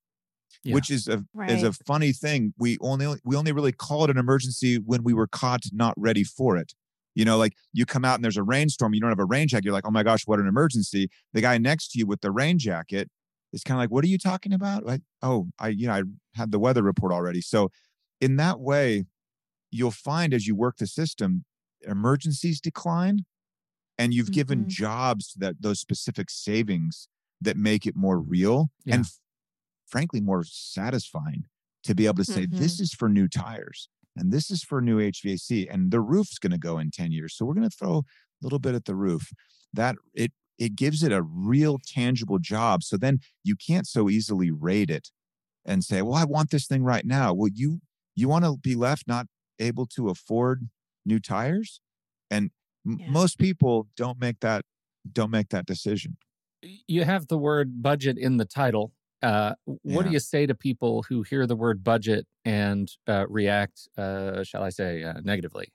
Yeah. 0.62 0.74
Which 0.74 0.90
is 0.90 1.09
a 1.09 1.24
right. 1.33 1.50
is 1.50 1.62
a 1.62 1.72
funny 1.72 2.12
thing. 2.12 2.52
We 2.59 2.76
only 2.80 3.16
we 3.24 3.35
only 3.35 3.52
really 3.52 3.72
call 3.72 4.04
it 4.04 4.11
an 4.11 4.18
emergency 4.18 4.76
when 4.76 5.02
we 5.02 5.14
were 5.14 5.26
caught 5.26 5.62
not 5.72 5.94
ready 5.96 6.22
for 6.22 6.56
it. 6.56 6.74
You 7.14 7.24
know, 7.24 7.38
like 7.38 7.54
you 7.72 7.87
come 7.87 8.04
out 8.04 8.16
and 8.16 8.24
there's 8.24 8.37
a 8.37 8.42
rainstorm, 8.42 8.94
you 8.94 9.00
don't 9.00 9.11
have 9.11 9.18
a 9.18 9.24
rain 9.24 9.48
jacket. 9.48 9.64
You're 9.64 9.72
like, 9.72 9.87
oh 9.87 9.90
my 9.90 10.02
gosh, 10.02 10.22
what 10.26 10.38
an 10.38 10.46
emergency. 10.46 11.09
The 11.33 11.40
guy 11.40 11.56
next 11.59 11.92
to 11.92 11.98
you 11.98 12.06
with 12.06 12.20
the 12.20 12.30
rain 12.30 12.59
jacket 12.59 13.11
is 13.53 13.63
kind 13.63 13.79
of 13.79 13.83
like, 13.83 13.91
what 13.91 14.05
are 14.05 14.09
you 14.09 14.19
talking 14.19 14.53
about? 14.53 14.85
Like, 14.85 15.03
oh, 15.23 15.49
I, 15.59 15.69
you 15.69 15.87
know, 15.87 15.95
I 15.95 16.03
had 16.35 16.53
the 16.53 16.59
weather 16.59 16.83
report 16.83 17.13
already. 17.13 17.41
So 17.41 17.71
in 18.21 18.37
that 18.37 18.61
way, 18.61 19.05
you'll 19.71 19.91
find 19.91 20.35
as 20.35 20.47
you 20.47 20.55
work 20.55 20.77
the 20.79 20.87
system, 20.87 21.45
emergencies 21.87 22.61
decline 22.61 23.25
and 23.99 24.15
you've 24.15 24.27
mm-hmm. 24.27 24.35
given 24.35 24.69
jobs 24.69 25.35
that 25.39 25.57
those 25.61 25.81
specific 25.81 26.31
savings 26.31 27.09
that 27.41 27.57
make 27.57 27.87
it 27.87 27.97
more 27.97 28.19
real 28.19 28.71
yeah. 28.85 28.97
and 28.97 29.05
f- 29.05 29.19
frankly 29.87 30.21
more 30.21 30.45
satisfying 30.45 31.45
to 31.85 31.95
be 31.95 32.07
able 32.07 32.17
to 32.17 32.25
say 32.25 32.43
mm-hmm. 32.43 32.59
this 32.59 32.81
is 32.81 32.93
for 32.93 33.09
new 33.09 33.29
tires 33.29 33.89
and 34.17 34.33
this 34.33 34.51
is 34.51 34.63
for 34.63 34.81
new 34.81 34.99
HVAC 34.99 35.73
and 35.73 35.91
the 35.91 36.01
roof's 36.01 36.39
going 36.39 36.53
to 36.53 36.59
go 36.59 36.79
in 36.79 36.91
10 36.91 37.13
years 37.13 37.35
so 37.35 37.45
we're 37.45 37.55
going 37.55 37.69
to 37.69 37.77
throw 37.77 37.99
a 37.99 38.03
little 38.43 38.59
bit 38.59 38.75
at 38.75 38.85
the 38.85 38.95
roof 38.95 39.31
that 39.73 39.97
it 40.15 40.33
it 40.61 40.77
gives 40.77 41.03
it 41.03 41.11
a 41.11 41.23
real 41.23 41.79
tangible 41.85 42.38
job 42.38 42.85
so 42.85 42.96
then 42.96 43.18
you 43.42 43.57
can't 43.57 43.88
so 43.88 44.09
easily 44.09 44.53
rate 44.53 44.90
it 44.90 45.09
and 45.64 45.83
say 45.83 46.03
well 46.03 46.14
I 46.14 46.25
want 46.25 46.51
this 46.51 46.66
thing 46.66 46.85
right 46.85 47.05
now. 47.05 47.33
Well 47.33 47.51
you 47.53 47.81
you 48.14 48.29
want 48.29 48.44
to 48.44 48.57
be 48.57 48.77
left 48.77 49.09
not 49.09 49.27
able 49.59 49.87
to 49.87 50.09
afford 50.09 50.68
new 51.05 51.18
tires? 51.18 51.81
And 52.31 52.51
yeah. 52.85 53.11
most 53.11 53.38
people 53.38 53.88
don't 53.96 54.20
make 54.20 54.40
that 54.40 54.64
don't 55.11 55.31
make 55.31 55.49
that 55.49 55.66
decision. 55.66 56.18
You 56.87 57.05
have 57.05 57.29
the 57.29 57.38
word 57.38 57.83
budget 57.83 58.18
in 58.18 58.37
the 58.37 58.44
title. 58.44 58.92
Uh, 59.23 59.55
what 59.64 59.81
yeah. 59.85 60.03
do 60.03 60.11
you 60.11 60.20
say 60.20 60.46
to 60.46 60.55
people 60.55 61.05
who 61.09 61.23
hear 61.23 61.46
the 61.46 61.57
word 61.57 61.83
budget 61.83 62.27
and 62.44 62.90
uh, 63.07 63.27
react 63.29 63.87
uh, 63.99 64.42
shall 64.42 64.62
i 64.62 64.70
say 64.70 65.05
uh, 65.05 65.12
negatively 65.23 65.70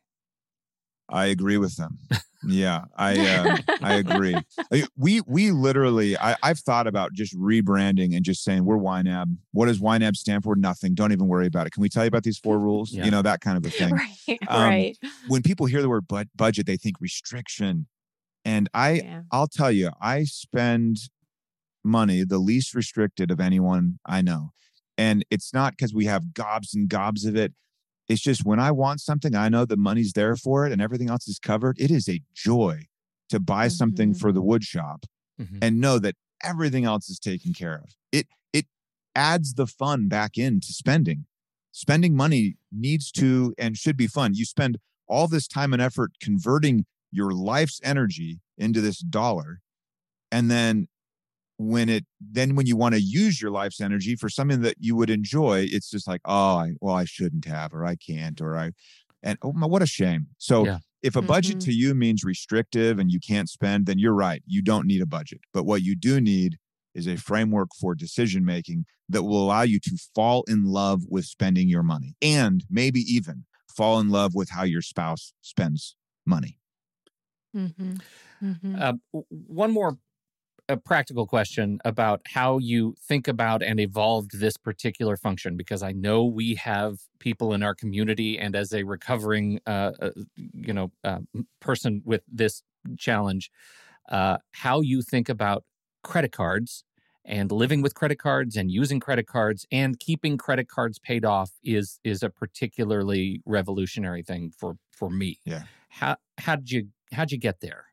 I 1.10 1.26
agree 1.26 1.58
with 1.58 1.76
them. 1.76 2.00
Yeah, 2.48 2.86
I 2.96 3.20
uh, 3.20 3.58
I 3.82 3.94
agree. 3.96 4.36
We 4.98 5.22
we 5.26 5.52
literally 5.52 6.18
I, 6.18 6.36
I've 6.44 6.60
thought 6.60 6.88
about 6.88 7.14
just 7.14 7.36
rebranding 7.38 8.16
and 8.16 8.24
just 8.24 8.44
saying 8.44 8.66
we're 8.66 8.78
YNAB. 8.78 9.38
What 9.52 9.68
does 9.68 9.80
YNAB 9.80 10.16
stand 10.16 10.44
for? 10.44 10.56
Nothing. 10.56 10.96
Don't 10.96 11.12
even 11.12 11.28
worry 11.28 11.48
about 11.48 11.68
it. 11.68 11.74
Can 11.74 11.82
we 11.82 11.90
tell 11.90 12.04
you 12.04 12.08
about 12.08 12.24
these 12.24 12.38
four 12.38 12.60
rules? 12.60 12.92
Yeah. 12.92 13.06
You 13.06 13.12
know 13.12 13.22
that 13.22 13.42
kind 13.42 13.58
of 13.58 13.66
a 13.66 13.70
thing. 13.70 13.94
Right. 13.94 14.12
Um, 14.48 14.64
right. 14.64 14.98
When 15.28 15.42
people 15.42 15.66
hear 15.66 15.82
the 15.82 15.90
word 15.90 16.08
bu- 16.08 16.26
budget, 16.36 16.66
they 16.66 16.78
think 16.78 17.00
restriction, 17.00 17.88
and 18.44 18.70
I 18.74 18.92
yeah. 18.94 19.22
I'll 19.32 19.48
tell 19.48 19.72
you, 19.72 19.92
I 20.02 20.24
spend 20.24 20.98
money 21.84 22.24
the 22.24 22.40
least 22.40 22.74
restricted 22.74 23.32
of 23.32 23.40
anyone 23.40 24.00
I 24.06 24.22
know, 24.22 24.52
and 24.98 25.24
it's 25.30 25.54
not 25.54 25.74
because 25.74 25.94
we 25.94 26.06
have 26.06 26.34
gobs 26.34 26.74
and 26.74 26.90
gobs 26.90 27.26
of 27.26 27.36
it 27.36 27.54
it's 28.08 28.22
just 28.22 28.46
when 28.46 28.60
I 28.60 28.72
want 28.72 29.02
something, 29.02 29.36
I 29.36 29.50
know 29.50 29.66
the 29.66 29.78
money's 29.78 30.14
there 30.14 30.36
for 30.36 30.66
it 30.66 30.72
and 30.72 30.82
everything 30.82 31.10
else 31.10 31.28
is 31.28 31.40
covered. 31.40 31.80
It 31.80 31.92
is 31.92 32.08
a 32.08 32.22
joy 32.34 32.82
to 33.30 33.40
buy 33.40 33.68
mm-hmm. 33.68 33.72
something 33.74 34.14
for 34.14 34.32
the 34.32 34.42
wood 34.42 34.64
shop 34.64 35.06
mm-hmm. 35.40 35.58
and 35.62 35.82
know 35.82 36.00
that 36.00 36.16
everything 36.44 36.86
else 36.86 37.10
is 37.10 37.20
taken 37.20 37.54
care 37.54 37.76
of. 37.76 37.96
It 38.12 38.28
it 38.54 38.66
adds 39.16 39.56
the 39.56 39.68
fun 39.68 40.08
back 40.08 40.38
into 40.38 40.68
spending. 40.74 41.26
Spending 41.72 42.16
money 42.16 42.56
needs 42.72 43.12
to 43.14 43.54
and 43.58 43.76
should 43.76 43.98
be 43.98 44.08
fun. 44.08 44.34
You 44.34 44.46
spend 44.46 44.78
all 45.08 45.28
this 45.28 45.48
time 45.48 45.74
and 45.74 45.82
effort 45.82 46.12
converting 46.22 46.86
your 47.12 47.32
life's 47.32 47.82
energy 47.84 48.40
into 48.58 48.82
this 48.82 49.00
dollar 49.00 49.62
and 50.32 50.50
then 50.50 50.88
when 51.58 51.90
it 51.90 52.06
then 52.20 52.56
when 52.56 52.66
you 52.66 52.76
want 52.76 52.94
to 52.96 53.02
use 53.02 53.42
your 53.42 53.52
life's 53.52 53.80
energy 53.80 54.16
for 54.16 54.30
something 54.30 54.62
that 54.62 54.76
you 54.80 54.96
would 54.96 55.10
enjoy 55.10 55.66
it's 55.70 55.90
just 55.90 56.08
like 56.08 56.22
oh 56.26 56.58
I, 56.58 56.74
well 56.82 56.96
i 56.96 57.06
shouldn't 57.06 57.46
have 57.46 57.74
or 57.74 57.86
i 57.86 57.96
can't 57.96 58.42
or 58.42 58.58
i 58.58 58.72
and 59.24 59.38
oh 59.42 59.54
my 59.54 59.66
what 59.66 59.82
a 59.82 59.88
shame 59.88 60.28
so 60.38 60.66
yeah. 60.66 60.80
if 61.02 61.16
a 61.16 61.22
budget 61.22 61.58
mm-hmm. 61.58 61.72
to 61.72 61.74
you 61.74 61.96
means 61.96 62.24
restrictive 62.24 63.00
and 63.00 63.10
you 63.10 63.20
can't 63.20 63.50
spend 63.50 63.86
then 63.86 64.00
you're 64.00 64.14
right 64.14 64.44
you 64.46 64.62
don't 64.62 64.86
need 64.86 65.02
a 65.02 65.06
budget 65.06 65.40
but 65.54 65.66
what 65.66 65.82
you 65.82 65.96
do 65.96 66.20
need 66.20 66.58
is 66.94 67.08
a 67.08 67.16
framework 67.16 67.70
for 67.80 67.96
decision 67.96 68.44
making 68.44 68.86
that 69.08 69.24
will 69.24 69.44
allow 69.44 69.62
you 69.62 69.80
to 69.80 69.98
fall 70.14 70.44
in 70.48 70.66
love 70.66 71.04
with 71.10 71.26
spending 71.26 71.70
your 71.70 71.84
money 71.84 72.16
and 72.22 72.66
maybe 72.70 73.00
even 73.02 73.46
fall 73.76 74.00
in 74.00 74.10
love 74.10 74.36
with 74.36 74.50
how 74.50 74.64
your 74.64 74.82
spouse 74.82 75.34
spends 75.42 75.96
money 76.26 76.58
mm-hmm. 77.56 77.96
Mm-hmm. 78.44 78.76
Uh, 78.78 78.94
one 79.30 79.72
more 79.72 79.98
a 80.68 80.78
practical 80.78 81.28
question 81.28 81.80
about 81.86 82.22
how 82.28 82.58
you 82.58 82.96
think 83.00 83.28
about 83.28 83.62
and 83.62 83.80
evolved 83.80 84.40
this 84.40 84.58
particular 84.58 85.16
function 85.16 85.56
because 85.56 85.84
I 85.84 85.92
know 85.92 86.24
we 86.24 86.56
have 86.56 86.98
people 87.20 87.54
in 87.54 87.62
our 87.62 87.76
community, 87.76 88.40
and 88.40 88.56
as 88.56 88.74
a 88.74 88.84
recovering, 88.84 89.60
uh, 89.68 89.92
uh, 90.02 90.10
you 90.36 90.74
know, 90.74 90.92
uh, 91.04 91.20
person 91.60 92.02
with 92.06 92.22
this 92.32 92.64
challenge, 92.98 93.52
uh, 94.10 94.38
how 94.54 94.82
you 94.82 95.02
think 95.02 95.30
about 95.30 95.64
credit 96.04 96.32
cards 96.32 96.84
and 97.24 97.52
living 97.52 97.82
with 97.82 97.96
credit 97.96 98.20
cards 98.20 98.56
and 98.56 98.72
using 98.72 99.00
credit 99.00 99.28
cards 99.28 99.66
and 99.72 100.00
keeping 100.00 100.38
credit 100.38 100.68
cards 100.68 101.00
paid 101.00 101.26
off 101.26 101.52
is 101.64 102.00
is 102.04 102.22
a 102.22 102.30
particularly 102.30 103.42
revolutionary 103.46 104.22
thing 104.22 104.52
for 104.58 104.78
for 104.92 105.10
me. 105.10 105.40
Yeah. 105.46 105.64
How 105.90 106.18
how 106.38 106.56
did 106.56 106.72
you 106.72 106.88
how'd 107.12 107.32
you 107.32 107.40
get 107.40 107.62
there? 107.62 107.86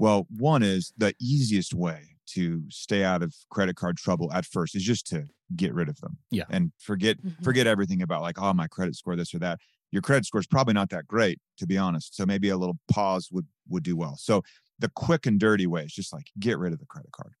Well, 0.00 0.26
one 0.38 0.62
is 0.62 0.94
the 0.96 1.14
easiest 1.20 1.74
way 1.74 2.16
to 2.28 2.62
stay 2.70 3.04
out 3.04 3.22
of 3.22 3.34
credit 3.50 3.76
card 3.76 3.98
trouble 3.98 4.32
at 4.32 4.46
first 4.46 4.74
is 4.74 4.82
just 4.82 5.06
to 5.08 5.26
get 5.54 5.74
rid 5.74 5.90
of 5.90 6.00
them. 6.00 6.16
Yeah. 6.30 6.44
And 6.48 6.72
forget 6.78 7.18
mm-hmm. 7.18 7.44
forget 7.44 7.66
everything 7.66 8.00
about 8.00 8.22
like, 8.22 8.40
oh, 8.40 8.54
my 8.54 8.66
credit 8.66 8.96
score, 8.96 9.14
this 9.14 9.34
or 9.34 9.40
that. 9.40 9.58
Your 9.92 10.00
credit 10.00 10.24
score 10.24 10.40
is 10.40 10.46
probably 10.46 10.72
not 10.72 10.88
that 10.88 11.06
great, 11.06 11.38
to 11.58 11.66
be 11.66 11.76
honest. 11.76 12.16
So 12.16 12.24
maybe 12.24 12.48
a 12.48 12.56
little 12.56 12.78
pause 12.90 13.28
would 13.30 13.46
would 13.68 13.82
do 13.82 13.94
well. 13.94 14.16
So 14.16 14.42
the 14.78 14.88
quick 14.88 15.26
and 15.26 15.38
dirty 15.38 15.66
way 15.66 15.82
is 15.82 15.92
just 15.92 16.14
like 16.14 16.28
get 16.38 16.58
rid 16.58 16.72
of 16.72 16.78
the 16.78 16.86
credit 16.86 17.12
card. 17.12 17.34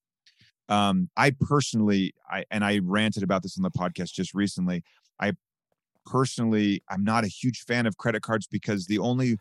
Um, 0.68 1.08
I 1.16 1.30
personally, 1.30 2.12
I 2.30 2.44
and 2.50 2.62
I 2.62 2.80
ranted 2.84 3.22
about 3.22 3.42
this 3.42 3.56
on 3.56 3.62
the 3.62 3.70
podcast 3.70 4.12
just 4.12 4.34
recently. 4.34 4.84
I 5.18 5.32
personally, 6.04 6.82
I'm 6.90 7.04
not 7.04 7.24
a 7.24 7.28
huge 7.28 7.60
fan 7.60 7.86
of 7.86 7.96
credit 7.96 8.20
cards 8.20 8.46
because 8.46 8.84
the 8.84 8.98
only 8.98 9.38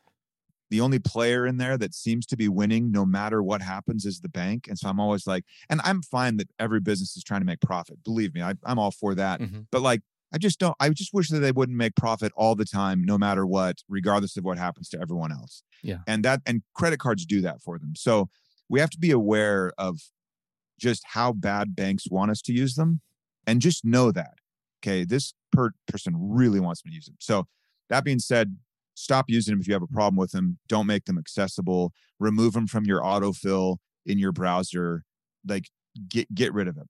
the 0.70 0.82
only 0.82 1.00
player 1.00 1.46
in 1.46 1.58
there 1.58 1.78
that 1.78 1.94
seems 1.94 2.26
to 2.28 2.38
be 2.38 2.48
winning 2.48 2.92
no 2.92 3.06
matter 3.06 3.42
what 3.42 3.62
happens 3.62 4.06
is 4.06 4.22
the 4.22 4.30
bank. 4.30 4.68
And 4.68 4.78
so 4.78 4.88
I'm 4.88 5.00
always 5.00 5.26
like, 5.26 5.44
and 5.70 5.82
I'm 5.84 6.02
fine 6.02 6.38
that 6.38 6.50
every 6.60 6.80
business 6.80 7.18
is 7.18 7.24
trying 7.24 7.42
to 7.42 7.46
make 7.46 7.62
profit. 7.62 8.04
Believe 8.04 8.34
me, 8.34 8.42
I, 8.42 8.54
am 8.66 8.78
all 8.78 8.92
for 8.92 9.16
that. 9.16 9.42
Mm-hmm. 9.42 9.62
But 9.72 9.82
like, 9.82 10.02
I 10.32 10.38
just 10.38 10.60
don't, 10.60 10.76
I 10.80 10.90
just 10.90 11.14
wish 11.14 11.30
that 11.30 11.40
they 11.40 11.52
wouldn't 11.52 11.78
make 11.78 11.96
profit 11.96 12.32
all 12.36 12.56
the 12.56 12.66
time, 12.66 13.04
no 13.04 13.18
matter 13.18 13.48
what, 13.48 13.78
regardless 13.88 14.38
of 14.38 14.44
what 14.44 14.60
happens 14.60 14.90
to 14.90 15.02
everyone 15.02 15.32
else. 15.32 15.64
Yeah. 15.82 16.00
And 16.06 16.24
that, 16.24 16.42
and 16.46 16.62
credit 16.76 17.00
cards 17.00 17.26
do 17.26 17.42
that 17.42 17.62
for 17.62 17.80
them. 17.80 17.94
So 17.96 18.30
we 18.70 18.80
have 18.80 18.92
to 18.92 19.00
be 19.00 19.10
aware 19.10 19.74
of 19.78 20.00
just 20.80 21.04
how 21.14 21.34
bad 21.34 21.76
banks 21.76 22.06
want 22.10 22.30
us 22.30 22.42
to 22.44 22.54
use 22.54 22.76
them 22.76 23.02
and 23.48 23.60
just 23.60 23.84
know 23.84 24.12
that. 24.12 24.36
Okay. 24.84 25.04
This 25.04 25.34
per- 25.52 25.74
person 25.88 26.14
really 26.16 26.60
wants 26.60 26.86
me 26.86 26.92
to 26.92 26.96
use 26.96 27.08
it. 27.08 27.16
So 27.20 27.48
that 27.90 28.04
being 28.04 28.20
said, 28.20 28.58
stop 29.00 29.26
using 29.30 29.54
them 29.54 29.62
if 29.62 29.68
you 29.68 29.74
have 29.74 29.84
a 29.84 29.88
problem 29.88 30.18
with 30.18 30.32
them. 30.32 30.60
Don't 30.68 30.88
make 30.88 31.06
them 31.06 31.18
accessible. 31.18 31.94
Remove 32.20 32.54
them 32.54 32.68
from 32.68 32.86
your 32.86 33.02
autofill 33.02 33.78
in 34.06 34.20
your 34.20 34.32
browser. 34.32 35.04
Like 35.48 35.70
get 36.08 36.34
get 36.34 36.54
rid 36.54 36.68
of 36.68 36.76
them. 36.76 36.88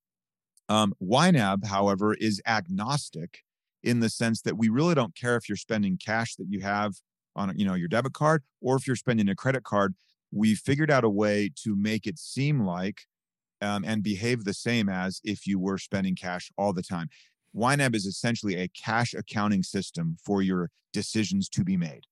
Um, 0.68 0.94
YNAB, 1.02 1.66
however, 1.66 2.14
is 2.14 2.42
agnostic 2.46 3.40
in 3.84 4.02
the 4.02 4.10
sense 4.10 4.42
that 4.42 4.58
we 4.58 4.70
really 4.70 4.96
don't 4.96 5.16
care 5.16 5.36
if 5.36 5.48
you're 5.48 5.56
spending 5.56 5.98
cash 5.98 6.36
that 6.36 6.48
you 6.50 6.62
have 6.62 6.96
on 7.36 7.58
you 7.58 7.66
know 7.66 7.76
your 7.76 7.88
debit 7.88 8.14
card 8.14 8.44
or 8.62 8.76
if 8.76 8.88
you're 8.88 8.96
spending 8.96 9.30
a 9.30 9.36
credit 9.36 9.64
card. 9.64 9.96
We 10.32 10.56
figured 10.56 10.92
out 10.92 11.04
a 11.04 11.10
way 11.10 11.50
to 11.64 11.76
make 11.76 12.06
it 12.06 12.20
seem 12.20 12.62
like 12.62 13.02
um, 13.62 13.84
and 13.86 14.04
behave 14.04 14.44
the 14.46 14.54
same 14.54 14.90
as 14.90 15.22
if 15.24 15.46
you 15.46 15.60
were 15.60 15.78
spending 15.78 16.16
cash 16.16 16.52
all 16.58 16.74
the 16.74 16.84
time. 16.84 17.10
YNAB 17.56 17.96
is 17.96 18.06
essentially 18.06 18.56
a 18.56 18.68
cash 18.68 19.14
accounting 19.14 19.64
system 19.64 20.18
for 20.24 20.42
your 20.42 20.70
decisions 20.94 21.50
to 21.50 21.64
be 21.64 21.78
made. 21.78 22.06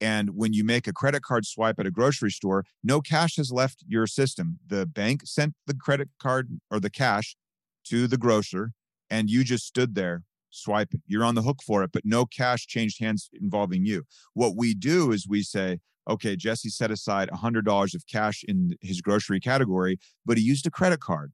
And 0.00 0.30
when 0.30 0.52
you 0.52 0.64
make 0.64 0.86
a 0.86 0.92
credit 0.92 1.22
card 1.22 1.44
swipe 1.44 1.78
at 1.78 1.86
a 1.86 1.90
grocery 1.90 2.30
store, 2.30 2.64
no 2.82 3.00
cash 3.00 3.36
has 3.36 3.52
left 3.52 3.84
your 3.86 4.06
system. 4.06 4.58
The 4.66 4.86
bank 4.86 5.22
sent 5.24 5.54
the 5.66 5.74
credit 5.74 6.08
card 6.18 6.58
or 6.70 6.80
the 6.80 6.90
cash 6.90 7.36
to 7.84 8.06
the 8.06 8.16
grocer, 8.16 8.72
and 9.10 9.28
you 9.28 9.44
just 9.44 9.66
stood 9.66 9.94
there 9.94 10.22
swiping. 10.48 11.02
You're 11.06 11.24
on 11.24 11.34
the 11.34 11.42
hook 11.42 11.60
for 11.64 11.82
it, 11.82 11.90
but 11.92 12.04
no 12.04 12.24
cash 12.24 12.66
changed 12.66 13.00
hands 13.00 13.28
involving 13.40 13.84
you. 13.84 14.04
What 14.34 14.56
we 14.56 14.74
do 14.74 15.12
is 15.12 15.28
we 15.28 15.42
say, 15.42 15.80
okay, 16.08 16.34
Jesse 16.34 16.70
set 16.70 16.90
aside 16.90 17.28
$100 17.30 17.94
of 17.94 18.06
cash 18.06 18.42
in 18.48 18.76
his 18.80 19.00
grocery 19.00 19.38
category, 19.38 19.98
but 20.24 20.38
he 20.38 20.44
used 20.44 20.66
a 20.66 20.70
credit 20.70 21.00
card 21.00 21.32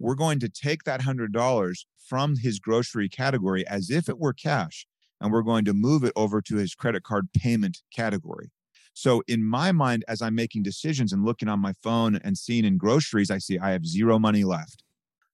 we're 0.00 0.16
going 0.16 0.40
to 0.40 0.48
take 0.48 0.84
that 0.84 1.02
$100 1.02 1.84
from 2.08 2.36
his 2.38 2.58
grocery 2.58 3.08
category 3.08 3.66
as 3.68 3.90
if 3.90 4.08
it 4.08 4.18
were 4.18 4.32
cash, 4.32 4.86
and 5.20 5.30
we're 5.30 5.42
going 5.42 5.64
to 5.66 5.74
move 5.74 6.02
it 6.02 6.12
over 6.16 6.40
to 6.40 6.56
his 6.56 6.74
credit 6.74 7.04
card 7.04 7.28
payment 7.32 7.82
category. 7.94 8.50
So, 8.94 9.22
in 9.28 9.44
my 9.44 9.70
mind, 9.70 10.04
as 10.08 10.20
I'm 10.20 10.34
making 10.34 10.64
decisions 10.64 11.12
and 11.12 11.24
looking 11.24 11.48
on 11.48 11.60
my 11.60 11.74
phone 11.82 12.16
and 12.16 12.36
seeing 12.36 12.64
in 12.64 12.76
groceries, 12.76 13.30
I 13.30 13.38
see 13.38 13.58
I 13.58 13.70
have 13.70 13.86
zero 13.86 14.18
money 14.18 14.42
left. 14.42 14.82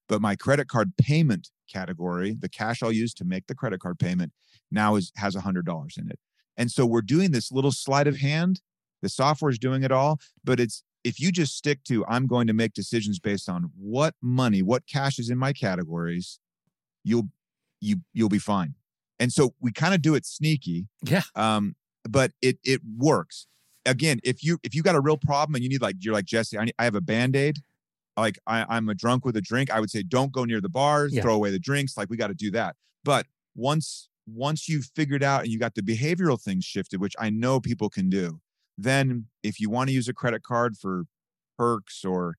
But 0.07 0.21
my 0.21 0.35
credit 0.35 0.67
card 0.67 0.95
payment 0.97 1.49
category, 1.71 2.35
the 2.39 2.49
cash 2.49 2.83
I'll 2.83 2.91
use 2.91 3.13
to 3.15 3.25
make 3.25 3.47
the 3.47 3.55
credit 3.55 3.79
card 3.79 3.99
payment, 3.99 4.31
now 4.69 4.95
is 4.95 5.11
has 5.15 5.35
$100 5.35 5.97
in 5.97 6.11
it. 6.11 6.19
And 6.55 6.71
so 6.71 6.85
we're 6.85 7.01
doing 7.01 7.31
this 7.31 7.51
little 7.51 7.71
sleight 7.71 8.07
of 8.07 8.17
hand. 8.17 8.61
The 9.01 9.09
software 9.09 9.51
is 9.51 9.59
doing 9.59 9.83
it 9.83 9.91
all, 9.91 10.19
but 10.43 10.59
it's 10.59 10.83
if 11.07 11.19
you 11.19 11.31
just 11.31 11.55
stick 11.55 11.83
to 11.83 12.05
i'm 12.07 12.27
going 12.27 12.47
to 12.47 12.53
make 12.53 12.73
decisions 12.73 13.19
based 13.19 13.47
on 13.49 13.71
what 13.77 14.13
money 14.21 14.61
what 14.61 14.85
cash 14.87 15.17
is 15.19 15.29
in 15.29 15.37
my 15.37 15.53
categories 15.53 16.39
you'll 17.03 17.29
you 17.79 17.97
you'll 18.13 18.29
be 18.29 18.39
fine. 18.39 18.75
And 19.19 19.31
so 19.31 19.55
we 19.59 19.71
kind 19.71 19.95
of 19.95 20.01
do 20.01 20.13
it 20.13 20.25
sneaky 20.25 20.87
yeah. 21.03 21.21
um 21.35 21.75
but 22.07 22.31
it 22.41 22.59
it 22.63 22.81
works. 22.97 23.47
Again 23.85 24.19
if 24.23 24.43
you 24.43 24.59
if 24.63 24.75
you 24.75 24.83
got 24.83 24.95
a 24.95 24.99
real 24.99 25.17
problem 25.17 25.55
and 25.55 25.63
you 25.63 25.69
need 25.69 25.81
like 25.81 25.95
you're 25.99 26.13
like 26.13 26.25
jesse 26.25 26.57
i, 26.57 26.65
need, 26.65 26.73
I 26.77 26.83
have 26.83 26.95
a 26.95 27.01
band-aid 27.01 27.59
like 28.17 28.37
I, 28.45 28.65
i'm 28.67 28.89
a 28.89 28.93
drunk 28.93 29.23
with 29.23 29.37
a 29.37 29.41
drink 29.41 29.71
i 29.71 29.79
would 29.79 29.89
say 29.89 30.03
don't 30.03 30.33
go 30.33 30.43
near 30.43 30.59
the 30.59 30.69
bars 30.69 31.13
yeah. 31.13 31.21
throw 31.21 31.33
away 31.33 31.51
the 31.51 31.59
drinks 31.59 31.95
like 31.95 32.09
we 32.09 32.17
got 32.17 32.27
to 32.27 32.33
do 32.33 32.51
that. 32.51 32.75
But 33.05 33.27
once 33.55 34.09
once 34.27 34.67
you've 34.67 34.89
figured 34.93 35.23
out 35.23 35.43
and 35.43 35.53
you 35.53 35.57
got 35.57 35.75
the 35.75 35.81
behavioral 35.81 36.41
things 36.41 36.65
shifted 36.65 36.99
which 36.99 37.15
i 37.17 37.29
know 37.29 37.61
people 37.61 37.89
can 37.89 38.09
do 38.09 38.41
then, 38.77 39.25
if 39.43 39.59
you 39.59 39.69
want 39.69 39.89
to 39.89 39.93
use 39.93 40.07
a 40.07 40.13
credit 40.13 40.43
card 40.43 40.77
for 40.77 41.05
perks 41.57 42.05
or 42.05 42.35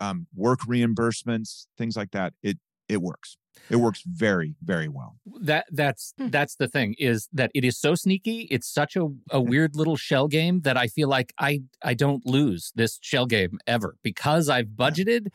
um, 0.00 0.26
work 0.34 0.60
reimbursements, 0.60 1.66
things 1.76 1.96
like 1.96 2.10
that, 2.12 2.34
it 2.42 2.58
it 2.88 3.02
works 3.02 3.36
it 3.70 3.76
works 3.76 4.02
very 4.06 4.54
very 4.62 4.88
well 4.88 5.16
that 5.40 5.66
that's 5.70 6.14
hmm. 6.18 6.28
that's 6.28 6.56
the 6.56 6.68
thing 6.68 6.94
is 6.98 7.28
that 7.32 7.50
it 7.54 7.64
is 7.64 7.78
so 7.78 7.94
sneaky 7.94 8.48
it's 8.50 8.68
such 8.68 8.96
a, 8.96 9.08
a 9.30 9.40
weird 9.40 9.76
little 9.76 9.96
shell 9.96 10.28
game 10.28 10.60
that 10.62 10.76
i 10.76 10.86
feel 10.86 11.08
like 11.08 11.32
i 11.38 11.60
i 11.82 11.94
don't 11.94 12.26
lose 12.26 12.72
this 12.74 12.98
shell 13.02 13.26
game 13.26 13.58
ever 13.66 13.96
because 14.02 14.48
i've 14.48 14.68
budgeted 14.68 15.28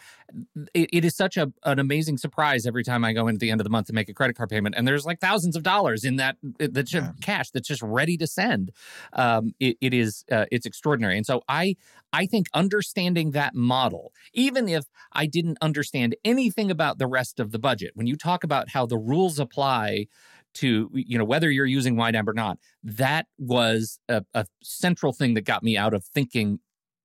it, 0.73 0.89
it 0.91 1.05
is 1.05 1.15
such 1.15 1.37
a, 1.37 1.51
an 1.63 1.79
amazing 1.79 2.17
surprise 2.17 2.65
every 2.65 2.83
time 2.83 3.03
i 3.03 3.13
go 3.13 3.27
in 3.27 3.35
at 3.35 3.39
the 3.39 3.51
end 3.51 3.61
of 3.61 3.63
the 3.65 3.69
month 3.69 3.87
to 3.87 3.93
make 3.93 4.09
a 4.09 4.13
credit 4.13 4.35
card 4.35 4.49
payment 4.49 4.75
and 4.77 4.87
there's 4.87 5.05
like 5.05 5.19
thousands 5.19 5.55
of 5.55 5.63
dollars 5.63 6.03
in 6.03 6.17
that 6.17 6.37
that's 6.59 6.93
yeah. 6.93 7.11
cash 7.21 7.49
that's 7.51 7.67
just 7.67 7.81
ready 7.81 8.17
to 8.17 8.27
send 8.27 8.71
um, 9.13 9.53
it, 9.59 9.77
it 9.81 9.93
is 9.93 10.25
uh, 10.31 10.45
it's 10.51 10.65
extraordinary 10.65 11.17
and 11.17 11.25
so 11.25 11.41
i 11.47 11.75
i 12.11 12.25
think 12.25 12.47
understanding 12.53 13.31
that 13.31 13.53
model 13.55 14.11
even 14.33 14.67
if 14.67 14.85
i 15.11 15.25
didn't 15.25 15.57
understand 15.61 16.15
anything 16.23 16.71
about 16.71 16.97
the 16.97 17.07
rest 17.07 17.39
of 17.39 17.51
the 17.51 17.59
budget 17.59 17.91
when 17.95 18.07
you 18.07 18.12
talk 18.15 18.43
about 18.43 18.69
how 18.69 18.85
the 18.85 18.97
rules 18.97 19.39
apply 19.39 20.07
to 20.53 20.89
you 20.93 21.17
know 21.17 21.25
whether 21.25 21.49
you're 21.49 21.65
using 21.65 21.95
YNAB 21.95 22.27
or 22.27 22.33
not 22.33 22.57
that 22.83 23.25
was 23.37 23.99
a, 24.07 24.23
a, 24.33 24.45
central 24.61 25.11
thing 25.11 25.33
that 25.33 25.45
got 25.45 25.63
me 25.63 25.77
out 25.77 25.93
of 25.93 26.05
thinking 26.05 26.59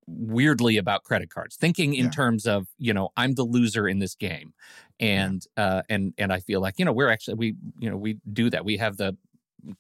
weirdly 0.07 0.77
about 0.77 1.05
credit 1.05 1.31
cards 1.31 1.57
thinking 1.57 1.95
in 1.95 2.07
yeah. 2.07 2.11
terms 2.11 2.47
of 2.47 2.67
you 2.79 2.93
know 2.93 3.11
i'm 3.17 3.35
the 3.35 3.45
loser 3.45 3.89
in 3.89 3.99
this 3.99 4.15
game. 4.15 4.53
And 5.01 5.45
uh 5.57 5.83
and 5.89 6.13
and 6.19 6.33
i 6.33 6.41
feel 6.41 6.61
like 6.61 6.75
you 6.79 6.85
know 6.85 6.93
we're 6.93 7.09
actually 7.09 7.35
we 7.35 7.55
you 7.79 7.89
know 7.89 7.97
we 7.97 8.19
do 8.33 8.51
that. 8.51 8.65
We 8.65 8.79
have 8.79 8.97
the 8.97 9.17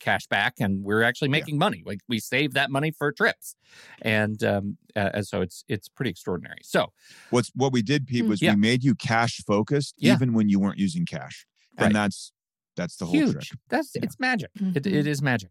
cash 0.01 0.27
back 0.27 0.55
and 0.59 0.83
we're 0.85 1.03
actually 1.03 1.29
making 1.29 1.55
yeah. 1.55 1.61
money 1.61 1.83
like 1.87 2.01
we 2.09 2.19
save 2.19 2.53
that 2.55 2.71
money 2.71 2.91
for 2.91 3.13
trips 3.13 3.55
and 4.03 4.43
um 4.43 4.77
uh, 4.97 5.11
and 5.15 5.27
so 5.27 5.41
it's 5.41 5.65
it's 5.69 5.89
pretty 5.89 6.11
extraordinary 6.11 6.59
so 6.63 6.93
what's 7.31 7.51
what 7.55 7.73
we 7.73 7.83
did 7.83 8.07
pete 8.07 8.23
hmm, 8.23 8.31
was 8.31 8.43
yeah. 8.43 8.55
we 8.55 8.61
made 8.61 8.83
you 8.83 8.95
cash 8.95 9.41
focused 9.47 9.95
yeah. 9.99 10.13
even 10.13 10.33
when 10.33 10.49
you 10.49 10.59
weren't 10.59 10.79
using 10.79 11.07
cash 11.07 11.47
right. 11.79 11.87
and 11.87 11.95
that's 11.95 12.33
that's 12.77 12.97
the 12.97 13.05
whole 13.05 13.15
Huge. 13.15 13.33
trick 13.33 13.61
that's 13.69 13.95
it's 13.95 14.19
magic 14.19 14.51
mm-hmm. 14.59 14.77
it, 14.77 14.87
it 14.87 15.07
is 15.07 15.23
magic 15.23 15.51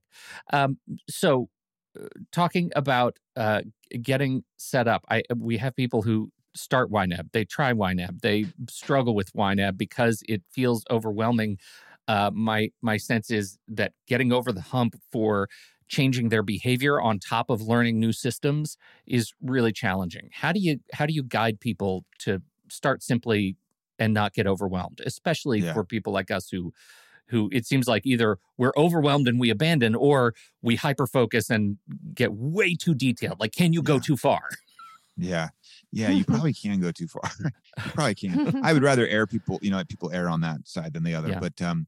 um 0.52 0.78
so 1.10 1.50
uh, 2.00 2.08
talking 2.32 2.72
about 2.76 3.18
uh 3.36 3.62
getting 4.02 4.44
set 4.58 4.88
up 4.88 5.04
i 5.10 5.24
we 5.36 5.58
have 5.58 5.76
people 5.76 6.02
who 6.02 6.32
start 6.58 6.92
YNAB, 6.92 7.32
they 7.32 7.46
try 7.46 7.72
YNAB, 7.72 8.22
they 8.22 8.48
struggle 8.70 9.16
with 9.16 9.32
YNAB 9.34 9.78
because 9.78 10.24
it 10.28 10.42
feels 10.52 10.84
overwhelming 10.90 11.58
uh, 12.08 12.32
my 12.34 12.72
my 12.82 12.97
sense 12.97 13.30
is 13.30 13.58
that 13.68 13.93
getting 14.08 14.32
over 14.32 14.51
the 14.51 14.62
hump 14.62 14.95
for 15.12 15.49
changing 15.88 16.30
their 16.30 16.43
behavior 16.43 16.99
on 16.99 17.20
top 17.20 17.49
of 17.49 17.62
learning 17.62 17.99
new 17.99 18.12
systems 18.12 18.78
is 19.05 19.34
really 19.41 19.72
challenging. 19.72 20.30
How 20.32 20.51
do 20.51 20.60
you 20.60 20.80
how 20.93 21.05
do 21.05 21.14
you 21.14 21.24
guide 21.24 21.60
people 21.60 22.05
to 22.20 22.41
start 22.70 23.03
simply 23.03 23.55
and 23.99 24.14
not 24.14 24.34
get 24.34 24.47
overwhelmed, 24.47 25.01
especially 25.05 25.60
yeah. 25.60 25.74
for 25.74 25.84
people 25.84 26.14
like 26.14 26.32
us 26.32 26.49
who 26.49 26.74
who 27.30 27.49
it 27.51 27.66
seems 27.66 27.88
like 27.88 28.05
either 28.05 28.38
we're 28.58 28.74
overwhelmed 28.78 29.28
and 29.28 29.39
we 29.39 29.49
abandon 29.49 29.95
or 29.95 30.34
we 30.62 30.76
hyper 30.76 31.08
focus 31.08 31.49
and 31.49 31.78
get 32.14 32.34
way 32.34 32.76
too 32.76 32.93
detailed. 32.93 33.39
Like 33.39 33.53
can 33.53 33.74
you 33.74 33.82
yeah. 33.82 33.88
go 33.88 33.99
too 33.99 34.18
far? 34.18 34.49
Yeah. 35.18 35.49
Yeah, 35.92 36.10
you 36.10 36.26
probably 36.26 36.54
can 36.62 36.80
go 36.80 36.92
too 36.92 37.08
far. 37.08 37.30
you 37.40 37.92
probably 37.92 38.16
can. 38.16 38.64
I 38.64 38.74
would 38.74 38.84
rather 38.92 39.08
air 39.08 39.28
people, 39.28 39.60
you 39.62 39.72
know, 39.72 39.84
people 39.88 40.12
err 40.14 40.30
on 40.30 40.42
that 40.42 40.68
side 40.68 40.94
than 40.94 41.04
the 41.04 41.16
other. 41.16 41.30
Yeah. 41.30 41.40
But 41.40 41.62
um 41.62 41.88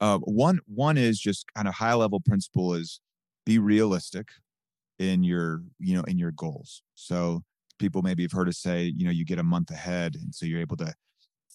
uh 0.00 0.18
one 0.18 0.60
one 0.66 0.96
is 0.96 1.18
just 1.18 1.52
kind 1.54 1.68
of 1.68 1.74
high 1.74 1.94
level 1.94 2.20
principle 2.20 2.74
is 2.74 3.00
be 3.44 3.58
realistic 3.58 4.28
in 4.98 5.22
your, 5.24 5.62
you 5.78 5.94
know, 5.94 6.02
in 6.04 6.18
your 6.18 6.30
goals. 6.32 6.82
So 6.94 7.42
people 7.78 8.02
maybe 8.02 8.22
have 8.22 8.32
heard 8.32 8.48
us 8.48 8.58
say, 8.58 8.92
you 8.96 9.04
know, 9.04 9.10
you 9.10 9.24
get 9.24 9.38
a 9.38 9.44
month 9.44 9.70
ahead 9.70 10.14
and 10.14 10.34
so 10.34 10.46
you're 10.46 10.60
able 10.60 10.76
to 10.76 10.94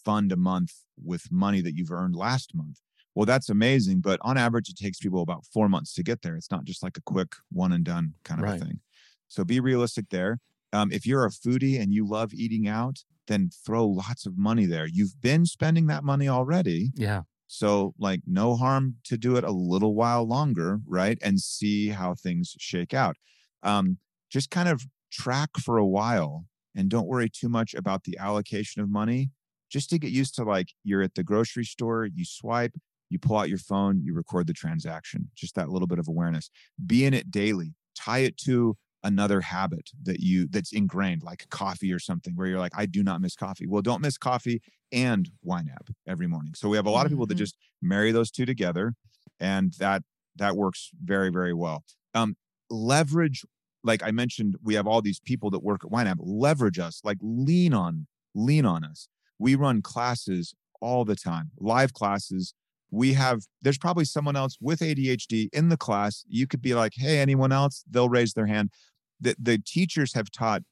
fund 0.03 0.31
a 0.31 0.37
month 0.37 0.73
with 1.03 1.31
money 1.31 1.61
that 1.61 1.75
you've 1.75 1.91
earned 1.91 2.15
last 2.15 2.55
month. 2.55 2.79
Well, 3.13 3.25
that's 3.25 3.49
amazing, 3.49 4.01
but 4.01 4.19
on 4.23 4.37
average 4.37 4.69
it 4.69 4.75
takes 4.75 4.99
people 4.99 5.21
about 5.21 5.45
4 5.45 5.69
months 5.69 5.93
to 5.93 6.03
get 6.03 6.21
there. 6.21 6.35
It's 6.35 6.51
not 6.51 6.65
just 6.65 6.83
like 6.83 6.97
a 6.97 7.01
quick 7.01 7.33
one 7.51 7.71
and 7.71 7.83
done 7.85 8.15
kind 8.25 8.41
of 8.41 8.49
right. 8.49 8.61
a 8.61 8.65
thing. 8.65 8.79
So 9.27 9.43
be 9.45 9.59
realistic 9.59 10.05
there. 10.09 10.39
Um, 10.73 10.91
if 10.91 11.05
you're 11.05 11.25
a 11.25 11.29
foodie 11.29 11.79
and 11.79 11.93
you 11.93 12.07
love 12.07 12.33
eating 12.33 12.67
out, 12.67 13.03
then 13.27 13.49
throw 13.65 13.87
lots 13.87 14.25
of 14.25 14.37
money 14.37 14.65
there. 14.65 14.87
You've 14.87 15.19
been 15.21 15.45
spending 15.45 15.87
that 15.87 16.03
money 16.03 16.27
already. 16.27 16.91
Yeah. 16.95 17.23
So, 17.47 17.93
like, 17.99 18.21
no 18.25 18.55
harm 18.55 18.95
to 19.05 19.17
do 19.17 19.35
it 19.35 19.43
a 19.43 19.51
little 19.51 19.95
while 19.95 20.27
longer, 20.27 20.79
right? 20.87 21.17
And 21.21 21.39
see 21.39 21.89
how 21.89 22.15
things 22.15 22.55
shake 22.59 22.93
out. 22.93 23.17
Um, 23.63 23.99
just 24.31 24.49
kind 24.49 24.67
of 24.67 24.85
track 25.11 25.51
for 25.63 25.77
a 25.77 25.85
while 25.85 26.45
and 26.75 26.89
don't 26.89 27.07
worry 27.07 27.29
too 27.29 27.47
much 27.47 27.73
about 27.73 28.03
the 28.03 28.17
allocation 28.17 28.81
of 28.81 28.89
money. 28.89 29.31
Just 29.69 29.89
to 29.91 29.99
get 29.99 30.11
used 30.11 30.35
to, 30.35 30.43
like, 30.43 30.69
you're 30.83 31.01
at 31.01 31.15
the 31.15 31.23
grocery 31.23 31.65
store, 31.65 32.05
you 32.05 32.25
swipe, 32.25 32.73
you 33.09 33.19
pull 33.19 33.37
out 33.37 33.49
your 33.49 33.57
phone, 33.57 34.01
you 34.03 34.13
record 34.13 34.47
the 34.47 34.53
transaction. 34.53 35.29
Just 35.35 35.55
that 35.55 35.69
little 35.69 35.87
bit 35.87 35.99
of 35.99 36.07
awareness. 36.07 36.49
Be 36.85 37.05
in 37.05 37.13
it 37.13 37.31
daily. 37.31 37.75
Tie 37.95 38.19
it 38.19 38.37
to 38.39 38.77
another 39.05 39.39
habit 39.39 39.91
that 40.01 40.19
you 40.19 40.47
that's 40.49 40.73
ingrained 40.73 41.21
like 41.21 41.47
coffee 41.49 41.93
or 41.93 41.99
something 41.99 42.33
where 42.35 42.47
you're 42.47 42.59
like 42.59 42.71
i 42.75 42.87
do 42.87 43.03
not 43.03 43.21
miss 43.21 43.35
coffee 43.35 43.67
well 43.67 43.81
don't 43.81 44.01
miss 44.01 44.17
coffee 44.17 44.61
and 44.91 45.29
YNAB 45.47 45.91
every 46.07 46.27
morning 46.27 46.53
so 46.55 46.67
we 46.67 46.75
have 46.75 46.87
a 46.87 46.89
lot 46.89 47.05
of 47.05 47.11
people 47.11 47.27
that 47.27 47.35
mm-hmm. 47.35 47.43
just 47.43 47.55
marry 47.83 48.11
those 48.11 48.31
two 48.31 48.45
together 48.45 48.93
and 49.39 49.73
that 49.77 50.01
that 50.35 50.55
works 50.55 50.89
very 51.03 51.29
very 51.29 51.53
well 51.53 51.83
um 52.15 52.35
leverage 52.71 53.45
like 53.83 54.01
i 54.01 54.09
mentioned 54.09 54.55
we 54.63 54.73
have 54.73 54.87
all 54.87 55.03
these 55.03 55.19
people 55.19 55.51
that 55.51 55.63
work 55.63 55.81
at 55.85 55.91
YNAB 55.91 56.17
leverage 56.19 56.79
us 56.79 56.99
like 57.03 57.17
lean 57.21 57.75
on 57.75 58.07
lean 58.33 58.65
on 58.65 58.83
us 58.83 59.07
we 59.37 59.53
run 59.53 59.83
classes 59.83 60.55
all 60.81 61.05
the 61.05 61.15
time 61.15 61.51
live 61.59 61.93
classes 61.93 62.55
we 62.91 63.13
have 63.13 63.43
there's 63.61 63.77
probably 63.77 64.05
someone 64.05 64.35
else 64.35 64.57
with 64.61 64.79
ADHD 64.79 65.49
in 65.51 65.69
the 65.69 65.77
class. 65.77 66.23
You 66.27 66.47
could 66.47 66.61
be 66.61 66.73
like, 66.73 66.93
"Hey, 66.95 67.19
anyone 67.19 67.51
else?" 67.51 67.83
They'll 67.89 68.09
raise 68.09 68.33
their 68.33 68.45
hand. 68.45 68.71
The 69.19 69.35
the 69.39 69.57
teachers 69.57 70.13
have 70.13 70.31
taught 70.31 70.63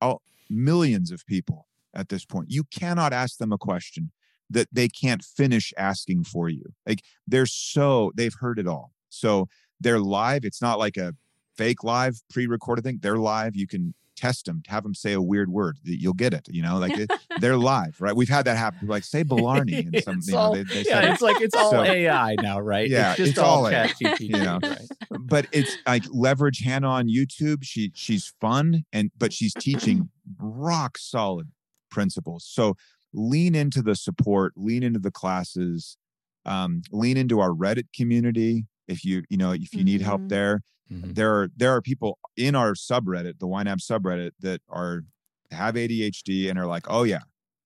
all, 0.00 0.22
millions 0.48 1.10
of 1.10 1.26
people 1.26 1.66
at 1.94 2.08
this 2.08 2.24
point. 2.24 2.50
You 2.50 2.64
cannot 2.64 3.12
ask 3.12 3.38
them 3.38 3.52
a 3.52 3.58
question 3.58 4.10
that 4.50 4.68
they 4.72 4.88
can't 4.88 5.24
finish 5.24 5.72
asking 5.76 6.24
for 6.24 6.48
you. 6.48 6.72
Like 6.86 7.02
they're 7.26 7.46
so 7.46 8.12
they've 8.14 8.34
heard 8.38 8.58
it 8.58 8.68
all. 8.68 8.92
So 9.08 9.48
they're 9.80 9.98
live. 9.98 10.44
It's 10.44 10.62
not 10.62 10.78
like 10.78 10.96
a 10.96 11.14
fake 11.56 11.82
live 11.82 12.20
pre-recorded 12.30 12.84
thing. 12.84 12.98
They're 13.02 13.16
live. 13.16 13.56
You 13.56 13.66
can 13.66 13.94
test 14.16 14.46
them, 14.46 14.62
have 14.66 14.82
them 14.82 14.94
say 14.94 15.12
a 15.12 15.20
weird 15.20 15.50
word. 15.50 15.78
You'll 15.84 16.14
get 16.14 16.32
it. 16.34 16.48
You 16.50 16.62
know, 16.62 16.78
like 16.78 16.98
they're 17.40 17.56
live, 17.56 18.00
right? 18.00 18.16
We've 18.16 18.28
had 18.28 18.46
that 18.46 18.56
happen. 18.56 18.88
Like 18.88 19.04
say 19.04 19.22
Blarney 19.22 19.86
and 19.86 20.02
some. 20.02 20.20
you 20.24 20.32
know, 20.34 20.52
they, 20.52 20.62
they 20.64 20.84
yeah, 20.88 21.12
it's 21.12 21.22
like 21.22 21.40
it's 21.40 21.54
all 21.54 21.70
so, 21.70 21.82
AI 21.82 22.36
now, 22.36 22.58
right? 22.60 22.88
Yeah, 22.88 23.10
it's 23.10 23.18
just 23.18 23.30
it's 23.30 23.38
all, 23.38 23.64
all 23.64 23.70
chat 23.70 23.90
GPT, 24.00 24.20
you 24.20 24.42
know. 24.42 24.58
Right? 24.62 24.88
But 25.10 25.46
it's 25.52 25.76
like 25.86 26.04
leverage 26.10 26.62
Hannah 26.64 26.88
on 26.88 27.08
YouTube. 27.08 27.58
She 27.62 27.92
she's 27.94 28.32
fun 28.40 28.84
and 28.92 29.10
but 29.18 29.32
she's 29.32 29.54
teaching 29.58 30.10
rock 30.38 30.98
solid 30.98 31.50
principles. 31.90 32.44
So 32.48 32.74
lean 33.12 33.54
into 33.54 33.82
the 33.82 33.94
support, 33.94 34.52
lean 34.56 34.82
into 34.82 34.98
the 34.98 35.10
classes, 35.10 35.96
um, 36.44 36.82
lean 36.90 37.16
into 37.16 37.40
our 37.40 37.50
Reddit 37.50 37.86
community. 37.94 38.66
If 38.88 39.04
you 39.04 39.24
you 39.28 39.36
know 39.36 39.52
if 39.52 39.74
you 39.74 39.84
need 39.84 40.00
help 40.00 40.22
Mhm. 40.22 40.28
there, 40.28 40.60
Mhm. 40.92 41.14
there 41.14 41.34
are 41.34 41.50
there 41.56 41.72
are 41.72 41.82
people 41.82 42.18
in 42.36 42.54
our 42.54 42.74
subreddit, 42.74 43.38
the 43.38 43.46
YNAB 43.46 43.80
subreddit, 43.80 44.32
that 44.40 44.60
are 44.68 45.02
have 45.50 45.74
ADHD 45.74 46.48
and 46.48 46.58
are 46.58 46.66
like, 46.66 46.86
oh 46.88 47.02
yeah, 47.02 47.22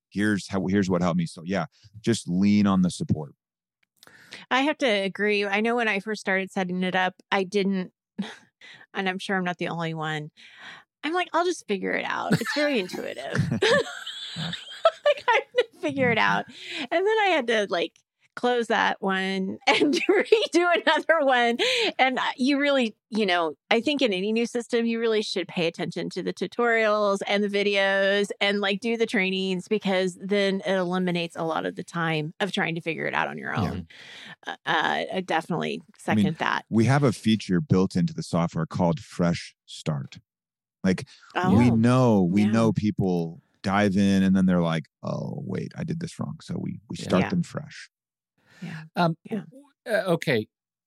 here's 0.09 0.49
how 0.49 0.66
here's 0.66 0.89
what 0.89 1.03
helped 1.03 1.18
me. 1.18 1.27
So 1.27 1.43
yeah, 1.45 1.66
just 2.01 2.29
lean 2.29 2.66
on 2.66 2.83
the 2.83 2.91
support. 2.91 3.35
I 4.51 4.62
have 4.62 4.79
to 4.79 4.87
agree. 4.87 5.45
I 5.45 5.61
know 5.61 5.77
when 5.77 5.89
I 5.89 6.01
first 6.01 6.21
started 6.21 6.51
setting 6.51 6.83
it 6.83 6.95
up, 6.95 7.14
I 7.31 7.45
didn't, 7.45 7.93
and 8.95 9.09
I'm 9.09 9.18
sure 9.18 9.37
I'm 9.37 9.45
not 9.45 9.59
the 9.59 9.68
only 9.68 9.95
one. 9.95 10.31
I'm 11.03 11.12
like, 11.14 11.29
I'll 11.33 11.45
just 11.45 11.66
figure 11.66 11.93
it 11.93 12.05
out. 12.05 12.33
It's 12.33 12.55
very 12.55 12.79
intuitive. 12.79 13.35
like 14.37 15.25
I 15.29 15.41
had 15.41 15.43
to 15.59 15.81
figure 15.81 16.11
it 16.11 16.18
out. 16.18 16.47
And 16.91 17.07
then 17.07 17.18
I 17.18 17.33
had 17.35 17.47
to 17.49 17.66
like 17.71 17.93
close 18.37 18.68
that 18.68 18.97
one 19.01 19.59
and 19.66 19.95
redo 19.95 20.74
another 20.83 21.24
one. 21.26 21.59
And 21.99 22.18
you 22.37 22.59
really, 22.61 22.95
you 23.11 23.26
know, 23.26 23.55
I 23.70 23.81
think 23.81 24.03
in 24.03 24.12
any 24.12 24.33
new 24.33 24.47
system, 24.47 24.87
you 24.87 25.01
really 25.01 25.22
should 25.22 25.49
pay 25.49 25.66
attention 25.66 26.11
to 26.11 26.22
the 26.22 26.33
tutorials 26.33 27.18
and 27.26 27.43
the 27.45 27.49
videos 27.49 28.31
and 28.41 28.61
like 28.61 28.81
do 28.81 28.97
the 28.97 29.07
trainings 29.07 29.68
because 29.68 30.16
then 30.20 30.62
it 30.66 30.74
eliminates 30.74 31.37
a 31.37 31.45
lot 31.45 31.66
of 31.66 31.76
the 31.76 31.85
time 31.85 32.33
of 32.41 32.53
trying 32.53 32.74
to 32.76 32.81
figure 32.81 33.07
it 33.07 33.14
out 33.14 33.28
on 33.28 33.37
your 33.39 33.53
Yeah. 33.55 33.70
own. 33.70 33.87
Uh, 34.47 34.57
I 34.66 35.22
definitely 35.24 35.83
second 35.99 36.37
that. 36.39 36.64
We 36.70 36.85
have 36.87 37.03
a 37.03 37.12
feature 37.12 37.61
built 37.61 37.97
into 37.97 38.14
the 38.14 38.22
software 38.22 38.66
called 38.66 39.01
Fresh 39.01 39.55
Start. 39.66 40.18
Like 40.83 41.07
Oh, 41.35 41.55
we 41.57 41.70
know 41.70 42.22
we 42.22 42.45
yeah. 42.45 42.51
know 42.53 42.72
people 42.72 43.43
dive 43.62 43.97
in 43.97 44.22
and 44.22 44.35
then 44.35 44.47
they're 44.47 44.62
like, 44.62 44.87
oh 45.03 45.43
wait, 45.45 45.72
I 45.76 45.85
did 45.85 46.01
this 46.01 46.18
wrong. 46.18 46.39
So 46.41 46.57
we 46.59 46.81
we 46.89 46.97
start 46.97 47.20
Yeah. 47.22 47.28
them 47.31 47.43
fresh. 47.43 47.91
Yeah. 48.61 48.83
Um, 48.97 49.17
Yeah. 49.25 49.43
uh, 49.87 50.13
okay. 50.15 50.47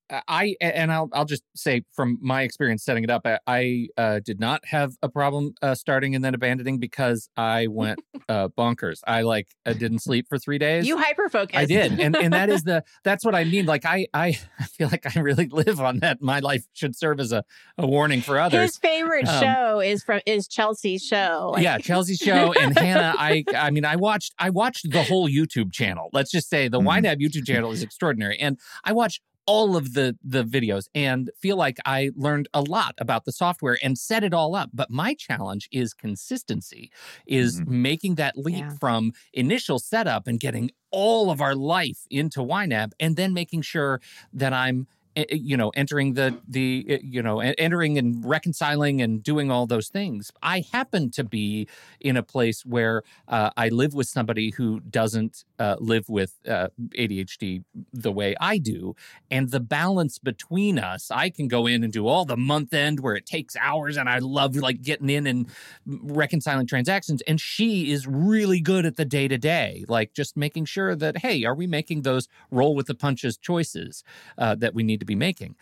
Uh, 0.09 0.19
I 0.27 0.55
and 0.59 0.91
I'll 0.91 1.09
I'll 1.13 1.25
just 1.25 1.43
say 1.55 1.83
from 1.93 2.17
my 2.21 2.41
experience 2.41 2.83
setting 2.83 3.03
it 3.03 3.09
up, 3.09 3.25
I, 3.25 3.39
I 3.47 3.87
uh, 3.97 4.19
did 4.19 4.39
not 4.39 4.65
have 4.65 4.93
a 5.01 5.09
problem 5.09 5.53
uh, 5.61 5.75
starting 5.75 6.13
and 6.13 6.23
then 6.23 6.33
abandoning 6.35 6.77
because 6.77 7.29
I 7.37 7.67
went 7.67 7.99
uh, 8.29 8.49
bonkers. 8.49 8.99
I 9.07 9.21
like 9.21 9.47
I 9.65 9.73
didn't 9.73 9.99
sleep 9.99 10.27
for 10.27 10.37
three 10.37 10.57
days. 10.57 10.85
You 10.85 10.97
hyper 10.97 11.29
focus. 11.29 11.57
I 11.57 11.65
did, 11.65 11.99
and 11.99 12.15
and 12.15 12.33
that 12.33 12.49
is 12.49 12.63
the 12.65 12.83
that's 13.03 13.23
what 13.23 13.33
I 13.33 13.45
mean. 13.45 13.65
Like 13.65 13.85
I 13.85 14.07
I 14.13 14.33
feel 14.73 14.89
like 14.89 15.15
I 15.15 15.19
really 15.21 15.47
live 15.47 15.79
on 15.79 15.99
that. 15.99 16.21
My 16.21 16.39
life 16.39 16.65
should 16.73 16.95
serve 16.95 17.19
as 17.19 17.31
a, 17.31 17.43
a 17.77 17.87
warning 17.87 18.21
for 18.21 18.37
others. 18.39 18.61
His 18.61 18.77
favorite 18.77 19.27
Um, 19.27 19.41
show 19.41 19.79
is 19.79 20.03
from 20.03 20.19
is 20.25 20.47
Chelsea's 20.47 21.03
show. 21.05 21.51
Like, 21.53 21.63
yeah, 21.63 21.77
Chelsea's 21.77 22.17
show 22.19 22.51
and 22.53 22.77
Hannah. 22.77 23.15
I 23.17 23.45
I 23.55 23.71
mean, 23.71 23.85
I 23.85 23.95
watched 23.95 24.33
I 24.37 24.49
watched 24.49 24.91
the 24.91 25.03
whole 25.03 25.29
YouTube 25.29 25.71
channel. 25.71 26.09
Let's 26.13 26.29
just 26.31 26.49
say 26.49 26.67
the 26.67 26.79
Mhm. 26.79 27.03
YNAB 27.03 27.21
YouTube 27.21 27.45
channel 27.47 27.71
is 27.71 27.81
extraordinary, 27.81 28.37
and 28.37 28.59
I 28.83 28.91
watched 28.93 29.21
all 29.45 29.75
of 29.75 29.93
the 29.93 30.17
the 30.23 30.43
videos 30.43 30.87
and 30.95 31.29
feel 31.39 31.57
like 31.57 31.77
I 31.85 32.11
learned 32.15 32.47
a 32.53 32.61
lot 32.61 32.95
about 32.99 33.25
the 33.25 33.31
software 33.33 33.77
and 33.83 33.97
set 33.97 34.23
it 34.23 34.33
all 34.33 34.55
up. 34.55 34.69
But 34.73 34.89
my 34.91 35.13
challenge 35.15 35.67
is 35.71 35.93
consistency, 35.93 36.91
is 37.27 37.61
Mhm. 37.61 37.67
making 37.67 38.15
that 38.15 38.37
leap 38.37 38.67
Yeah. 38.67 38.77
from 38.79 39.13
initial 39.33 39.79
setup 39.79 40.27
and 40.27 40.39
getting 40.39 40.71
all 40.91 41.31
of 41.31 41.41
our 41.41 41.55
life 41.55 42.05
into 42.09 42.41
YNAB, 42.41 42.91
and 42.99 43.15
then 43.17 43.33
making 43.33 43.63
sure 43.63 43.99
that 44.33 44.53
I'm 44.53 44.87
you 45.16 45.57
know 45.57 45.70
entering 45.70 46.14
the 46.14 46.36
the 46.47 46.99
you 47.03 47.22
know 47.22 47.39
entering 47.39 47.97
and 47.97 48.26
reconciling 48.26 49.01
and 49.01 49.24
doing 49.24 49.51
all 49.51 49.68
those 49.68 49.89
things. 49.89 50.32
I 50.41 50.64
happen 50.72 51.11
to 51.11 51.24
be 51.24 51.68
in 51.99 52.18
a 52.18 52.24
place 52.24 52.66
where 52.66 53.03
uh, 53.28 53.51
i 53.57 53.70
live 53.70 53.93
with 53.93 54.07
somebody 54.07 54.51
who 54.51 54.80
doesn't 54.82 55.45
uh, 55.59 55.76
live 55.80 56.09
with 56.09 56.39
uh, 56.47 56.68
adhd 56.97 57.64
the 57.93 58.11
way 58.11 58.36
i 58.39 58.57
do. 58.57 58.95
And 59.30 59.51
the 59.51 59.59
balance 59.59 60.20
between 60.20 60.80
us 60.80 61.11
i 61.11 61.30
can 61.30 61.47
go 61.47 61.68
in 61.68 61.84
and 61.84 61.93
do 61.93 62.07
all 62.07 62.26
the 62.26 62.38
month 62.38 62.74
end 62.74 62.99
where 62.99 63.16
it 63.16 63.26
takes 63.26 63.55
hours 63.57 63.97
and 63.97 64.09
i 64.09 64.20
love 64.20 64.55
like 64.55 64.82
getting 64.82 65.09
in 65.09 65.28
and 65.28 65.47
reconciling 65.86 66.68
transactions. 66.68 67.22
And 67.28 67.39
she 67.39 67.91
is 67.91 68.07
really 68.07 68.59
good 68.59 68.86
at 68.86 68.95
the 68.95 69.05
day 69.05 69.28
to 69.28 69.38
day 69.38 69.86
like 69.88 70.14
just 70.14 70.36
making 70.36 70.66
sure 70.66 70.95
that 70.95 71.20
hey 71.20 71.43
are 71.43 71.55
we 71.55 71.68
making 71.68 72.01
those 72.01 72.28
roll 72.51 72.76
with 72.76 72.88
the 72.88 72.95
punches 72.95 73.38
choices 73.38 74.03
uh, 74.38 74.55
that 74.55 74.74
we 74.74 74.84
need 74.84 75.02
to 75.03 75.11
be 75.15 75.15
making. 75.29 75.55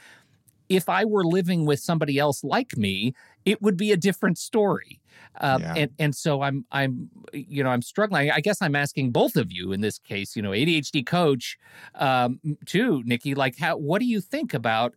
If 0.69 0.87
I 0.87 1.03
were 1.03 1.25
living 1.25 1.65
with 1.65 1.79
somebody 1.81 2.15
else 2.17 2.43
like 2.45 2.77
me, 2.77 3.13
it 3.43 3.61
would 3.61 3.75
be 3.75 3.91
a 3.91 3.97
different 3.97 4.37
story. 4.37 5.01
Uh, 5.39 5.57
Yeah. 5.61 5.73
and 5.81 5.91
and 5.99 6.15
so 6.15 6.41
I'm 6.41 6.65
I'm 6.71 7.09
you 7.33 7.61
know 7.63 7.69
I'm 7.75 7.81
struggling. 7.81 8.31
I 8.31 8.39
guess 8.39 8.61
I'm 8.61 8.75
asking 8.75 9.11
both 9.11 9.35
of 9.35 9.51
you 9.51 9.73
in 9.73 9.81
this 9.81 9.99
case. 9.99 10.35
You 10.35 10.41
know, 10.41 10.51
ADHD 10.51 11.05
coach, 11.05 11.57
um, 11.95 12.39
too, 12.65 13.03
Nikki. 13.05 13.35
Like, 13.35 13.57
how 13.57 13.77
what 13.77 13.99
do 13.99 14.05
you 14.05 14.21
think 14.21 14.53
about 14.53 14.95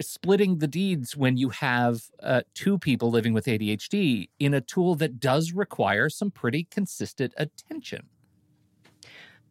splitting 0.00 0.58
the 0.58 0.66
deeds 0.66 1.16
when 1.16 1.36
you 1.36 1.50
have 1.50 1.94
uh, 2.22 2.42
two 2.54 2.78
people 2.78 3.10
living 3.10 3.32
with 3.32 3.46
ADHD 3.46 4.28
in 4.38 4.54
a 4.54 4.60
tool 4.60 4.94
that 4.96 5.20
does 5.20 5.52
require 5.52 6.08
some 6.08 6.30
pretty 6.30 6.64
consistent 6.70 7.32
attention? 7.36 8.06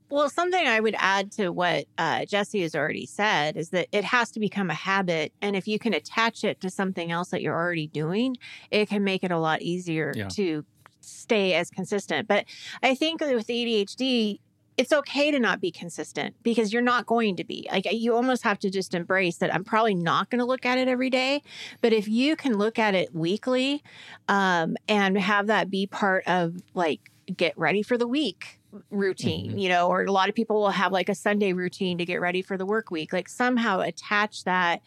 Well, 0.09 0.29
something 0.29 0.65
I 0.65 0.79
would 0.79 0.95
add 0.97 1.31
to 1.33 1.49
what 1.49 1.85
uh, 1.97 2.25
Jesse 2.25 2.61
has 2.61 2.75
already 2.75 3.05
said 3.05 3.57
is 3.57 3.69
that 3.71 3.87
it 3.91 4.05
has 4.05 4.31
to 4.31 4.39
become 4.39 4.69
a 4.69 4.73
habit. 4.75 5.33
And 5.41 5.55
if 5.55 5.67
you 5.67 5.79
can 5.79 5.93
attach 5.93 6.43
it 6.43 6.61
to 6.61 6.69
something 6.69 7.11
else 7.11 7.29
that 7.29 7.41
you're 7.41 7.55
already 7.55 7.87
doing, 7.87 8.37
it 8.71 8.87
can 8.87 9.03
make 9.03 9.23
it 9.23 9.31
a 9.31 9.37
lot 9.39 9.61
easier 9.61 10.13
Yeah. 10.15 10.29
to 10.29 10.63
stay 11.01 11.53
as 11.55 11.69
consistent. 11.69 12.27
But 12.27 12.45
I 12.81 12.95
think 12.95 13.19
with 13.21 13.47
ADHD, 13.47 14.39
it's 14.77 14.93
okay 14.93 15.31
to 15.31 15.39
not 15.39 15.59
be 15.59 15.71
consistent 15.71 16.35
because 16.43 16.71
you're 16.71 16.83
not 16.83 17.05
going 17.07 17.35
to 17.35 17.43
be. 17.43 17.67
Like 17.71 17.91
you 17.91 18.15
almost 18.15 18.43
have 18.43 18.59
to 18.59 18.69
just 18.69 18.93
embrace 18.93 19.37
that 19.37 19.53
I'm 19.53 19.63
probably 19.63 19.95
not 19.95 20.29
going 20.29 20.39
to 20.39 20.45
look 20.45 20.65
at 20.65 20.77
it 20.77 20.87
every 20.87 21.09
day. 21.09 21.41
But 21.81 21.93
if 21.93 22.07
you 22.07 22.35
can 22.35 22.57
look 22.57 22.77
at 22.77 22.93
it 22.93 23.13
weekly 23.13 23.83
um, 24.29 24.77
and 24.87 25.17
have 25.17 25.47
that 25.47 25.69
be 25.69 25.87
part 25.87 26.23
of 26.27 26.55
like, 26.75 27.11
get 27.35 27.57
ready 27.57 27.83
for 27.83 27.97
the 27.97 28.07
week 28.07 28.56
routine, 28.89 29.57
you 29.57 29.69
know, 29.69 29.87
or 29.87 30.03
a 30.03 30.11
lot 30.11 30.29
of 30.29 30.35
people 30.35 30.61
will 30.61 30.69
have 30.69 30.91
like 30.91 31.09
a 31.09 31.15
Sunday 31.15 31.53
routine 31.53 31.97
to 31.97 32.05
get 32.05 32.21
ready 32.21 32.41
for 32.41 32.57
the 32.57 32.65
work 32.65 32.91
week. 32.91 33.13
Like 33.13 33.29
somehow 33.29 33.79
attach 33.81 34.43
that 34.43 34.81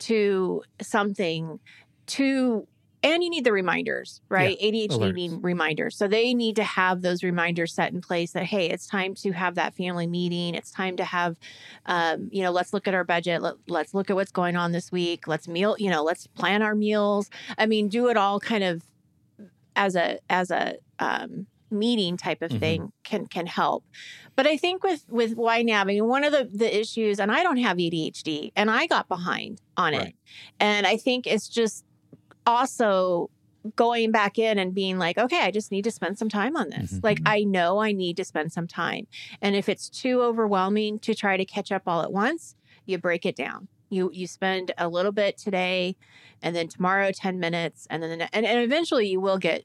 to 0.00 0.62
something 0.80 1.60
to 2.06 2.66
and 3.02 3.24
you 3.24 3.30
need 3.30 3.44
the 3.44 3.52
reminders, 3.52 4.20
right? 4.28 4.58
ADHD 4.60 4.88
alerts. 4.88 5.14
need 5.14 5.32
reminders. 5.40 5.96
So 5.96 6.06
they 6.06 6.34
need 6.34 6.56
to 6.56 6.62
have 6.62 7.00
those 7.00 7.22
reminders 7.22 7.72
set 7.72 7.92
in 7.92 8.02
place 8.02 8.32
that, 8.32 8.44
hey, 8.44 8.68
it's 8.68 8.86
time 8.86 9.14
to 9.16 9.32
have 9.32 9.54
that 9.54 9.74
family 9.74 10.06
meeting. 10.06 10.54
It's 10.54 10.70
time 10.70 10.96
to 10.96 11.04
have, 11.04 11.38
um, 11.86 12.28
you 12.30 12.42
know, 12.42 12.50
let's 12.50 12.74
look 12.74 12.86
at 12.86 12.92
our 12.92 13.04
budget. 13.04 13.40
Let, 13.40 13.54
let's 13.68 13.94
look 13.94 14.10
at 14.10 14.16
what's 14.16 14.32
going 14.32 14.54
on 14.54 14.72
this 14.72 14.92
week. 14.92 15.26
Let's 15.26 15.48
meal, 15.48 15.76
you 15.78 15.88
know, 15.88 16.02
let's 16.02 16.26
plan 16.26 16.60
our 16.60 16.74
meals. 16.74 17.30
I 17.56 17.64
mean, 17.64 17.88
do 17.88 18.08
it 18.08 18.18
all 18.18 18.38
kind 18.38 18.64
of 18.64 18.82
as 19.76 19.96
a, 19.96 20.18
as 20.28 20.50
a, 20.50 20.74
um, 20.98 21.46
meeting 21.70 22.16
type 22.16 22.42
of 22.42 22.50
Mhm. 22.50 22.60
thing 22.60 22.92
can 23.04 23.26
can 23.26 23.46
help 23.46 23.84
but 24.36 24.46
i 24.46 24.56
think 24.56 24.82
with 24.82 25.04
with 25.08 25.34
I 25.38 25.62
mean, 25.84 26.06
one 26.06 26.24
of 26.24 26.32
the 26.32 26.48
the 26.52 26.78
issues 26.80 27.20
and 27.20 27.30
i 27.30 27.42
don't 27.42 27.58
have 27.58 27.76
adhd 27.76 28.52
and 28.56 28.70
i 28.70 28.86
got 28.86 29.08
behind 29.08 29.60
on 29.76 29.94
it 29.94 30.14
and 30.58 30.86
i 30.86 30.96
think 30.96 31.26
it's 31.26 31.48
just 31.48 31.84
also 32.46 33.30
going 33.76 34.10
back 34.10 34.38
in 34.38 34.58
and 34.58 34.74
being 34.74 34.98
like, 34.98 35.18
okay, 35.18 35.40
I 35.40 35.50
just 35.50 35.70
need 35.70 35.84
to 35.84 35.90
spend 35.90 36.18
some 36.18 36.28
time 36.28 36.56
on 36.56 36.70
this. 36.70 36.92
Mhm. 36.92 37.04
Like, 37.04 37.20
I 37.26 37.44
know 37.44 37.78
I 37.78 37.92
need 37.92 38.16
to 38.16 38.24
spend 38.24 38.52
some 38.52 38.66
time. 38.66 39.06
And 39.42 39.54
if 39.54 39.68
it's 39.68 39.90
too 39.90 40.22
overwhelming 40.22 40.98
to 41.00 41.14
try 41.14 41.36
to 41.36 41.44
catch 41.44 41.70
up 41.70 41.82
all 41.86 42.00
at 42.02 42.12
once, 42.12 42.56
you 42.86 42.98
break 42.98 43.26
it 43.26 43.36
down. 43.36 43.68
You 43.90 44.10
you 44.14 44.26
spend 44.26 44.72
a 44.78 44.88
little 44.88 45.12
bit 45.12 45.36
today, 45.36 45.96
and 46.42 46.54
then 46.54 46.68
tomorrow 46.68 47.10
ten 47.12 47.38
minutes, 47.40 47.86
and 47.90 48.02
then 48.02 48.18
the, 48.20 48.34
and, 48.34 48.46
and 48.46 48.60
eventually 48.60 49.08
you 49.08 49.20
will 49.20 49.38
get 49.38 49.64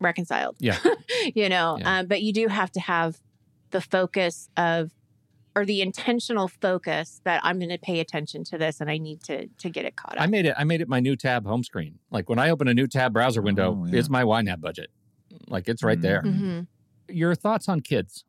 reconciled. 0.00 0.56
Yeah. 0.58 0.78
you 1.34 1.48
know, 1.48 1.76
Yeah. 1.80 1.98
um, 2.00 2.06
but 2.06 2.22
you 2.22 2.32
do 2.32 2.48
have 2.48 2.70
to 2.72 2.80
have 2.80 3.20
the 3.70 3.80
focus 3.80 4.48
of 4.56 4.92
or 5.56 5.64
the 5.64 5.82
intentional 5.82 6.46
focus 6.46 7.20
that 7.24 7.40
I'm 7.42 7.58
going 7.58 7.70
to 7.70 7.78
pay 7.78 7.98
attention 7.98 8.44
to 8.44 8.58
this 8.58 8.80
and 8.80 8.88
I 8.90 8.98
need 8.98 9.22
to 9.24 9.48
to 9.48 9.68
get 9.70 9.84
it 9.84 9.96
caught 9.96 10.16
up. 10.16 10.22
I 10.22 10.26
made 10.26 10.46
it. 10.46 10.54
I 10.56 10.64
made 10.64 10.80
it 10.80 10.88
my 10.88 11.00
new 11.00 11.16
tab 11.16 11.44
home 11.46 11.64
screen. 11.64 11.98
Like 12.10 12.28
when 12.28 12.38
I 12.38 12.50
open 12.50 12.68
a 12.68 12.74
new 12.74 12.86
tab 12.86 13.12
browser 13.12 13.42
window, 13.42 13.76
Oh, 13.80 13.86
yeah. 13.86 13.98
it's 13.98 14.08
my 14.08 14.22
YNAB 14.22 14.60
budget. 14.60 14.90
Like 15.48 15.68
it's 15.68 15.82
right 15.82 16.00
there. 16.00 16.22
Mhm. 16.22 16.66
Your 17.08 17.34
thoughts 17.34 17.68
on 17.68 17.80
kids? 17.80 18.24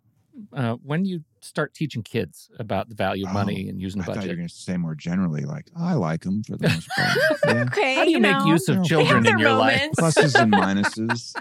Uh, 0.53 0.75
when 0.83 1.05
you 1.05 1.23
start 1.41 1.73
teaching 1.73 2.03
kids 2.03 2.49
about 2.59 2.89
the 2.89 2.95
value 2.95 3.25
of 3.25 3.33
money 3.33 3.67
and 3.69 3.79
using 3.79 4.01
I 4.01 4.05
the 4.05 4.13
thought 4.13 4.23
you 4.23 4.29
were 4.29 4.35
going 4.35 4.47
to 4.47 4.53
say 4.53 4.77
more 4.77 4.95
generally, 4.95 5.43
like 5.43 5.67
I 5.77 5.93
like 5.93 6.21
them 6.21 6.43
for 6.43 6.57
the 6.57 6.69
most 6.69 6.89
part. 6.95 7.09
Yeah. 7.45 7.61
Okay. 7.63 7.95
how 7.95 8.05
do 8.05 8.11
you, 8.11 8.19
make 8.19 8.37
know, 8.37 8.45
use 8.45 8.67
of 8.69 8.83
children 8.83 9.25
in 9.25 9.39
your 9.39 9.53
life? 9.53 9.91
Pluses 9.97 10.35
and 10.41 10.53
minuses. 10.59 11.35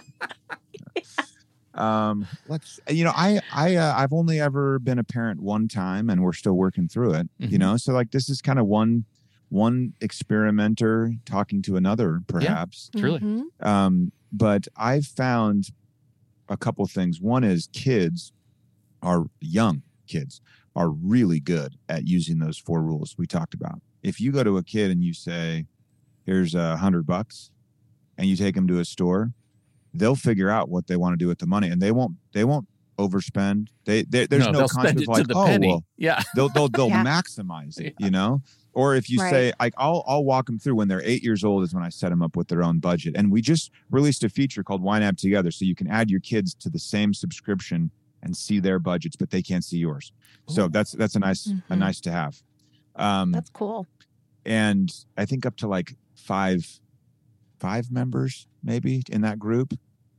Um, 1.75 2.29
let's. 2.47 2.81
You 2.89 3.05
know, 3.05 3.13
I 3.15 3.41
I 3.53 3.77
uh, 3.77 3.95
I've 3.97 4.13
only 4.13 4.41
ever 4.41 4.79
been 4.79 4.99
a 4.99 5.05
parent 5.05 5.41
one 5.41 5.69
time, 5.69 6.11
and 6.11 6.23
we're 6.23 6.33
still 6.33 6.55
working 6.55 6.89
through 6.89 7.15
it. 7.15 7.29
You 7.39 7.49
Mhm. 7.57 7.59
know, 7.61 7.77
so 7.77 7.93
like 7.93 8.11
this 8.11 8.29
is 8.29 8.41
kind 8.41 8.59
of 8.59 8.67
one 8.67 9.05
one 9.51 9.95
experimenter 10.01 11.15
talking 11.25 11.63
to 11.63 11.77
another, 11.77 12.21
perhaps. 12.27 12.91
yeah, 12.95 13.01
Truly. 13.01 13.21
Mhm. 13.21 13.45
Um, 13.67 14.13
but 14.33 14.67
I've 14.77 15.07
found 15.07 15.69
a 16.49 16.57
couple 16.57 16.85
things. 16.87 17.21
One 17.21 17.45
is 17.45 17.69
kids 17.73 18.33
are 19.03 19.27
young 19.41 19.83
kids 20.09 20.41
are 20.75 20.91
really 20.91 21.41
good 21.41 21.77
at 21.89 22.07
using 22.07 22.39
those 22.39 22.59
four 22.59 22.83
rules 22.83 23.15
we 23.19 23.27
talked 23.27 23.55
about. 23.55 23.81
If 24.03 24.21
you 24.21 24.33
go 24.33 24.43
to 24.45 24.57
a 24.59 24.63
kid 24.65 24.91
and 24.91 25.03
you 25.03 25.13
say, 25.15 25.67
"Here's 26.27 26.55
a 26.55 26.77
hundred 26.79 27.07
bucks," 27.07 27.51
and 28.17 28.29
you 28.29 28.37
take 28.37 28.55
them 28.55 28.67
to 28.69 28.79
a 28.79 28.85
store, 28.85 29.33
they'll 29.93 30.17
figure 30.17 30.51
out 30.51 30.69
what 30.69 30.87
they 30.87 30.97
want 30.97 31.13
to 31.15 31.17
do 31.17 31.29
with 31.29 31.39
the 31.39 31.47
money, 31.47 31.69
and 31.69 31.81
they 31.83 31.93
won't. 31.93 32.17
They 32.33 32.45
won't 32.45 32.67
overspend. 32.99 33.69
They, 33.87 34.03
they 34.03 34.27
there's 34.27 34.47
no, 34.47 34.53
they'll 34.53 34.69
concept 34.69 34.89
spend 34.89 34.97
of 34.99 35.03
it 35.05 35.09
like, 35.09 35.23
to 35.23 35.29
the 35.29 35.35
oh 35.39 35.47
penny. 35.47 35.69
well, 35.69 35.85
yeah, 35.97 36.23
they'll 36.35 36.49
they'll 36.49 36.69
they'll 36.69 36.89
Yeah. 36.89 37.05
maximize 37.05 37.79
it, 37.81 37.95
you 37.99 38.11
know. 38.11 38.41
Or 38.75 38.95
if 38.95 39.11
you 39.11 39.19
Right. 39.21 39.31
say 39.31 39.53
like 39.61 39.75
I'll 39.77 40.05
I'll 40.07 40.25
walk 40.25 40.47
them 40.47 40.59
through 40.59 40.77
when 40.77 40.89
they're 40.89 41.03
eight 41.03 41.23
years 41.25 41.43
old 41.43 41.65
is 41.65 41.75
when 41.75 41.83
I 41.83 41.89
set 41.89 42.11
them 42.11 42.23
up 42.23 42.37
with 42.37 42.49
their 42.49 42.63
own 42.63 42.79
budget. 42.79 43.15
And 43.17 43.33
we 43.33 43.41
just 43.41 43.71
released 43.91 44.23
a 44.23 44.29
feature 44.29 44.63
called 44.63 44.83
YNAB 44.83 45.17
Together, 45.17 45.51
so 45.51 45.65
you 45.65 45.75
can 45.75 45.89
add 45.89 46.11
your 46.11 46.21
kids 46.21 46.55
to 46.61 46.71
the 46.71 46.79
same 46.79 47.13
subscription 47.15 47.91
and 48.23 48.37
see 48.37 48.59
their 48.61 48.79
budgets, 48.79 49.17
but 49.17 49.31
they 49.31 49.43
can't 49.43 49.65
see 49.65 49.79
yours. 49.79 50.13
So 50.49 50.69
that's 50.69 50.93
that's 50.93 51.15
a 51.15 51.19
nice 51.21 51.47
a 51.47 51.75
Mhm. 51.75 51.79
nice 51.79 52.01
to 52.03 52.11
have. 52.11 52.43
Um, 52.97 53.33
That's 53.33 53.51
cool. 53.51 53.87
and 54.45 54.91
I 55.17 55.25
think 55.25 55.47
up 55.47 55.57
to 55.59 55.69
like 55.69 55.97
five 56.17 56.81
five 57.61 57.91
members 57.91 58.47
maybe 58.63 59.03
in 59.11 59.21
that 59.23 59.39
group. 59.39 59.75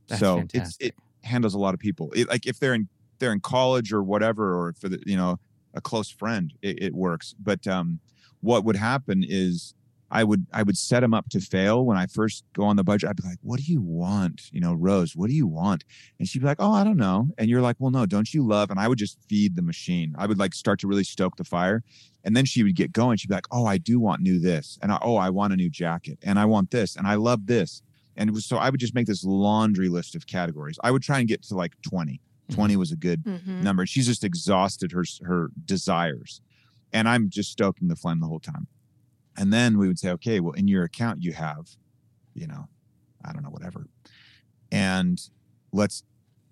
That's 0.08 0.20
so 0.20 0.36
fantastic. 0.36 0.86
it's 0.88 0.94
it 0.98 1.26
handles 1.26 1.54
a 1.54 1.58
lot 1.58 1.74
of 1.74 1.80
people. 1.80 2.10
It, 2.14 2.28
like 2.28 2.46
if 2.46 2.58
they're 2.58 2.74
in 2.74 2.88
they're 3.18 3.32
in 3.32 3.40
college 3.40 3.92
or 3.92 4.02
whatever, 4.02 4.54
or 4.58 4.72
for 4.74 4.88
the 4.88 5.02
you 5.06 5.16
know 5.16 5.38
a 5.74 5.80
close 5.80 6.10
friend, 6.10 6.52
it, 6.62 6.82
it 6.82 6.94
works. 6.94 7.34
But 7.38 7.66
um, 7.66 8.00
what 8.40 8.64
would 8.64 8.76
happen 8.76 9.24
is 9.26 9.74
I 10.10 10.24
would 10.24 10.46
I 10.52 10.62
would 10.62 10.76
set 10.76 11.00
them 11.00 11.14
up 11.14 11.28
to 11.30 11.40
fail 11.40 11.84
when 11.84 11.96
I 11.96 12.06
first 12.06 12.44
go 12.52 12.64
on 12.64 12.76
the 12.76 12.82
budget. 12.84 13.08
I'd 13.08 13.16
be 13.16 13.22
like, 13.22 13.38
"What 13.42 13.60
do 13.60 13.72
you 13.72 13.80
want?" 13.80 14.50
You 14.52 14.60
know, 14.60 14.74
Rose, 14.74 15.14
what 15.14 15.28
do 15.30 15.34
you 15.36 15.46
want? 15.46 15.84
And 16.18 16.26
she'd 16.28 16.40
be 16.40 16.46
like, 16.46 16.56
"Oh, 16.60 16.72
I 16.72 16.82
don't 16.84 16.96
know." 16.96 17.28
And 17.38 17.48
you're 17.48 17.60
like, 17.62 17.76
"Well, 17.78 17.90
no, 17.92 18.06
don't 18.06 18.32
you 18.34 18.44
love?" 18.46 18.70
And 18.70 18.80
I 18.80 18.88
would 18.88 18.98
just 18.98 19.18
feed 19.28 19.54
the 19.56 19.62
machine. 19.62 20.14
I 20.18 20.26
would 20.26 20.38
like 20.38 20.52
start 20.54 20.80
to 20.80 20.88
really 20.88 21.04
stoke 21.04 21.36
the 21.36 21.44
fire, 21.44 21.82
and 22.24 22.34
then 22.36 22.44
she 22.44 22.62
would 22.64 22.74
get 22.74 22.92
going. 22.92 23.18
She'd 23.18 23.28
be 23.28 23.34
like, 23.34 23.46
"Oh, 23.52 23.66
I 23.66 23.78
do 23.78 24.00
want 24.00 24.20
new 24.20 24.38
this," 24.40 24.78
and 24.82 24.90
I, 24.90 24.98
"Oh, 25.00 25.16
I 25.16 25.30
want 25.30 25.52
a 25.52 25.56
new 25.56 25.70
jacket," 25.70 26.18
and 26.22 26.38
I 26.38 26.44
want 26.44 26.70
this, 26.72 26.96
and 26.96 27.06
I 27.06 27.14
love 27.14 27.46
this. 27.46 27.82
And 28.16 28.28
it 28.28 28.32
was 28.32 28.44
so 28.44 28.56
I 28.56 28.68
would 28.70 28.80
just 28.80 28.94
make 28.94 29.06
this 29.06 29.22
laundry 29.24 29.88
list 29.88 30.14
of 30.16 30.26
categories. 30.26 30.78
I 30.82 30.90
would 30.90 31.02
try 31.02 31.20
and 31.20 31.28
get 31.28 31.42
to 31.44 31.54
like 31.54 31.72
20. 31.82 32.20
20 32.50 32.76
was 32.76 32.90
a 32.90 32.96
good 32.96 33.22
Mhm. 33.24 33.62
number. 33.62 33.86
She's 33.86 34.06
just 34.06 34.24
exhausted 34.24 34.90
her 34.90 35.04
her 35.22 35.50
desires, 35.64 36.40
and 36.92 37.08
I'm 37.08 37.30
just 37.30 37.52
stoking 37.52 37.86
the 37.86 37.94
flame 37.96 38.18
the 38.18 38.26
whole 38.26 38.40
time. 38.40 38.66
And 39.36 39.52
then 39.52 39.78
we 39.78 39.86
would 39.88 39.98
say, 39.98 40.10
okay, 40.10 40.40
well, 40.40 40.52
in 40.52 40.68
your 40.68 40.84
account 40.84 41.22
you 41.22 41.32
have, 41.32 41.68
you 42.34 42.46
know, 42.46 42.68
I 43.24 43.32
don't 43.32 43.42
know, 43.42 43.50
whatever, 43.50 43.86
and 44.72 45.20
let's 45.72 46.02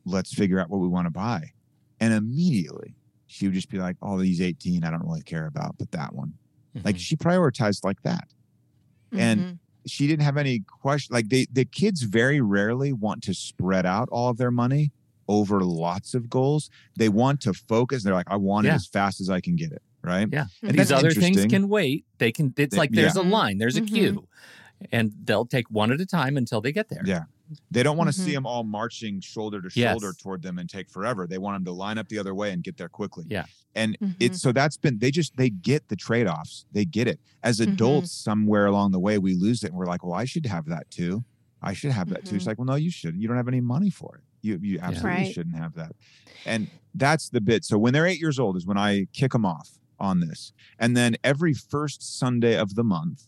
let's 0.05 0.33
figure 0.33 0.59
out 0.59 0.71
what 0.71 0.79
we 0.81 0.89
want 0.89 1.07
to 1.07 1.11
buy. 1.11 1.53
And 2.01 2.15
immediately 2.15 2.95
she 3.27 3.47
would 3.47 3.55
just 3.55 3.69
be 3.69 3.79
like, 3.79 3.97
"Oh, 4.01 4.19
these 4.19 4.41
18, 4.41 4.85
I 4.85 4.91
don't 4.91 5.05
really 5.05 5.23
care 5.23 5.47
about, 5.47 5.77
but 5.79 5.91
that 5.91 6.15
one." 6.15 6.35
Like 6.85 6.97
Mhm. 6.97 7.01
she 7.01 7.17
prioritized 7.17 7.85
like 7.85 8.01
that 8.03 8.29
and- 9.13 9.41
Mhm. 9.41 9.59
she 9.87 10.07
didn't 10.07 10.23
have 10.23 10.37
any 10.37 10.61
question 10.61 11.13
like 11.15 11.29
they 11.29 11.47
the 11.51 11.65
kids 11.65 12.03
very 12.03 12.41
rarely 12.41 12.93
want 12.93 13.23
to 13.25 13.33
spread 13.35 13.85
out 13.87 14.09
all 14.11 14.29
of 14.31 14.37
their 14.37 14.51
money 14.51 14.93
over 15.29 15.61
lots 15.61 16.15
of 16.15 16.29
goals 16.29 16.69
they 16.97 17.09
want 17.09 17.41
to 17.41 17.53
focus 17.55 18.03
they're 18.03 18.13
like 18.15 18.31
i 18.31 18.37
want 18.37 18.67
it 18.67 18.71
as 18.77 18.87
fast 18.87 19.19
as 19.21 19.31
i 19.31 19.41
can 19.41 19.57
get 19.57 19.73
it 19.73 19.83
right 20.03 20.29
Yeah. 20.33 20.47
And 20.63 20.79
these 20.79 20.93
other 20.93 21.11
things 21.11 21.45
can 21.47 21.69
wait. 21.69 22.05
They 22.19 22.33
can. 22.33 22.53
It's 22.57 22.73
They- 22.75 22.79
like 22.79 22.91
there's 22.93 23.17
yeah. 23.17 23.23
a 23.23 23.25
line. 23.25 23.59
There's 23.59 23.77
a 23.77 23.83
Mhm. 23.83 23.89
queue, 23.89 24.29
and 24.93 25.13
they'll 25.25 25.47
take 25.47 25.71
one 25.71 25.91
at 25.93 26.01
a 26.01 26.07
time 26.07 26.37
until 26.37 26.61
they 26.61 26.73
get 26.73 26.89
there. 26.89 27.03
Yeah. 27.05 27.25
they 27.71 27.83
don't 27.83 27.97
want 27.97 28.13
to 28.13 28.21
Mhm. 28.21 28.25
see 28.27 28.33
them 28.35 28.45
all 28.45 28.63
marching 28.63 29.21
shoulder 29.23 29.63
to 29.63 29.71
Yes. 29.73 29.93
shoulder 29.99 30.13
toward 30.21 30.43
them 30.43 30.59
and 30.59 30.69
take 30.69 30.91
forever 30.91 31.27
they 31.27 31.39
want 31.39 31.57
them 31.57 31.65
to 31.65 31.73
line 31.73 31.97
up 31.97 32.07
the 32.11 32.19
other 32.19 32.35
way 32.35 32.53
and 32.53 32.63
get 32.63 32.77
there 32.77 32.91
quickly 32.91 33.25
Yeah. 33.31 33.47
and 33.75 33.97
Mhm. 34.01 34.17
it's 34.21 34.43
so 34.43 34.53
that's 34.53 34.77
been 34.77 34.99
they 34.99 35.11
just 35.11 35.35
they 35.39 35.49
get 35.49 35.89
the 35.89 35.97
trade-offs 35.97 36.67
they 36.73 36.85
get 36.85 37.09
it 37.09 37.19
as 37.43 37.59
Mhm. 37.59 37.73
adults 37.73 38.13
somewhere 38.13 38.67
along 38.67 38.91
the 38.93 38.99
way 38.99 39.17
we 39.17 39.33
lose 39.33 39.65
it 39.65 39.69
and 39.71 39.77
we're 39.79 39.87
like 39.87 40.05
well 40.05 40.13
i 40.13 40.27
should 40.27 40.45
have 40.45 40.67
that 40.67 40.91
too 40.91 41.25
i 41.63 41.73
should 41.73 41.91
have 41.93 42.11
that 42.11 42.27
too 42.27 42.35
it's 42.37 42.45
Mhm. 42.45 42.49
like 42.49 42.59
well 42.59 42.67
no 42.67 42.75
you 42.75 42.91
shouldn't 42.91 43.23
you 43.23 43.29
don't 43.29 43.39
have 43.39 43.49
any 43.49 43.63
money 43.63 43.89
for 43.89 44.17
it 44.17 44.25
you 44.43 44.59
you 44.63 44.79
absolutely 44.83 45.23
Right. 45.25 45.33
shouldn't 45.33 45.57
have 45.57 45.73
that 45.73 45.93
and 46.45 46.69
that's 46.95 47.31
the 47.31 47.41
bit 47.41 47.65
so 47.65 47.79
when 47.79 47.95
they're 47.95 48.07
eight 48.07 48.21
years 48.21 48.39
old 48.39 48.59
is 48.59 48.67
when 48.67 48.77
i 48.77 49.07
kick 49.15 49.33
them 49.33 49.47
off 49.47 49.71
on 50.01 50.21
this. 50.21 50.53
And 50.79 50.97
then 50.97 51.17
every 51.25 51.55
first 51.55 52.19
sunday 52.19 52.57
of 52.57 52.75
the 52.75 52.85
month 52.85 53.25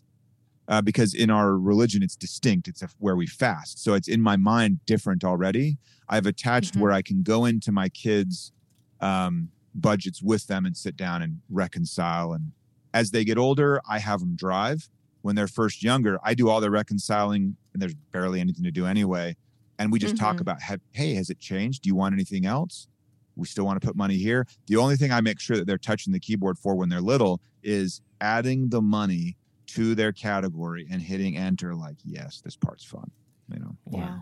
uh, 0.69 0.81
because 0.81 1.15
in 1.15 1.31
our 1.31 1.57
religion 1.59 2.03
it's 2.03 2.17
distinct 2.17 2.69
it's 2.69 2.83
a, 2.83 2.89
where 2.99 3.17
we 3.17 3.27
fast. 3.27 3.83
So 3.83 3.95
it's 3.95 4.09
in 4.09 4.21
my 4.23 4.37
mind 4.37 4.81
different 4.87 5.25
already. 5.25 5.79
I've 6.09 6.27
attached 6.27 6.75
Mhm. 6.75 6.81
where 6.81 6.93
i 6.93 7.03
can 7.03 7.23
go 7.23 7.45
into 7.45 7.73
my 7.73 7.89
kids 7.89 8.53
um, 9.01 9.49
budgets 9.75 10.23
with 10.23 10.47
them 10.47 10.67
and 10.67 10.77
sit 10.77 10.97
down 10.97 11.23
and 11.23 11.41
reconcile. 11.49 12.33
And 12.33 12.53
as 12.93 13.11
they 13.13 13.25
get 13.25 13.39
older 13.39 13.81
i 13.89 13.99
have 13.99 14.21
them 14.21 14.37
drive. 14.37 14.89
When 15.23 15.37
they're 15.37 15.49
first 15.49 15.83
younger 15.83 16.19
i 16.23 16.35
do 16.35 16.49
all 16.49 16.61
the 16.61 16.71
reconciling 16.71 17.57
and 17.73 17.81
there's 17.83 17.95
barely 18.13 18.41
anything 18.41 18.65
to 18.65 18.71
do 18.71 18.87
anyway. 18.87 19.37
And 19.79 19.91
we 19.93 19.99
just 19.99 20.17
talk 20.17 20.37
Mhm. 20.37 20.41
about 20.43 20.59
hey 20.93 21.15
has 21.15 21.31
it 21.31 21.39
changed? 21.41 21.83
Do 21.83 21.89
you 21.89 21.95
want 21.95 22.13
anything 22.15 22.47
else 22.47 22.87
we 23.37 23.47
still 23.47 23.65
want 23.65 23.81
to 23.81 23.87
put 23.87 23.97
money 23.97 24.17
here 24.17 24.47
the 24.67 24.77
only 24.77 24.97
thing 24.97 25.13
i 25.13 25.21
make 25.21 25.41
sure 25.41 25.57
that 25.57 25.67
they're 25.67 25.79
touching 25.79 26.13
the 26.13 26.21
keyboard 26.21 26.59
for 26.59 26.75
when 26.75 26.89
they're 26.89 27.01
little 27.01 27.41
is 27.63 28.01
adding 28.21 28.69
the 28.69 28.81
money 28.83 29.37
to 29.67 29.95
their 29.95 30.13
category 30.13 30.87
and 30.91 31.01
hitting 31.01 31.37
enter 31.37 31.75
like 31.75 31.97
yes 32.05 32.41
this 32.45 32.57
part's 32.57 32.85
fun 32.85 33.11
you 33.53 33.59
know 33.61 33.77
Yeah. 33.91 34.19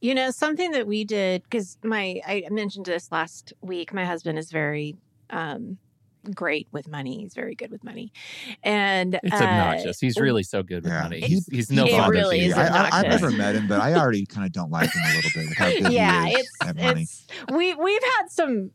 You 0.00 0.14
know, 0.14 0.30
something 0.30 0.70
that 0.72 0.86
we 0.86 1.04
did 1.04 1.42
because 1.42 1.76
my 1.82 2.20
I 2.24 2.44
mentioned 2.50 2.86
this 2.86 3.10
last 3.10 3.52
week. 3.62 3.92
My 3.92 4.04
husband 4.04 4.38
is 4.38 4.52
very 4.52 4.96
um 5.30 5.78
great 6.34 6.68
with 6.72 6.88
money. 6.88 7.20
He's 7.22 7.34
very 7.34 7.54
good 7.54 7.70
with 7.70 7.84
money. 7.84 8.12
And 8.62 9.18
It's 9.22 9.32
uh, 9.40 9.44
obnoxious. 9.44 10.00
He's 10.00 10.18
really 10.18 10.42
so 10.42 10.62
good 10.62 10.84
with 10.84 10.92
Yeah. 10.92 11.02
money. 11.02 11.20
He's, 11.20 11.46
he's 11.46 11.70
no 11.70 11.86
It 11.86 11.92
bother 11.92 12.12
to 12.12 12.18
really 12.18 12.40
is 12.46 12.54
I, 12.54 12.66
I, 12.66 12.98
I've 13.00 13.08
never 13.08 13.30
met 13.30 13.54
him 13.54 13.66
but 13.68 13.80
i 13.80 13.94
already 13.94 14.24
kind 14.26 14.46
of 14.46 14.52
don't 14.52 14.70
like 14.70 14.92
him 14.94 15.02
a 15.02 15.14
little 15.16 15.30
bit 15.34 15.48
with 15.48 15.58
how 15.58 15.68
good 15.82 15.92
yeah, 15.92 16.26
he 16.26 16.34
is 16.34 16.40
it's 16.40 16.68
at 16.68 16.76
money 16.76 17.02
it's 17.02 17.26
we 17.50 17.74
we've 17.74 18.02
had 18.16 18.30
some 18.30 18.70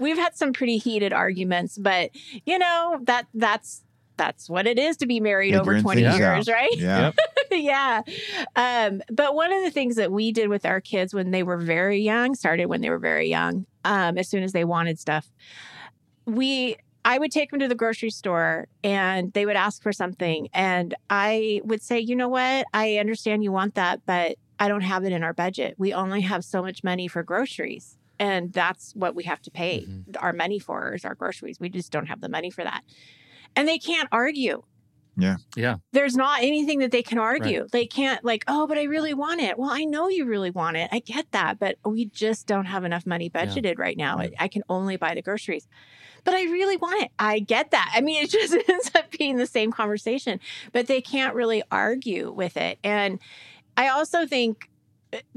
we've 0.00 0.16
had 0.18 0.36
some 0.36 0.52
pretty 0.52 0.78
heated 0.78 1.12
arguments, 1.12 1.78
but 1.78 2.10
you 2.46 2.58
know, 2.58 2.98
that 3.04 3.26
that's 3.34 3.84
that's 4.16 4.50
what 4.50 4.66
it 4.66 4.78
is 4.78 4.98
to 4.98 5.06
be 5.06 5.18
married 5.18 5.54
over 5.54 5.80
20 5.80 6.02
years, 6.02 6.48
out. 6.48 6.52
right? 6.52 6.76
yeah 6.76 7.12
yeah. 7.50 8.02
Um, 8.54 9.02
but 9.10 9.34
one 9.34 9.50
of 9.52 9.62
the 9.62 9.70
things 9.70 9.96
that 9.96 10.12
we 10.12 10.30
did 10.32 10.48
with 10.48 10.66
our 10.66 10.80
kids 10.80 11.14
when 11.14 11.30
they 11.30 11.42
were 11.42 11.56
very 11.56 12.00
young, 12.00 12.34
started 12.34 12.66
when 12.66 12.80
they 12.80 12.90
were 12.90 12.98
very 12.98 13.28
young, 13.28 13.66
um, 13.84 14.18
as 14.18 14.28
soon 14.28 14.42
as 14.42 14.52
they 14.52 14.64
wanted 14.64 14.98
stuff, 14.98 15.30
we 16.26 16.76
I 17.04 17.18
would 17.18 17.30
take 17.30 17.50
them 17.50 17.60
to 17.60 17.68
the 17.68 17.74
grocery 17.74 18.10
store 18.10 18.66
and 18.84 19.32
they 19.32 19.46
would 19.46 19.56
ask 19.56 19.82
for 19.82 19.92
something. 19.92 20.48
And 20.52 20.94
I 21.08 21.60
would 21.64 21.82
say, 21.82 21.98
you 21.98 22.14
know 22.14 22.28
what? 22.28 22.66
I 22.74 22.96
understand 22.98 23.42
you 23.42 23.52
want 23.52 23.74
that, 23.76 24.00
but 24.06 24.36
I 24.58 24.68
don't 24.68 24.82
have 24.82 25.04
it 25.04 25.12
in 25.12 25.22
our 25.24 25.32
budget. 25.32 25.74
We 25.78 25.94
only 25.94 26.20
have 26.20 26.44
so 26.44 26.60
much 26.62 26.84
money 26.84 27.08
for 27.08 27.22
groceries. 27.22 27.96
And 28.18 28.52
that's 28.52 28.92
what 28.94 29.14
we 29.14 29.24
have 29.24 29.40
to 29.42 29.50
pay 29.50 29.86
Mhm. 29.88 30.16
our 30.20 30.34
money 30.34 30.58
for 30.58 30.92
is 30.94 31.06
our 31.06 31.14
groceries. 31.14 31.58
We 31.58 31.70
just 31.70 31.90
don't 31.90 32.06
have 32.06 32.20
the 32.20 32.28
money 32.28 32.50
for 32.50 32.62
that. 32.64 32.82
And 33.56 33.66
they 33.66 33.78
can't 33.78 34.08
argue 34.12 34.62
Yeah. 35.16 35.36
Yeah. 35.56 35.76
there's 35.92 36.16
not 36.16 36.42
anything 36.42 36.80
that 36.80 36.90
they 36.90 37.02
can 37.02 37.18
argue. 37.18 37.66
They 37.72 37.86
can't 37.86 38.22
like, 38.22 38.44
oh, 38.46 38.66
but 38.66 38.76
I 38.76 38.82
really 38.82 39.14
want 39.14 39.40
it. 39.40 39.58
Well, 39.58 39.70
I 39.70 39.84
know 39.84 40.08
you 40.08 40.26
really 40.26 40.50
want 40.50 40.76
it. 40.76 40.90
I 40.92 40.98
get 40.98 41.30
that, 41.32 41.58
but 41.58 41.76
we 41.84 42.04
just 42.06 42.46
don't 42.46 42.66
have 42.66 42.84
enough 42.84 43.06
money 43.06 43.30
Yeah. 43.34 43.46
budgeted 43.46 43.78
right 43.78 43.96
now. 43.96 44.18
Right. 44.18 44.34
I, 44.38 44.44
I 44.44 44.48
can 44.48 44.62
only 44.68 44.96
buy 44.96 45.14
the 45.14 45.22
groceries. 45.22 45.66
But 46.24 46.34
I 46.34 46.44
really 46.44 46.76
want 46.76 47.02
it. 47.02 47.10
I 47.18 47.40
get 47.40 47.70
that. 47.70 47.92
I 47.94 48.00
mean, 48.00 48.22
it 48.22 48.30
just 48.30 48.54
ends 48.68 48.90
up 48.94 49.10
being 49.10 49.36
the 49.36 49.46
same 49.46 49.72
conversation, 49.72 50.40
but 50.72 50.86
they 50.86 51.00
can't 51.00 51.34
really 51.34 51.62
argue 51.70 52.30
with 52.30 52.56
it. 52.56 52.78
And 52.84 53.18
I 53.76 53.88
also 53.88 54.26
think 54.26 54.68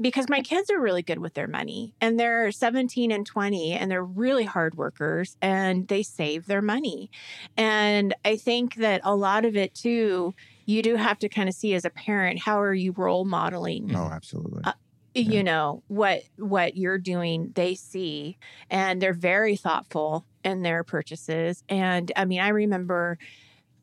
because 0.00 0.28
my 0.28 0.40
kids 0.40 0.70
are 0.70 0.80
really 0.80 1.02
good 1.02 1.18
with 1.18 1.34
their 1.34 1.48
money 1.48 1.94
and 2.00 2.18
they're 2.18 2.52
17 2.52 3.10
and 3.10 3.26
20 3.26 3.72
and 3.72 3.90
they're 3.90 4.04
really 4.04 4.44
hard 4.44 4.76
workers 4.76 5.36
and 5.42 5.88
they 5.88 6.02
save 6.02 6.46
their 6.46 6.62
money. 6.62 7.10
And 7.56 8.14
I 8.24 8.36
think 8.36 8.76
that 8.76 9.00
a 9.04 9.16
lot 9.16 9.44
of 9.44 9.56
it 9.56 9.74
too, 9.74 10.34
you 10.66 10.82
do 10.82 10.96
have 10.96 11.18
to 11.20 11.28
kind 11.28 11.48
of 11.48 11.54
see 11.54 11.74
as 11.74 11.84
a 11.84 11.90
parent, 11.90 12.40
how 12.40 12.60
are 12.60 12.74
you 12.74 12.92
role 12.92 13.24
modeling? 13.24 13.94
Oh, 13.94 14.10
absolutely. 14.12 14.62
Uh, 14.64 14.72
you 15.16 15.44
know 15.44 15.80
what 15.86 16.22
what 16.38 16.76
you're 16.76 16.98
doing 16.98 17.52
they 17.54 17.76
see 17.76 18.36
and 18.68 19.00
they're 19.00 19.12
very 19.12 19.54
thoughtful 19.54 20.26
in 20.44 20.62
their 20.62 20.84
purchases 20.84 21.64
and 21.68 22.12
i 22.16 22.24
mean 22.24 22.40
i 22.40 22.48
remember 22.48 23.18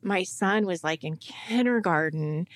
my 0.02 0.22
son 0.22 0.66
was 0.66 0.82
like 0.82 1.04
in 1.04 1.16
kindergarten 1.16 2.46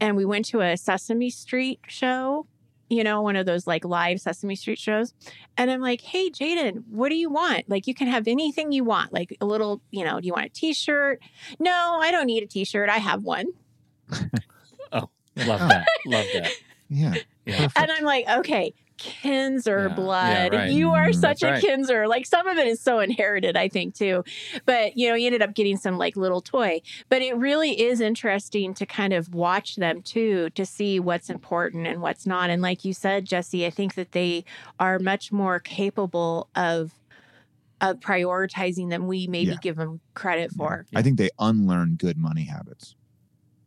and 0.00 0.16
we 0.16 0.24
went 0.24 0.44
to 0.46 0.60
a 0.60 0.76
sesame 0.76 1.30
street 1.30 1.80
show 1.86 2.46
you 2.90 3.04
know, 3.04 3.22
one 3.22 3.36
of 3.36 3.46
those 3.46 3.66
like 3.66 3.84
live 3.84 4.20
Sesame 4.20 4.56
Street 4.56 4.78
shows. 4.78 5.14
And 5.56 5.70
I'm 5.70 5.80
like, 5.80 6.00
hey, 6.00 6.28
Jaden, 6.28 6.82
what 6.90 7.08
do 7.08 7.14
you 7.14 7.30
want? 7.30 7.70
Like, 7.70 7.86
you 7.86 7.94
can 7.94 8.08
have 8.08 8.26
anything 8.26 8.72
you 8.72 8.82
want. 8.82 9.12
Like 9.12 9.34
a 9.40 9.46
little, 9.46 9.80
you 9.92 10.04
know, 10.04 10.20
do 10.20 10.26
you 10.26 10.32
want 10.32 10.46
a 10.46 10.48
t 10.50 10.74
shirt? 10.74 11.20
No, 11.60 11.98
I 12.02 12.10
don't 12.10 12.26
need 12.26 12.42
a 12.42 12.46
t 12.46 12.64
shirt. 12.64 12.90
I 12.90 12.98
have 12.98 13.22
one. 13.22 13.46
oh, 14.92 15.08
love 15.36 15.62
oh. 15.62 15.68
that. 15.68 15.86
love 16.04 16.26
that. 16.34 16.50
Yeah. 16.88 17.14
yeah. 17.46 17.68
And 17.76 17.92
I'm 17.92 18.02
like, 18.02 18.28
okay, 18.28 18.74
Kinzer 19.00 19.88
yeah, 19.88 19.94
blood. 19.94 20.52
Yeah, 20.52 20.58
right. 20.58 20.70
You 20.70 20.90
are 20.90 21.06
mm-hmm. 21.06 21.20
such 21.20 21.40
That's 21.40 21.42
a 21.42 21.50
right. 21.52 21.62
Kinzer. 21.62 22.06
Like 22.06 22.26
some 22.26 22.46
of 22.46 22.58
it 22.58 22.66
is 22.66 22.80
so 22.80 23.00
inherited, 23.00 23.56
I 23.56 23.68
think, 23.68 23.94
too. 23.94 24.22
But, 24.66 24.96
you 24.96 25.08
know, 25.08 25.14
he 25.14 25.24
ended 25.24 25.40
up 25.40 25.54
getting 25.54 25.78
some 25.78 25.96
like 25.96 26.16
little 26.16 26.42
toy. 26.42 26.82
But 27.08 27.22
it 27.22 27.34
really 27.36 27.80
is 27.80 28.00
interesting 28.00 28.74
to 28.74 28.84
kind 28.84 29.12
of 29.12 29.34
watch 29.34 29.76
them 29.76 30.02
too, 30.02 30.50
to 30.50 30.66
see 30.66 31.00
what's 31.00 31.30
important 31.30 31.86
and 31.86 32.02
what's 32.02 32.26
not. 32.26 32.50
And 32.50 32.60
like 32.60 32.84
you 32.84 32.92
said, 32.92 33.24
Jesse, 33.24 33.64
I 33.64 33.70
think 33.70 33.94
that 33.94 34.12
they 34.12 34.44
are 34.78 34.98
much 34.98 35.32
more 35.32 35.58
capable 35.58 36.48
of 36.54 36.92
of 37.80 37.98
prioritizing 38.00 38.90
than 38.90 39.06
we 39.06 39.26
maybe 39.26 39.52
yeah. 39.52 39.56
give 39.62 39.76
them 39.76 40.00
credit 40.12 40.52
for. 40.52 40.84
I 40.94 41.00
think 41.00 41.16
they 41.16 41.30
unlearn 41.38 41.94
good 41.94 42.18
money 42.18 42.44
habits. 42.44 42.94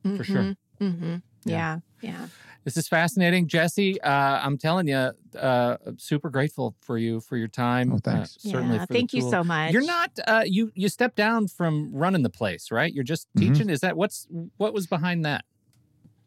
Mm-hmm. 0.05 0.17
For 0.17 0.23
sure. 0.23 0.55
Mm-hmm. 0.79 1.15
Yeah. 1.51 1.79
yeah. 2.01 2.27
This 2.63 2.77
is 2.77 2.87
fascinating, 2.87 3.47
Jesse. 3.47 3.99
Uh, 4.01 4.09
I'm 4.09 4.57
telling 4.57 4.87
you, 4.87 5.11
uh, 5.37 5.77
super 5.97 6.29
grateful 6.29 6.75
for 6.79 6.97
you 6.97 7.19
for 7.19 7.35
your 7.35 7.49
time. 7.49 7.91
Oh, 7.91 7.97
thanks. 8.01 8.37
Uh, 8.37 8.49
certainly, 8.51 8.77
yeah, 8.77 8.85
thank 8.85 9.13
you 9.13 9.21
so 9.21 9.43
much. 9.43 9.73
You're 9.73 9.85
not 9.85 10.17
uh, 10.25 10.43
you. 10.45 10.71
You 10.73 10.87
stepped 10.87 11.17
down 11.17 11.47
from 11.49 11.93
running 11.93 12.23
the 12.23 12.29
place, 12.29 12.71
right? 12.71 12.93
You're 12.93 13.03
just 13.03 13.27
mm-hmm. 13.35 13.53
teaching. 13.53 13.69
Is 13.69 13.81
that 13.81 13.97
what's 13.97 14.27
what 14.57 14.73
was 14.73 14.87
behind 14.87 15.25
that? 15.25 15.43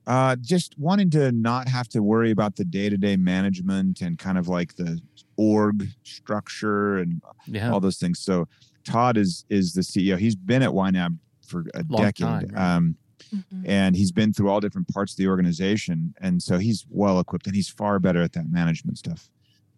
Uh, 0.07 0.37
just 0.41 0.79
wanting 0.79 1.11
to 1.11 1.33
not 1.33 1.69
have 1.69 1.89
to 1.89 2.03
worry 2.03 2.31
about 2.31 2.57
the 2.57 2.65
day 2.65 2.91
to 2.91 2.99
day 2.99 3.17
management 3.17 4.03
and 4.03 4.19
kind 4.19 4.37
of 4.37 4.47
like 4.47 4.77
the 4.77 5.01
org 5.37 5.89
structure 6.05 6.99
and 6.99 7.23
yeah. 7.47 7.73
all 7.73 7.81
those 7.81 7.97
things. 7.97 8.21
So 8.21 8.47
Todd 8.85 9.17
is 9.17 9.47
is 9.49 9.73
the 9.73 9.81
CEO. 9.81 10.19
He's 10.19 10.37
been 10.37 10.63
at 10.63 10.71
YNAB 10.71 11.19
for 11.47 11.65
a 11.75 11.83
Long 11.89 12.03
decade. 12.03 12.27
Time, 12.27 12.49
right? 12.53 12.77
um, 12.77 12.97
Mm-hmm. 13.35 13.69
And 13.69 13.97
he's 13.97 14.13
been 14.13 14.33
through 14.33 14.51
all 14.51 14.61
different 14.61 14.89
parts 14.89 15.13
of 15.13 15.17
the 15.19 15.29
organization. 15.29 16.15
And 16.21 16.43
so 16.43 16.59
he's 16.59 16.87
well 16.89 17.21
equipped 17.21 17.47
and 17.47 17.55
he's 17.55 17.69
far 17.69 17.99
better 17.99 18.23
at 18.23 18.33
that 18.35 18.51
management 18.51 18.99
stuff 18.99 19.31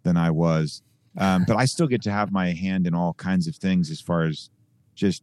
than 0.02 0.16
I 0.16 0.30
was. 0.30 0.82
Um, 1.16 1.44
but 1.46 1.56
I 1.56 1.64
still 1.64 1.86
get 1.86 2.02
to 2.02 2.12
have 2.12 2.30
my 2.30 2.52
hand 2.52 2.86
in 2.86 2.94
all 2.94 3.14
kinds 3.14 3.48
of 3.48 3.56
things 3.56 3.90
as 3.90 4.00
far 4.00 4.22
as 4.24 4.50
just 4.94 5.22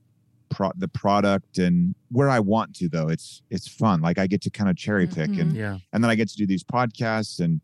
pro- 0.49 0.71
the 0.75 0.87
product 0.87 1.57
and 1.57 1.95
where 2.11 2.29
I 2.29 2.39
want 2.39 2.75
to 2.77 2.89
though. 2.89 3.07
It's 3.07 3.41
it's 3.49 3.67
fun. 3.67 4.01
Like 4.01 4.17
I 4.17 4.27
get 4.27 4.41
to 4.41 4.49
kind 4.49 4.69
of 4.69 4.75
cherry 4.75 5.07
pick 5.07 5.29
mm-hmm. 5.29 5.41
and 5.41 5.55
yeah. 5.55 5.77
and 5.93 6.03
then 6.03 6.11
I 6.11 6.15
get 6.15 6.29
to 6.29 6.37
do 6.37 6.45
these 6.45 6.63
podcasts 6.63 7.39
and 7.39 7.61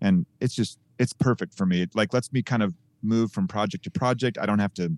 and 0.00 0.26
it's 0.40 0.54
just 0.54 0.78
it's 0.98 1.12
perfect 1.12 1.54
for 1.54 1.66
me. 1.66 1.82
It 1.82 1.94
like 1.94 2.12
lets 2.12 2.32
me 2.32 2.42
kind 2.42 2.62
of 2.62 2.74
move 3.02 3.32
from 3.32 3.48
project 3.48 3.84
to 3.84 3.90
project. 3.90 4.38
I 4.38 4.46
don't 4.46 4.58
have 4.58 4.74
to 4.74 4.96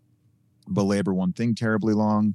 belabor 0.73 1.13
one 1.13 1.33
thing 1.33 1.55
terribly 1.55 1.95
long 1.95 2.35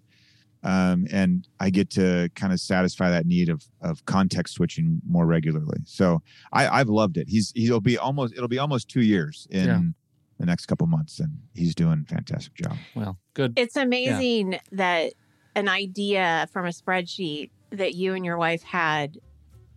um, 0.63 1.07
and 1.11 1.47
I 1.59 1.69
get 1.69 1.89
to 1.91 2.29
kind 2.35 2.51
of 2.51 2.59
satisfy 2.59 3.09
that 3.09 3.25
need 3.25 3.49
of 3.49 3.63
of 3.81 4.05
context 4.05 4.55
switching 4.55 5.01
more 5.07 5.25
regularly. 5.25 5.79
So 5.85 6.21
I, 6.51 6.67
I've 6.67 6.89
loved 6.89 7.17
it. 7.17 7.29
He's 7.29 7.51
he'll 7.55 7.79
be 7.79 7.97
almost 7.97 8.33
it'll 8.33 8.47
be 8.47 8.59
almost 8.59 8.89
two 8.89 9.01
years 9.01 9.47
in 9.49 9.67
yeah. 9.67 9.79
the 10.39 10.45
next 10.45 10.65
couple 10.65 10.87
months, 10.87 11.19
and 11.19 11.37
he's 11.53 11.75
doing 11.75 12.05
a 12.05 12.13
fantastic 12.13 12.53
job. 12.55 12.75
Well, 12.95 13.17
good. 13.33 13.53
It's 13.55 13.75
amazing 13.75 14.53
yeah. 14.53 14.59
that 14.73 15.13
an 15.55 15.69
idea 15.69 16.47
from 16.51 16.65
a 16.65 16.69
spreadsheet 16.69 17.51
that 17.71 17.95
you 17.95 18.13
and 18.13 18.25
your 18.25 18.37
wife 18.37 18.63
had 18.63 19.17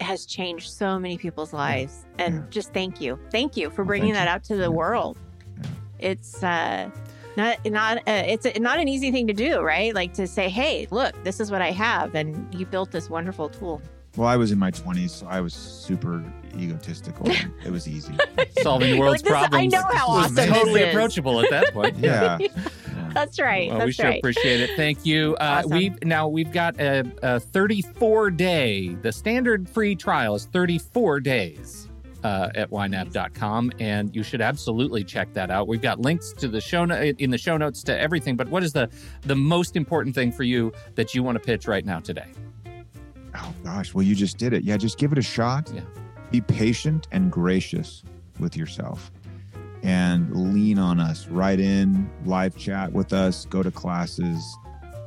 has 0.00 0.26
changed 0.26 0.72
so 0.72 0.98
many 0.98 1.16
people's 1.16 1.52
lives, 1.52 2.06
and 2.18 2.34
yeah. 2.34 2.42
just 2.50 2.72
thank 2.72 3.00
you, 3.00 3.18
thank 3.30 3.56
you 3.56 3.70
for 3.70 3.84
bringing 3.84 4.10
well, 4.10 4.24
that 4.24 4.28
you. 4.28 4.34
out 4.34 4.44
to 4.44 4.56
the 4.56 4.70
world. 4.70 5.16
It's 6.00 6.42
uh 6.42 6.90
not 7.36 7.64
not 7.64 7.98
uh, 7.98 8.02
it's 8.06 8.46
a, 8.46 8.58
not 8.58 8.78
an 8.78 8.88
easy 8.88 9.10
thing 9.10 9.26
to 9.26 9.32
do, 9.32 9.60
right? 9.60 9.94
Like 9.94 10.12
to 10.14 10.26
say, 10.26 10.48
"Hey, 10.48 10.86
look, 10.90 11.14
this 11.24 11.40
is 11.40 11.50
what 11.50 11.62
I 11.62 11.70
have," 11.70 12.14
and 12.14 12.52
you 12.54 12.66
built 12.66 12.90
this 12.90 13.08
wonderful 13.08 13.48
tool. 13.48 13.80
Well, 14.16 14.28
I 14.28 14.36
was 14.36 14.52
in 14.52 14.58
my 14.58 14.70
20s, 14.70 15.08
so 15.08 15.26
I 15.26 15.40
was 15.40 15.54
super 15.54 16.22
egotistical. 16.54 17.26
it 17.64 17.70
was 17.70 17.88
easy. 17.88 18.14
Solving 18.60 18.92
the 18.92 18.98
world's 19.00 19.22
like, 19.22 19.32
problems. 19.32 19.74
I 19.74 19.78
know 19.78 19.86
how 19.90 20.06
awesome 20.06 20.48
Totally 20.48 20.82
approachable 20.82 21.40
at 21.40 21.48
that 21.48 21.72
point. 21.72 21.96
yeah. 21.96 22.36
yeah. 22.38 22.48
That's 23.14 23.38
right. 23.38 23.68
Well, 23.68 23.78
That's 23.78 23.86
we 23.86 23.92
sure 23.92 24.06
right. 24.06 24.18
appreciate 24.18 24.60
it. 24.60 24.70
Thank 24.76 25.04
you. 25.06 25.34
Uh, 25.36 25.62
awesome. 25.64 25.70
We 25.70 25.94
now 26.02 26.28
we've 26.28 26.52
got 26.52 26.78
a, 26.80 27.10
a 27.22 27.40
34 27.40 28.30
day. 28.30 28.94
The 29.00 29.12
standard 29.12 29.68
free 29.68 29.94
trial 29.94 30.34
is 30.34 30.46
34 30.46 31.20
days 31.20 31.88
uh, 32.22 32.50
at 32.54 32.70
ynab.com, 32.70 33.72
and 33.78 34.14
you 34.14 34.22
should 34.22 34.40
absolutely 34.40 35.04
check 35.04 35.32
that 35.34 35.50
out. 35.50 35.68
We've 35.68 35.82
got 35.82 36.00
links 36.00 36.32
to 36.34 36.48
the 36.48 36.60
show 36.60 36.84
no- 36.84 37.00
in 37.00 37.30
the 37.30 37.38
show 37.38 37.56
notes 37.56 37.82
to 37.84 37.98
everything. 37.98 38.36
But 38.36 38.48
what 38.48 38.62
is 38.62 38.72
the 38.72 38.88
the 39.22 39.36
most 39.36 39.76
important 39.76 40.14
thing 40.14 40.32
for 40.32 40.42
you 40.42 40.72
that 40.94 41.14
you 41.14 41.22
want 41.22 41.36
to 41.36 41.40
pitch 41.40 41.66
right 41.66 41.84
now 41.84 42.00
today? 42.00 42.30
Oh 43.34 43.54
gosh, 43.64 43.94
well 43.94 44.04
you 44.04 44.14
just 44.14 44.38
did 44.38 44.52
it. 44.52 44.64
Yeah, 44.64 44.76
just 44.76 44.98
give 44.98 45.12
it 45.12 45.18
a 45.18 45.22
shot. 45.22 45.70
Yeah. 45.74 45.82
Be 46.30 46.40
patient 46.40 47.08
and 47.12 47.30
gracious 47.30 48.02
with 48.38 48.56
yourself, 48.56 49.10
and 49.82 50.54
lean 50.54 50.78
on 50.78 50.98
us. 50.98 51.28
Write 51.28 51.60
in, 51.60 52.10
live 52.24 52.56
chat 52.56 52.92
with 52.92 53.12
us, 53.12 53.46
go 53.46 53.62
to 53.62 53.70
classes 53.70 54.56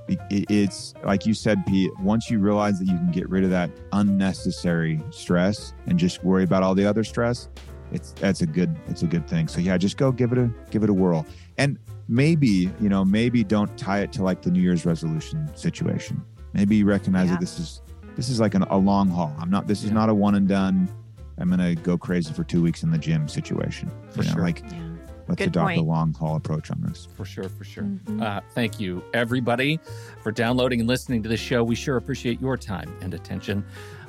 it's 0.07 0.93
like 1.03 1.25
you 1.25 1.33
said, 1.33 1.65
Pete, 1.65 1.91
once 1.99 2.29
you 2.29 2.39
realize 2.39 2.79
that 2.79 2.85
you 2.85 2.95
can 2.95 3.11
get 3.11 3.29
rid 3.29 3.43
of 3.43 3.49
that 3.49 3.69
unnecessary 3.91 5.01
stress 5.09 5.73
and 5.87 5.97
just 5.97 6.23
worry 6.23 6.43
about 6.43 6.63
all 6.63 6.75
the 6.75 6.85
other 6.85 7.03
stress, 7.03 7.49
it's 7.91 8.11
that's 8.13 8.41
a 8.41 8.45
good 8.45 8.75
it's 8.87 9.03
a 9.03 9.07
good 9.07 9.27
thing. 9.27 9.47
So 9.47 9.59
yeah, 9.59 9.77
just 9.77 9.97
go 9.97 10.11
give 10.11 10.31
it 10.31 10.37
a 10.37 10.49
give 10.69 10.83
it 10.83 10.89
a 10.89 10.93
whirl. 10.93 11.25
And 11.57 11.79
maybe, 12.07 12.71
you 12.79 12.89
know, 12.89 13.03
maybe 13.03 13.43
don't 13.43 13.75
tie 13.77 13.99
it 13.99 14.11
to 14.13 14.23
like 14.23 14.41
the 14.41 14.51
New 14.51 14.61
Year's 14.61 14.85
resolution 14.85 15.49
situation. 15.55 16.23
Maybe 16.53 16.83
recognize 16.83 17.27
yeah. 17.27 17.33
that 17.33 17.39
this 17.39 17.59
is 17.59 17.81
this 18.15 18.29
is 18.29 18.39
like 18.39 18.53
an, 18.53 18.63
a 18.63 18.77
long 18.77 19.09
haul. 19.09 19.35
I'm 19.39 19.49
not 19.49 19.67
this 19.67 19.83
is 19.83 19.91
not 19.91 20.09
a 20.09 20.13
one 20.13 20.35
and 20.35 20.47
done. 20.47 20.89
I'm 21.37 21.49
gonna 21.49 21.75
go 21.75 21.97
crazy 21.97 22.33
for 22.33 22.43
two 22.43 22.61
weeks 22.61 22.83
in 22.83 22.91
the 22.91 22.97
gym 22.97 23.27
situation. 23.27 23.91
For 24.11 24.21
you 24.21 24.29
know, 24.29 24.33
sure. 24.35 24.43
Like 24.43 24.63
yeah 24.71 24.84
let's 25.27 25.39
Good 25.39 25.49
adopt 25.49 25.67
point. 25.67 25.79
a 25.79 25.83
long 25.83 26.13
haul 26.13 26.35
approach 26.35 26.71
on 26.71 26.81
this. 26.81 27.07
For 27.15 27.25
sure, 27.25 27.49
for 27.49 27.63
sure. 27.63 27.83
Mm-hmm. 27.83 28.21
Uh, 28.21 28.41
thank 28.53 28.79
you, 28.79 29.03
everybody, 29.13 29.79
for 30.21 30.31
downloading 30.31 30.79
and 30.79 30.87
listening 30.87 31.23
to 31.23 31.29
this 31.29 31.39
show. 31.39 31.63
We 31.63 31.75
sure 31.75 31.97
appreciate 31.97 32.39
your 32.39 32.57
time 32.57 32.95
and 33.01 33.13
attention. 33.13 33.65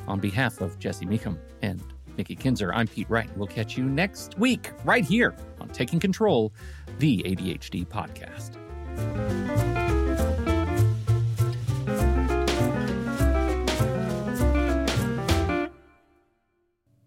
On 0.09 0.21
behalf 0.21 0.61
of 0.61 0.79
Jesse 0.79 1.05
Mecham 1.05 1.39
and 1.63 1.83
Nikki 2.17 2.37
Kinzer, 2.37 2.73
I'm 2.73 2.87
Pete 2.87 3.11
Wright. 3.11 3.29
We'll 3.37 3.49
catch 3.49 3.77
you 3.77 3.85
next 3.85 4.39
week 4.39 4.73
right 4.85 5.05
here 5.05 5.35
on 5.61 5.69
Taking 5.69 5.99
Control, 6.01 6.53
the 6.99 7.23
ADHD 7.25 7.87
podcast. 7.87 8.57